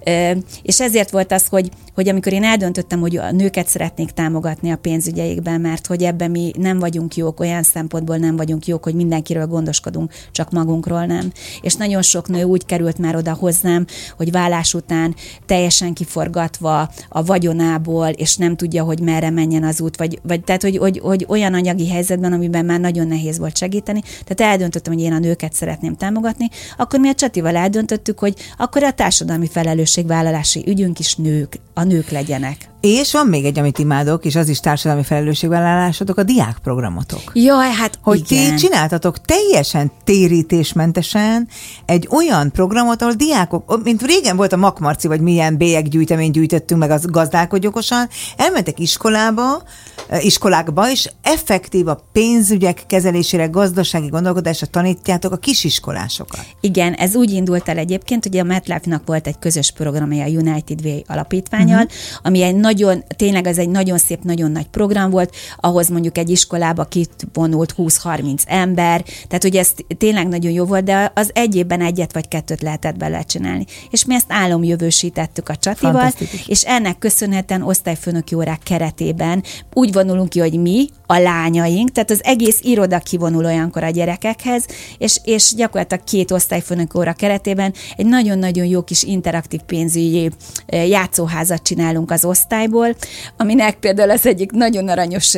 Ö, 0.06 0.32
és 0.62 0.80
ezért 0.80 1.10
volt 1.10 1.32
az, 1.32 1.48
hogy, 1.48 1.70
hogy 1.94 2.10
amikor 2.10 2.34
én 2.34 2.44
eldöntöttem, 2.44 3.00
hogy 3.00 3.18
a 3.18 3.32
nőket 3.32 3.68
szeretnék 3.68 4.10
támogatni 4.12 4.72
a 4.72 4.76
pénzügyeikben, 4.76 5.62
mert 5.62 5.88
hogy 5.88 6.04
ebben 6.04 6.32
mi 6.32 6.52
nem 6.58 6.80
vagyunk 6.80 7.16
jók, 7.16 7.40
olyan 7.40 7.64
szempontból 7.64 8.18
nem 8.18 8.36
vagyunk 8.36 8.68
jók, 8.68 8.84
hogy 8.84 8.96
mindenkiről 8.96 9.48
gondoskodunk, 9.48 10.14
csak 10.32 10.52
magunkról 10.52 11.06
nem. 11.06 11.32
És 11.62 11.76
nagyon 11.76 12.02
sok 12.02 12.28
nő 12.28 12.44
úgy 12.44 12.66
került 12.66 12.98
már 12.98 13.16
oda 13.16 13.34
hozzám, 13.34 13.86
hogy 14.18 14.32
vállás 14.32 14.74
után 14.74 15.16
teljesen 15.46 15.94
kiforgatva 15.94 16.90
a 17.10 17.24
vagyonából, 17.24 18.08
és 18.08 18.38
nem 18.38 18.56
tudja, 18.56 18.84
hogy 18.84 19.00
merre 19.00 19.30
menjen 19.30 19.64
az 19.64 19.82
út, 19.82 19.98
vagy, 19.98 20.20
vagy 20.24 20.44
tehát, 20.44 20.62
hogy, 20.62 20.78
hogy, 20.78 21.00
hogy 21.04 21.26
olyan 21.28 21.54
anyagi 21.54 21.90
helyzetben, 21.90 22.34
amiben 22.34 22.66
már 22.66 22.80
nagyon 22.80 23.08
nehéz 23.08 23.38
volt 23.38 23.58
segíteni. 23.58 24.02
Tehát 24.26 24.52
eldöntöttem, 24.54 24.94
hogy 24.94 25.02
én 25.02 25.14
a 25.14 25.20
nőket 25.20 25.54
szeretném 25.54 25.96
támogatni, 25.96 26.50
akkor 26.78 27.00
mi 27.00 27.10
a 27.10 27.14
Csatival 27.14 27.56
eldöntöttük, 27.56 28.20
hogy 28.22 28.36
akkor 28.58 28.84
a 28.84 28.94
társadalmi 28.94 29.48
felelősségvállalási 29.48 30.64
ügyünk 30.68 31.00
is 31.00 31.16
nők, 31.16 31.60
a 31.74 31.84
nők 31.84 32.10
legyenek. 32.10 32.71
És 32.82 33.12
van 33.12 33.28
még 33.28 33.46
egy, 33.46 33.60
amit 33.60 33.80
imádok, 33.80 34.26
és 34.26 34.36
az 34.36 34.50
is 34.50 34.60
társadalmi 34.60 35.04
felelősségvállalásotok, 35.04 36.18
a 36.18 36.24
diákprogramotok. 36.24 37.32
Jaj, 37.34 37.72
hát 37.72 38.00
Hogy 38.02 38.32
igen. 38.32 38.56
ti 38.56 38.62
csináltatok 38.62 39.22
teljesen 39.22 39.92
térítésmentesen 40.04 41.48
egy 41.86 42.08
olyan 42.12 42.52
programot, 42.52 43.02
ahol 43.02 43.14
diákok, 43.14 43.84
mint 43.84 44.02
régen 44.02 44.36
volt 44.36 44.54
a 44.54 44.58
Makmarci, 44.58 45.08
vagy 45.08 45.22
milyen 45.22 45.58
bélyeggyűjteményt 45.58 46.34
gyűjtöttünk 46.34 46.80
meg 46.80 46.92
az 46.92 47.06
gazdálkodj 47.06 47.68
okosan, 47.68 48.10
elmentek 48.38 48.80
iskolába, 48.80 49.64
eh, 50.08 50.26
iskolákba, 50.26 50.92
és 50.92 51.10
effektív 51.22 51.88
a 51.88 52.04
pénzügyek 52.12 52.84
kezelésére, 52.88 53.46
gazdasági 53.46 54.08
gondolkodásra 54.08 54.68
tanítjátok 54.68 55.32
a 55.32 55.38
kisiskolásokat. 55.38 56.46
Igen, 56.60 56.94
ez 56.94 57.16
úgy 57.16 57.32
indult 57.32 57.70
el 57.70 57.78
egyébként, 57.78 58.24
hogy 58.24 58.38
a 58.38 58.44
MetLife-nak 58.44 59.02
volt 59.06 59.28
egy 59.28 59.40
közös 59.40 59.72
programja 59.72 60.24
a 60.24 60.28
United 60.28 60.86
Way 60.86 61.00
alapítványal, 61.08 61.84
uh-huh. 61.84 62.20
ami 62.24 62.42
egy 62.42 62.56
nagyon, 62.72 63.04
tényleg 63.16 63.48
ez 63.48 63.58
egy 63.58 63.70
nagyon 63.70 63.98
szép, 63.98 64.24
nagyon 64.24 64.52
nagy 64.52 64.68
program 64.68 65.10
volt, 65.10 65.36
ahhoz 65.58 65.90
mondjuk 65.90 66.18
egy 66.18 66.30
iskolába 66.30 66.86
kivonult 66.86 67.74
20-30 67.78 68.42
ember, 68.46 69.04
tehát 69.28 69.44
ugye 69.44 69.60
ez 69.60 69.72
tényleg 69.98 70.28
nagyon 70.28 70.52
jó 70.52 70.66
volt, 70.66 70.84
de 70.84 71.12
az 71.16 71.30
egy 71.34 71.56
évben 71.56 71.82
egyet 71.82 72.14
vagy 72.14 72.28
kettőt 72.28 72.62
lehetett 72.62 72.98
bele 72.98 73.22
csinálni. 73.22 73.66
És 73.90 74.06
mi 74.06 74.16
ezt 74.16 74.26
álomjövősítettük 74.28 75.50
a 75.50 75.56
Csatival, 75.56 76.12
és 76.46 76.64
ennek 76.64 76.98
köszönhetően 76.98 77.62
osztályfőnöki 77.62 78.36
órák 78.36 78.60
keretében 78.64 79.44
úgy 79.74 79.94
vonulunk 79.94 80.30
ki, 80.30 80.40
hogy 80.40 80.60
mi, 80.60 80.88
a 81.12 81.20
lányaink, 81.20 81.92
tehát 81.92 82.12
az 82.12 82.24
egész 82.24 82.60
iroda 82.62 83.00
kivonul 83.00 83.46
olyankor 83.46 83.84
a 83.84 83.90
gyerekekhez, 83.90 84.66
és, 84.98 85.20
és 85.24 85.54
gyakorlatilag 85.56 86.04
két 86.04 86.32
osztályfőnök 86.32 86.96
óra 86.96 87.14
keretében 87.14 87.74
egy 87.98 88.06
nagyon-nagyon 88.06 88.66
jó 88.66 88.84
kis 88.84 89.04
interaktív 89.04 89.60
pénzügyi 89.60 90.30
játszóházat 90.68 91.62
csinálunk 91.62 92.12
az 92.12 92.26
osztályból, 92.62 92.96
aminek 93.38 93.76
például 93.76 94.10
az 94.10 94.26
egyik 94.26 94.52
nagyon 94.52 94.88
aranyos 94.88 95.34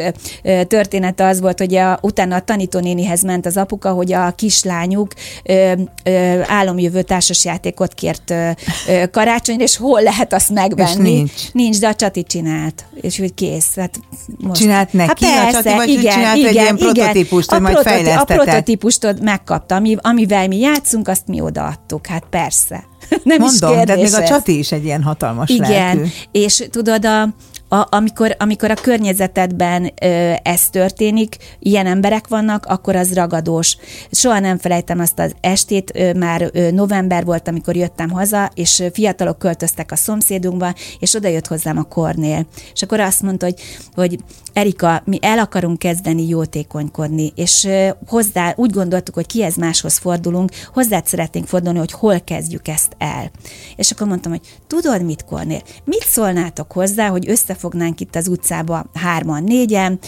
története 0.67 1.25
az 1.25 1.39
volt, 1.41 1.59
hogy 1.59 1.75
a, 1.75 1.99
utána 2.01 2.35
a 2.35 2.41
tanítónénihez 2.41 3.21
ment 3.21 3.45
az 3.45 3.57
apuka, 3.57 3.91
hogy 3.91 4.13
a 4.13 4.31
kislányuk 4.35 5.13
ö, 5.43 5.71
ö, 6.03 6.39
álomjövő 6.47 7.01
társasjátékot 7.01 7.93
kért 7.93 8.29
ö, 8.31 8.49
ö, 8.87 9.09
karácsonyra, 9.11 9.63
és 9.63 9.77
hol 9.77 10.01
lehet 10.01 10.33
azt 10.33 10.49
megvenni. 10.49 10.89
És 11.11 11.15
nincs. 11.15 11.31
Nincs, 11.51 11.79
de 11.79 11.87
a 11.87 11.95
Csati 11.95 12.23
csinált. 12.23 12.85
És 13.01 13.19
úgy 13.19 13.33
kész. 13.33 13.75
Hát 13.75 13.99
most. 14.37 14.61
Csinált 14.61 14.93
neki 14.93 15.25
hát 15.25 15.35
a 15.35 15.51
persze, 15.51 15.61
Csati, 15.61 15.75
vagy 15.75 15.89
igen, 15.89 16.13
csinált 16.13 16.33
egy 16.35 16.39
igen, 16.39 16.53
ilyen 16.53 16.75
igen. 16.77 16.93
prototípust, 16.93 17.49
hogy 17.49 17.57
a 17.57 17.61
majd 17.61 17.75
prototí- 17.75 18.07
A 18.07 18.23
prototípust 18.23 19.15
megkapta, 19.21 19.75
ami, 19.75 19.95
amivel 20.01 20.47
mi 20.47 20.59
játszunk, 20.59 21.07
azt 21.07 21.27
mi 21.27 21.41
odaadtuk. 21.41 22.07
Hát 22.07 22.23
persze. 22.29 22.83
Nem 23.23 23.37
Mondom, 23.39 23.47
is 23.47 23.59
tehát 23.59 23.85
kérdés 23.85 24.11
még 24.11 24.21
a. 24.21 24.25
Csati 24.25 24.57
is 24.57 24.71
egy 24.71 24.83
ilyen 24.83 25.03
hatalmas 25.03 25.49
Igen, 25.49 25.69
lelkű. 25.69 26.03
és 26.31 26.63
tudod, 26.69 27.05
a, 27.05 27.27
a, 27.73 27.87
amikor, 27.89 28.35
amikor 28.39 28.71
a 28.71 28.75
környezetedben 28.81 29.91
ö, 30.01 30.33
ez 30.43 30.69
történik, 30.69 31.37
ilyen 31.59 31.85
emberek 31.85 32.27
vannak, 32.27 32.65
akkor 32.65 32.95
az 32.95 33.13
ragadós. 33.13 33.77
Soha 34.11 34.39
nem 34.39 34.57
felejtem 34.57 34.99
azt 34.99 35.19
az 35.19 35.35
estét, 35.41 35.91
ö, 35.95 36.13
már 36.13 36.49
ö, 36.53 36.71
november 36.71 37.25
volt, 37.25 37.47
amikor 37.47 37.75
jöttem 37.75 38.09
haza, 38.09 38.51
és 38.53 38.83
fiatalok 38.93 39.39
költöztek 39.39 39.91
a 39.91 39.95
szomszédunkba, 39.95 40.73
és 40.99 41.15
oda 41.15 41.27
jött 41.27 41.47
hozzám 41.47 41.77
a 41.77 41.83
Kornél. 41.83 42.45
És 42.73 42.81
akkor 42.81 42.99
azt 42.99 43.21
mondta, 43.21 43.45
hogy, 43.45 43.59
hogy 43.93 44.19
Erika, 44.53 45.01
mi 45.05 45.19
el 45.21 45.39
akarunk 45.39 45.79
kezdeni 45.79 46.27
jótékonykodni, 46.27 47.31
és 47.35 47.63
ö, 47.63 47.89
hozzá 48.07 48.53
úgy 48.55 48.71
gondoltuk, 48.71 49.15
hogy 49.15 49.25
kihez 49.25 49.55
máshoz 49.55 49.97
fordulunk, 49.97 50.51
hozzád 50.73 51.05
szeretnénk 51.05 51.47
fordulni, 51.47 51.79
hogy 51.79 51.91
hol 51.91 52.19
kezdjük 52.19 52.67
ezt 52.67 52.95
el. 52.97 53.31
És 53.75 53.91
akkor 53.91 54.07
mondtam, 54.07 54.31
hogy 54.31 54.41
tudod 54.67 55.03
mit, 55.03 55.23
Kornél, 55.25 55.61
mit 55.83 56.03
szólnátok 56.03 56.71
hozzá, 56.71 57.07
hogy 57.07 57.27
összefognánk 57.63 57.99
itt 57.99 58.15
az 58.15 58.27
utcába 58.27 58.85
hárman, 58.93 59.43
négyen, 59.43 59.99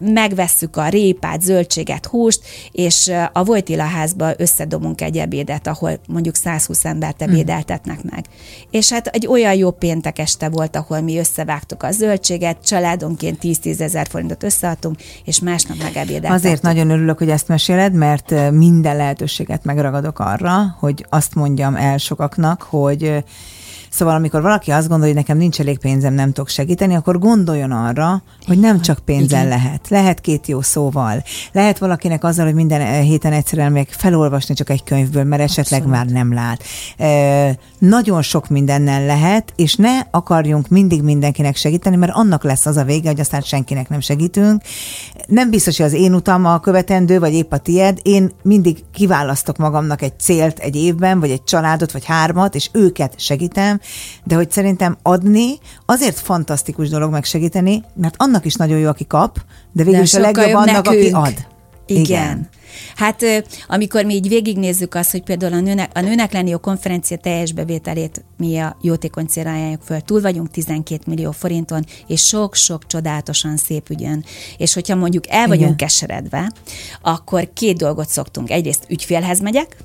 megvesszük 0.00 0.76
a 0.76 0.88
répát, 0.88 1.42
zöldséget, 1.42 2.06
húst, 2.06 2.40
és 2.72 3.10
a 3.32 3.44
Vojtila 3.44 3.84
házba 3.84 4.30
összedomunk 4.36 5.00
egy 5.00 5.16
ebédet, 5.16 5.66
ahol 5.66 5.98
mondjuk 6.08 6.34
120 6.34 6.84
embert 6.84 7.22
ebédeltetnek 7.22 8.02
meg. 8.10 8.24
És 8.70 8.92
hát 8.92 9.06
egy 9.06 9.26
olyan 9.26 9.54
jó 9.54 9.70
péntek 9.70 10.18
este 10.18 10.48
volt, 10.48 10.76
ahol 10.76 11.00
mi 11.00 11.18
összevágtuk 11.18 11.82
a 11.82 11.90
zöldséget, 11.90 12.66
családonként 12.66 13.38
10-10 13.42 13.80
ezer 13.80 14.06
forintot 14.10 14.42
összeadtunk, 14.42 14.96
és 15.24 15.40
másnap 15.40 15.76
megebédeltettük. 15.76 16.36
Azért 16.36 16.62
nagyon 16.62 16.90
örülök, 16.90 17.18
hogy 17.18 17.30
ezt 17.30 17.48
meséled, 17.48 17.92
mert 17.92 18.50
minden 18.50 18.96
lehetőséget 18.96 19.64
megragadok 19.64 20.18
arra, 20.18 20.76
hogy 20.78 21.06
azt 21.08 21.34
mondjam 21.34 21.74
el 21.76 21.98
sokaknak, 21.98 22.62
hogy 22.62 23.24
Szóval, 23.92 24.14
amikor 24.14 24.42
valaki 24.42 24.70
azt 24.70 24.88
gondolja, 24.88 25.14
hogy 25.14 25.22
nekem 25.22 25.36
nincs 25.36 25.60
elég 25.60 25.78
pénzem, 25.78 26.14
nem 26.14 26.32
tudok 26.32 26.48
segíteni, 26.48 26.94
akkor 26.94 27.18
gondoljon 27.18 27.70
arra, 27.70 28.22
hogy 28.46 28.58
nem 28.58 28.80
csak 28.80 28.98
pénzzel 28.98 29.46
Igen. 29.46 29.48
lehet. 29.48 29.88
Lehet 29.88 30.20
két 30.20 30.46
jó 30.46 30.60
szóval. 30.60 31.22
Lehet 31.52 31.78
valakinek 31.78 32.24
azzal, 32.24 32.44
hogy 32.44 32.54
minden 32.54 32.80
eh, 32.80 33.00
héten 33.00 33.32
egyszerűen 33.32 33.72
még 33.72 33.88
felolvasni 33.90 34.54
csak 34.54 34.70
egy 34.70 34.84
könyvből, 34.84 35.24
mert 35.24 35.42
esetleg 35.42 35.80
Abszolút. 35.80 35.98
már 35.98 36.14
nem 36.14 36.32
lát. 36.32 36.62
E, 36.96 37.58
nagyon 37.78 38.22
sok 38.22 38.48
mindennel 38.48 39.04
lehet, 39.06 39.52
és 39.56 39.74
ne 39.74 39.98
akarjunk 40.10 40.68
mindig 40.68 41.02
mindenkinek 41.02 41.56
segíteni, 41.56 41.96
mert 41.96 42.12
annak 42.14 42.44
lesz 42.44 42.66
az 42.66 42.76
a 42.76 42.84
vége, 42.84 43.08
hogy 43.08 43.20
aztán 43.20 43.40
senkinek 43.40 43.88
nem 43.88 44.00
segítünk. 44.00 44.62
Nem 45.26 45.50
biztos, 45.50 45.76
hogy 45.76 45.86
az 45.86 45.92
én 45.92 46.14
utam 46.14 46.44
a 46.44 46.60
követendő, 46.60 47.18
vagy 47.18 47.32
épp 47.32 47.52
a 47.52 47.58
tied. 47.58 47.98
Én 48.02 48.30
mindig 48.42 48.84
kiválasztok 48.92 49.56
magamnak 49.56 50.02
egy 50.02 50.18
célt 50.18 50.58
egy 50.58 50.76
évben, 50.76 51.20
vagy 51.20 51.30
egy 51.30 51.44
családot, 51.44 51.92
vagy 51.92 52.04
hármat, 52.04 52.54
és 52.54 52.68
őket 52.72 53.14
segítem, 53.20 53.80
de 54.24 54.34
hogy 54.34 54.50
szerintem 54.50 54.98
adni 55.02 55.58
azért 55.86 56.18
fantasztikus 56.18 56.88
dolog 56.88 57.10
megsegíteni, 57.10 57.82
mert 57.94 58.14
annak 58.18 58.44
is 58.44 58.54
nagyon 58.54 58.78
jó, 58.78 58.88
aki 58.88 59.06
kap, 59.06 59.38
de 59.72 59.82
végül 59.82 59.98
De 59.98 60.04
is 60.04 60.14
a 60.14 60.20
legjobb 60.20 60.46
jobb 60.46 60.56
annak, 60.56 60.86
aki 60.86 60.96
nekünk. 60.96 61.16
ad. 61.16 61.34
Igen. 61.86 62.02
Igen. 62.02 62.48
Hát 62.96 63.24
amikor 63.68 64.04
mi 64.04 64.14
így 64.14 64.28
végignézzük 64.28 64.94
azt, 64.94 65.10
hogy 65.10 65.22
például 65.22 65.52
a 65.52 65.60
nőnek, 65.60 65.90
a 65.94 66.00
nőnek 66.00 66.32
lenni 66.32 66.50
jó 66.50 66.58
konferencia 66.58 67.16
teljes 67.16 67.52
bevételét 67.52 68.24
mi 68.36 68.58
a 68.58 68.76
jótékony 68.82 69.26
célra 69.26 69.52
ajánljuk 69.52 69.82
föl, 69.82 70.00
túl 70.00 70.20
vagyunk 70.20 70.50
12 70.50 71.02
millió 71.06 71.30
forinton, 71.30 71.84
és 72.06 72.26
sok-sok 72.26 72.86
csodálatosan 72.86 73.56
szép 73.56 73.90
ügyön. 73.90 74.24
És 74.56 74.74
hogyha 74.74 74.94
mondjuk 74.94 75.28
el 75.28 75.46
vagyunk 75.46 75.64
Igen. 75.64 75.76
keseredve, 75.76 76.52
akkor 77.02 77.48
két 77.52 77.76
dolgot 77.76 78.08
szoktunk. 78.08 78.50
Egyrészt 78.50 78.84
ügyfélhez 78.88 79.40
megyek, 79.40 79.76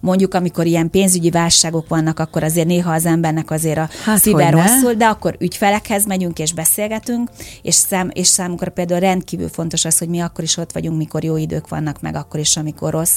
Mondjuk, 0.00 0.34
amikor 0.34 0.66
ilyen 0.66 0.90
pénzügyi 0.90 1.30
válságok 1.30 1.88
vannak, 1.88 2.18
akkor 2.18 2.42
azért 2.42 2.66
néha 2.66 2.92
az 2.92 3.06
embernek 3.06 3.50
azért 3.50 3.78
a 3.78 3.88
Hát, 4.04 4.18
szíve 4.18 4.50
rosszul, 4.50 4.94
de 4.94 5.06
akkor 5.06 5.36
ügyfelekhez 5.38 6.06
megyünk 6.06 6.38
és 6.38 6.52
beszélgetünk, 6.52 7.30
és, 7.62 7.74
szám, 7.74 8.10
és 8.12 8.26
számunkra 8.26 8.70
például 8.70 9.00
rendkívül 9.00 9.48
fontos 9.48 9.84
az, 9.84 9.98
hogy 9.98 10.08
mi 10.08 10.20
akkor 10.20 10.44
is 10.44 10.56
ott 10.56 10.72
vagyunk, 10.72 10.96
mikor 10.96 11.24
jó 11.24 11.36
idők 11.36 11.68
vannak, 11.68 12.00
meg 12.00 12.14
akkor 12.14 12.40
is, 12.40 12.56
amikor 12.56 12.90
rossz. 12.92 13.16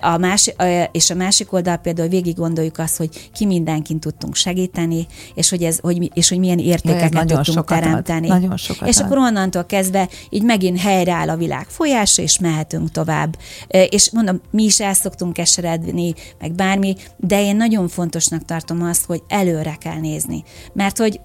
A 0.00 0.16
másik, 0.16 0.54
és 0.92 1.10
a 1.10 1.14
másik 1.14 1.52
oldal 1.52 1.76
például 1.76 2.08
végig 2.08 2.36
gondoljuk 2.36 2.78
azt, 2.78 2.96
hogy 2.96 3.30
ki 3.32 3.46
mindenkin 3.46 4.00
tudtunk 4.00 4.34
segíteni, 4.34 5.06
és 5.34 5.48
hogy, 5.50 5.62
ez, 5.62 5.78
hogy, 5.78 6.10
és 6.14 6.28
hogy 6.28 6.38
milyen 6.38 6.58
értékeket 6.58 7.12
nagyon 7.12 7.26
tudtunk 7.26 7.56
sokat 7.56 7.78
ad, 7.78 7.82
teremteni. 7.82 8.28
nagyon 8.28 8.56
sokat 8.56 8.88
és 8.88 8.98
ad. 8.98 9.04
akkor 9.04 9.18
onnantól 9.18 9.64
kezdve 9.64 10.08
így 10.30 10.42
megint 10.42 10.80
helyreáll 10.80 11.28
a 11.28 11.36
világ 11.36 11.66
folyása, 11.68 12.22
és 12.22 12.38
mehetünk 12.38 12.90
tovább. 12.90 13.36
És 13.68 14.10
mondom, 14.10 14.40
mi 14.50 14.62
is 14.62 14.80
el 14.80 14.94
szoktunk 14.94 15.38
keseredni, 15.62 16.14
meg 16.40 16.52
bármi, 16.52 16.96
de 17.16 17.42
én 17.42 17.56
nagyon 17.56 17.88
fontosnak 17.88 18.44
tartom 18.44 18.82
azt, 18.82 19.04
hogy 19.04 19.22
előre 19.28 19.76
kell 19.78 20.00
nézni. 20.00 20.44
Mert 20.72 20.98
hogy 20.98 21.20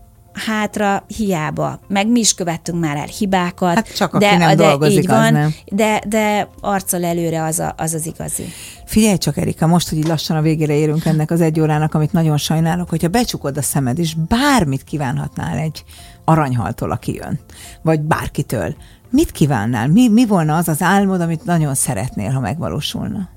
hátra 0.46 1.04
hiába, 1.08 1.80
meg 1.88 2.08
mi 2.08 2.20
is 2.20 2.34
követtünk 2.34 2.80
már 2.80 2.98
el 2.98 3.06
hibákat. 3.06 3.76
Hát 3.76 3.96
csak 3.96 4.14
aki 4.14 4.26
nem 4.26 4.56
dolgozik, 4.56 4.98
így 4.98 5.10
az 5.10 5.18
van, 5.18 5.34
nem. 5.34 5.54
De, 5.66 6.02
de 6.08 6.50
arccal 6.62 7.04
előre 7.04 7.44
az, 7.44 7.60
a, 7.60 7.74
az 7.78 7.94
az 7.94 8.06
igazi. 8.06 8.44
Figyelj 8.86 9.18
csak, 9.18 9.38
Erika, 9.38 9.68
most, 9.68 9.90
hogy 9.90 9.98
így 9.98 10.08
lassan 10.08 10.38
a 10.38 10.42
végére 10.42 10.74
érünk 10.74 11.06
ennek 11.06 11.32
az 11.32 11.42
egy 11.42 11.60
órának, 11.60 11.94
amit 11.94 12.12
nagyon 12.12 12.38
sajnálok, 12.38 12.90
hogyha 12.90 13.08
becsukod 13.08 13.58
a 13.58 13.62
szemed, 13.62 14.00
és 14.00 14.14
bármit 14.28 14.84
kívánhatnál 14.84 15.58
egy 15.58 15.84
aranyhaltól, 16.26 16.92
aki 16.92 17.14
jön, 17.14 17.40
vagy 17.82 18.02
bárkitől, 18.02 18.76
mit 19.10 19.32
kívánnál? 19.32 19.88
Mi, 19.88 20.08
mi 20.08 20.26
volna 20.26 20.56
az 20.56 20.68
az 20.68 20.82
álmod, 20.82 21.22
amit 21.22 21.46
nagyon 21.46 21.76
szeretnél, 21.76 22.32
ha 22.32 22.40
megvalósulna? 22.40 23.30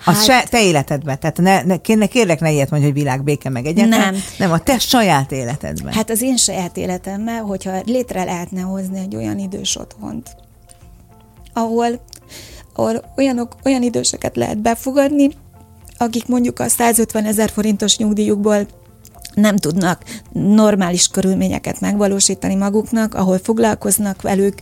Hát- 0.00 0.24
se, 0.24 0.44
te 0.50 0.62
életedben, 0.62 1.18
tehát 1.20 1.38
ne, 1.38 1.62
ne, 1.62 1.76
kérlek, 1.76 2.08
kérlek 2.08 2.40
ne 2.40 2.50
ilyet 2.52 2.70
mondj, 2.70 2.86
hogy 2.86 2.94
világ 2.94 3.24
béke 3.24 3.48
meg 3.48 3.66
egyáltalán. 3.66 4.12
Nem. 4.12 4.22
Nem, 4.38 4.52
a 4.52 4.58
te 4.58 4.78
saját 4.78 5.32
életedben. 5.32 5.92
Hát 5.92 6.10
az 6.10 6.22
én 6.22 6.36
saját 6.36 6.76
életemben, 6.76 7.42
hogyha 7.42 7.80
létre 7.84 8.24
lehetne 8.24 8.60
hozni 8.60 8.98
egy 8.98 9.16
olyan 9.16 9.38
idős 9.38 9.76
otthont, 9.76 10.36
ahol, 11.52 12.00
ahol 12.74 13.04
olyanok, 13.16 13.56
olyan 13.64 13.82
időseket 13.82 14.36
lehet 14.36 14.58
befogadni, 14.58 15.30
akik 15.98 16.26
mondjuk 16.26 16.58
a 16.58 16.68
150 16.68 17.24
ezer 17.24 17.50
forintos 17.50 17.96
nyugdíjukból 17.96 18.66
nem 19.34 19.56
tudnak 19.56 20.04
normális 20.32 21.08
körülményeket 21.08 21.80
megvalósítani 21.80 22.54
maguknak, 22.54 23.14
ahol 23.14 23.38
foglalkoznak 23.38 24.22
velük, 24.22 24.54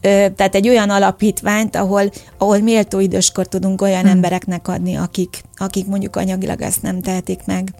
tehát 0.00 0.54
egy 0.54 0.68
olyan 0.68 0.90
alapítványt, 0.90 1.76
ahol, 1.76 2.10
ahol 2.38 2.58
méltó 2.58 3.00
időskor 3.00 3.46
tudunk 3.46 3.82
olyan 3.82 4.00
hmm. 4.00 4.10
embereknek 4.10 4.68
adni, 4.68 4.94
akik, 4.94 5.42
akik 5.56 5.86
mondjuk 5.86 6.16
anyagilag 6.16 6.60
ezt 6.60 6.82
nem 6.82 7.00
tehetik 7.00 7.40
meg. 7.44 7.74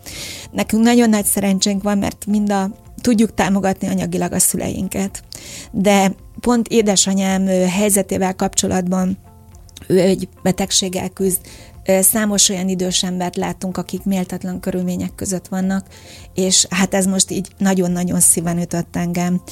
Nekünk 0.51 0.83
nagyon 0.83 1.09
nagy 1.09 1.25
szerencsénk 1.25 1.83
van, 1.83 1.99
mert 1.99 2.27
mind 2.27 2.51
a 2.51 2.71
tudjuk 3.01 3.35
támogatni 3.35 3.89
anyagilag 3.89 4.33
a 4.33 4.39
szüleinket. 4.39 5.23
De 5.71 6.15
pont 6.41 6.69
édesanyám 6.69 7.47
helyzetével 7.47 8.35
kapcsolatban 8.35 9.19
ő 9.87 10.01
egy 10.01 10.29
betegséggel 10.43 11.09
küzd, 11.09 11.41
Számos 12.01 12.49
olyan 12.49 12.69
idős 12.69 13.03
embert 13.03 13.37
látunk, 13.37 13.77
akik 13.77 14.05
méltatlan 14.05 14.61
körülmények 14.61 15.15
között 15.15 15.49
vannak, 15.49 15.87
és 16.35 16.67
hát 16.71 16.95
ez 16.95 17.07
most 17.07 17.31
így 17.31 17.49
nagyon-nagyon 17.59 18.21
szíven 18.21 18.59
ütött 18.59 18.97
engem. 18.97 19.43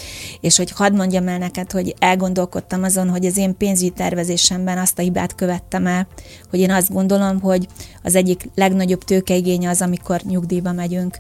És 0.41 0.57
hogy 0.57 0.71
hadd 0.71 0.95
mondjam 0.95 1.29
el 1.29 1.39
neked, 1.39 1.73
hogy 1.73 1.95
elgondolkodtam 1.99 2.83
azon, 2.83 3.09
hogy 3.09 3.27
az 3.27 3.37
én 3.37 3.57
pénzügyi 3.57 3.91
tervezésemben 3.91 4.79
azt 4.79 4.99
a 4.99 5.03
hibát 5.03 5.35
követtem 5.35 5.87
el, 5.87 6.07
hogy 6.51 6.59
én 6.59 6.71
azt 6.71 6.93
gondolom, 6.93 7.41
hogy 7.41 7.69
az 8.03 8.15
egyik 8.15 8.49
legnagyobb 8.55 9.05
tőkeigénye 9.05 9.69
az, 9.69 9.81
amikor 9.81 10.21
nyugdíjba 10.23 10.73
megyünk, 10.73 11.19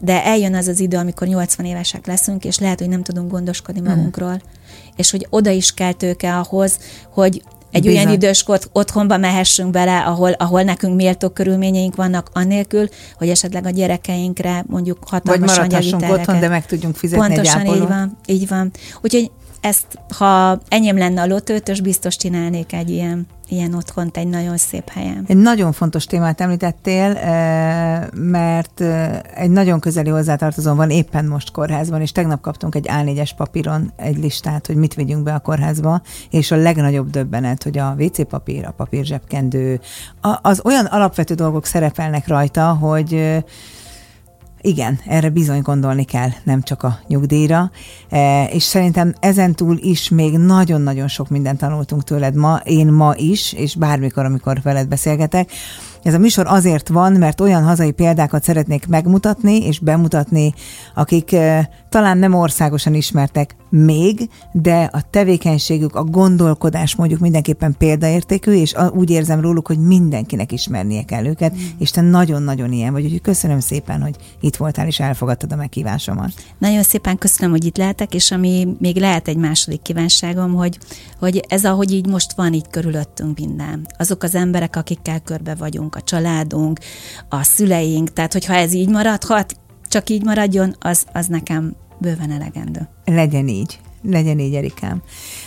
de 0.00 0.24
eljön 0.24 0.54
az 0.54 0.68
az 0.68 0.80
idő, 0.80 0.96
amikor 0.96 1.26
80 1.26 1.66
évesek 1.66 2.06
leszünk, 2.06 2.44
és 2.44 2.58
lehet, 2.58 2.78
hogy 2.78 2.88
nem 2.88 3.02
tudunk 3.02 3.30
gondoskodni 3.30 3.80
hmm. 3.80 3.88
magunkról. 3.88 4.28
Hmm. 4.28 4.50
És 4.96 5.10
hogy 5.10 5.26
oda 5.30 5.50
is 5.50 5.74
kell 5.74 5.92
tőke 5.92 6.36
ahhoz, 6.38 6.78
hogy 7.10 7.42
egy 7.72 7.82
Bizony. 7.82 7.98
olyan 7.98 8.12
időskort 8.12 8.68
otthonba 8.72 9.16
mehessünk 9.16 9.70
bele, 9.70 9.98
ahol, 9.98 10.32
ahol 10.32 10.62
nekünk 10.62 10.96
méltó 10.96 11.28
körülményeink 11.28 11.96
vannak, 11.96 12.30
annélkül, 12.32 12.88
hogy 13.16 13.28
esetleg 13.28 13.66
a 13.66 13.70
gyerekeinkre 13.70 14.64
mondjuk 14.66 14.98
hatalmas 15.06 15.56
Vagy 15.56 15.56
maradhassunk 15.56 16.10
otthon, 16.10 16.40
de 16.40 16.48
meg 16.48 16.66
tudjunk 16.66 16.96
fizetni 16.96 17.26
Pontosan 17.26 17.60
egy 17.60 17.74
így 17.74 17.88
van, 17.88 18.16
így 18.26 18.48
van. 18.48 18.70
Úgyhogy 19.00 19.30
ezt, 19.60 19.86
ha 20.16 20.60
enyém 20.68 20.98
lenne 20.98 21.20
a 21.20 21.26
lotőtös, 21.26 21.80
biztos 21.80 22.16
csinálnék 22.16 22.72
egy 22.72 22.90
ilyen, 22.90 23.26
ilyen 23.52 23.74
otthont 23.74 24.16
egy 24.16 24.28
nagyon 24.28 24.56
szép 24.56 24.88
helyen. 24.88 25.24
Egy 25.28 25.36
nagyon 25.36 25.72
fontos 25.72 26.04
témát 26.04 26.40
említettél, 26.40 27.16
eh, 27.16 28.06
mert 28.14 28.80
eh, 28.80 29.20
egy 29.34 29.50
nagyon 29.50 29.80
közeli 29.80 30.10
hozzátartozón 30.10 30.76
van 30.76 30.90
éppen 30.90 31.24
most 31.24 31.50
kórházban, 31.50 32.00
és 32.00 32.12
tegnap 32.12 32.40
kaptunk 32.40 32.74
egy 32.74 32.86
A4-es 32.88 33.30
papíron 33.36 33.92
egy 33.96 34.18
listát, 34.18 34.66
hogy 34.66 34.76
mit 34.76 34.94
vigyünk 34.94 35.22
be 35.22 35.34
a 35.34 35.38
kórházba, 35.38 36.02
és 36.30 36.50
a 36.50 36.56
legnagyobb 36.56 37.10
döbbenet, 37.10 37.62
hogy 37.62 37.78
a 37.78 37.94
WC 37.98 38.28
papír, 38.28 38.66
a 38.66 38.74
papírzsebkendő, 38.76 39.80
az 40.42 40.60
olyan 40.64 40.84
alapvető 40.84 41.34
dolgok 41.34 41.66
szerepelnek 41.66 42.28
rajta, 42.28 42.72
hogy 42.72 43.14
eh, 43.14 43.42
igen, 44.62 44.98
erre 45.06 45.30
bizony 45.30 45.60
gondolni 45.60 46.04
kell, 46.04 46.28
nem 46.44 46.62
csak 46.62 46.82
a 46.82 46.98
nyugdíjra, 47.06 47.70
e, 48.08 48.44
és 48.44 48.62
szerintem 48.62 49.14
ezen 49.20 49.54
túl 49.54 49.78
is 49.80 50.08
még 50.08 50.38
nagyon-nagyon 50.38 51.08
sok 51.08 51.28
mindent 51.28 51.58
tanultunk 51.58 52.04
tőled 52.04 52.34
ma, 52.34 52.60
én 52.64 52.86
ma 52.86 53.14
is, 53.16 53.52
és 53.52 53.74
bármikor, 53.74 54.24
amikor 54.24 54.60
veled 54.62 54.88
beszélgetek. 54.88 55.50
Ez 56.02 56.14
a 56.14 56.18
műsor 56.18 56.46
azért 56.46 56.88
van, 56.88 57.12
mert 57.12 57.40
olyan 57.40 57.64
hazai 57.64 57.90
példákat 57.90 58.42
szeretnék 58.42 58.86
megmutatni 58.86 59.66
és 59.66 59.78
bemutatni, 59.78 60.54
akik 60.94 61.32
e, 61.32 61.68
talán 61.88 62.18
nem 62.18 62.34
országosan 62.34 62.94
ismertek 62.94 63.56
még, 63.72 64.28
de 64.52 64.90
a 64.92 65.02
tevékenységük, 65.10 65.94
a 65.94 66.04
gondolkodás 66.04 66.94
mondjuk 66.94 67.20
mindenképpen 67.20 67.74
példaértékű, 67.78 68.52
és 68.52 68.74
úgy 68.94 69.10
érzem 69.10 69.40
róluk, 69.40 69.66
hogy 69.66 69.78
mindenkinek 69.78 70.52
ismernie 70.52 71.02
kell 71.02 71.26
őket, 71.26 71.54
mm. 71.54 71.58
és 71.78 71.90
te 71.90 72.00
nagyon-nagyon 72.00 72.72
ilyen 72.72 72.92
vagy, 72.92 73.04
úgyhogy 73.04 73.20
köszönöm 73.20 73.60
szépen, 73.60 74.02
hogy 74.02 74.16
itt 74.40 74.56
voltál 74.56 74.86
és 74.86 75.00
elfogadtad 75.00 75.52
a 75.52 75.56
meghívásomat. 75.56 76.32
Nagyon 76.58 76.82
szépen 76.82 77.18
köszönöm, 77.18 77.50
hogy 77.50 77.64
itt 77.64 77.76
lehetek, 77.76 78.14
és 78.14 78.30
ami 78.30 78.76
még 78.78 78.96
lehet 78.96 79.28
egy 79.28 79.36
második 79.36 79.82
kívánságom, 79.82 80.54
hogy, 80.54 80.78
hogy 81.18 81.44
ez 81.48 81.64
ahogy 81.64 81.92
így 81.92 82.06
most 82.06 82.32
van 82.32 82.52
így 82.52 82.68
körülöttünk 82.70 83.38
minden. 83.38 83.86
Azok 83.98 84.22
az 84.22 84.34
emberek, 84.34 84.76
akikkel 84.76 85.20
körbe 85.20 85.54
vagyunk, 85.54 85.94
a 85.94 86.00
családunk, 86.00 86.78
a 87.28 87.42
szüleink, 87.42 88.12
tehát 88.12 88.32
hogyha 88.32 88.54
ez 88.54 88.72
így 88.72 88.88
maradhat, 88.88 89.56
csak 89.88 90.10
így 90.10 90.24
maradjon, 90.24 90.76
az, 90.80 91.04
az 91.12 91.26
nekem 91.26 91.74
bőven 92.02 92.30
elegendő. 92.30 92.88
Legyen 93.04 93.48
így. 93.48 93.78
Legyen 94.02 94.38
így, 94.38 94.54
Erikám. 94.54 95.02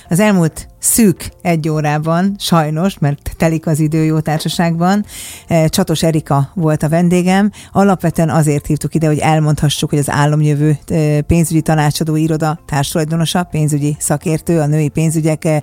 Az 0.10 0.20
elmúlt 0.20 0.68
szűk 0.80 1.30
egy 1.42 1.70
órában, 1.70 2.36
sajnos, 2.40 3.00
mert 3.00 3.32
telik 3.38 3.68
az 3.68 3.80
idő 3.80 4.04
jó 4.04 4.20
társaságban, 4.20 5.06
eh, 5.48 5.68
Csatos 5.68 6.04
Erika 6.04 6.52
volt 6.54 6.84
a 6.84 6.90
vendégem. 6.90 7.52
Alapvetően 7.72 8.30
azért 8.30 8.66
hívtuk 8.66 8.96
ide, 8.96 9.08
hogy 9.08 9.18
elmondhassuk, 9.18 9.90
hogy 9.90 10.00
az 10.00 10.10
államjövő 10.10 10.78
eh, 10.88 11.22
pénzügyi 11.22 11.62
tanácsadó 11.62 12.16
iroda 12.16 12.60
társadalmadonosa, 12.66 13.44
pénzügyi 13.44 13.96
szakértő, 14.00 14.60
a 14.60 14.66
női 14.66 14.90
pénzügyek 14.90 15.46
eh, 15.46 15.62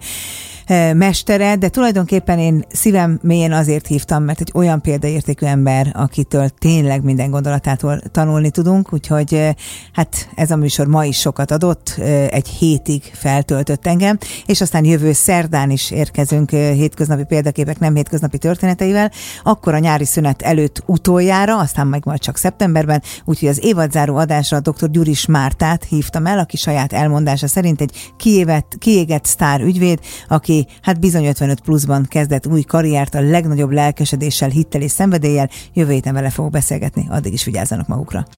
mestere, 0.94 1.56
de 1.56 1.68
tulajdonképpen 1.68 2.38
én 2.38 2.64
szívem 2.72 3.18
mélyen 3.22 3.52
azért 3.52 3.86
hívtam, 3.86 4.24
mert 4.24 4.40
egy 4.40 4.50
olyan 4.54 4.80
példaértékű 4.80 5.46
ember, 5.46 5.90
akitől 5.94 6.48
tényleg 6.48 7.02
minden 7.02 7.30
gondolatától 7.30 8.00
tanulni 8.10 8.50
tudunk, 8.50 8.92
úgyhogy 8.92 9.54
hát 9.92 10.28
ez 10.34 10.50
a 10.50 10.56
műsor 10.56 10.86
ma 10.86 11.04
is 11.04 11.18
sokat 11.18 11.50
adott, 11.50 11.94
egy 12.30 12.48
hétig 12.48 13.02
feltöltött 13.12 13.86
engem, 13.86 14.18
és 14.46 14.60
aztán 14.60 14.84
jövő 14.84 15.12
szerdán 15.12 15.70
is 15.70 15.90
érkezünk 15.90 16.50
hétköznapi 16.50 17.24
példaképek, 17.24 17.78
nem 17.78 17.94
hétköznapi 17.94 18.38
történeteivel, 18.38 19.10
akkor 19.42 19.74
a 19.74 19.78
nyári 19.78 20.04
szünet 20.04 20.42
előtt 20.42 20.82
utoljára, 20.86 21.58
aztán 21.58 21.86
meg 21.86 22.02
majd 22.04 22.20
csak 22.20 22.36
szeptemberben, 22.36 23.02
úgyhogy 23.24 23.48
az 23.48 23.64
évadzáró 23.64 24.16
adásra 24.16 24.60
dr. 24.60 24.90
Gyuris 24.90 25.26
Mártát 25.26 25.84
hívtam 25.84 26.26
el, 26.26 26.38
aki 26.38 26.56
saját 26.56 26.92
elmondása 26.92 27.46
szerint 27.46 27.80
egy 27.80 28.12
kiévet, 28.16 28.76
kiégett 28.78 29.24
sztár 29.24 29.60
ügyvéd, 29.60 29.98
aki 30.53 30.66
hát 30.80 31.00
bizony 31.00 31.26
55 31.26 31.61
pluszban 31.61 32.07
kezdett 32.09 32.46
új 32.46 32.62
karriert 32.62 33.14
a 33.14 33.20
legnagyobb 33.20 33.70
lelkesedéssel, 33.70 34.48
hittel 34.48 34.80
és 34.80 34.90
szenvedéllyel. 34.90 35.50
Jövő 35.72 35.92
héten 35.92 36.14
vele 36.14 36.30
fogok 36.30 36.50
beszélgetni, 36.50 37.07
addig 37.11 37.32
is 37.32 37.44
vigyázzanak 37.44 37.86
magukra. 37.88 38.26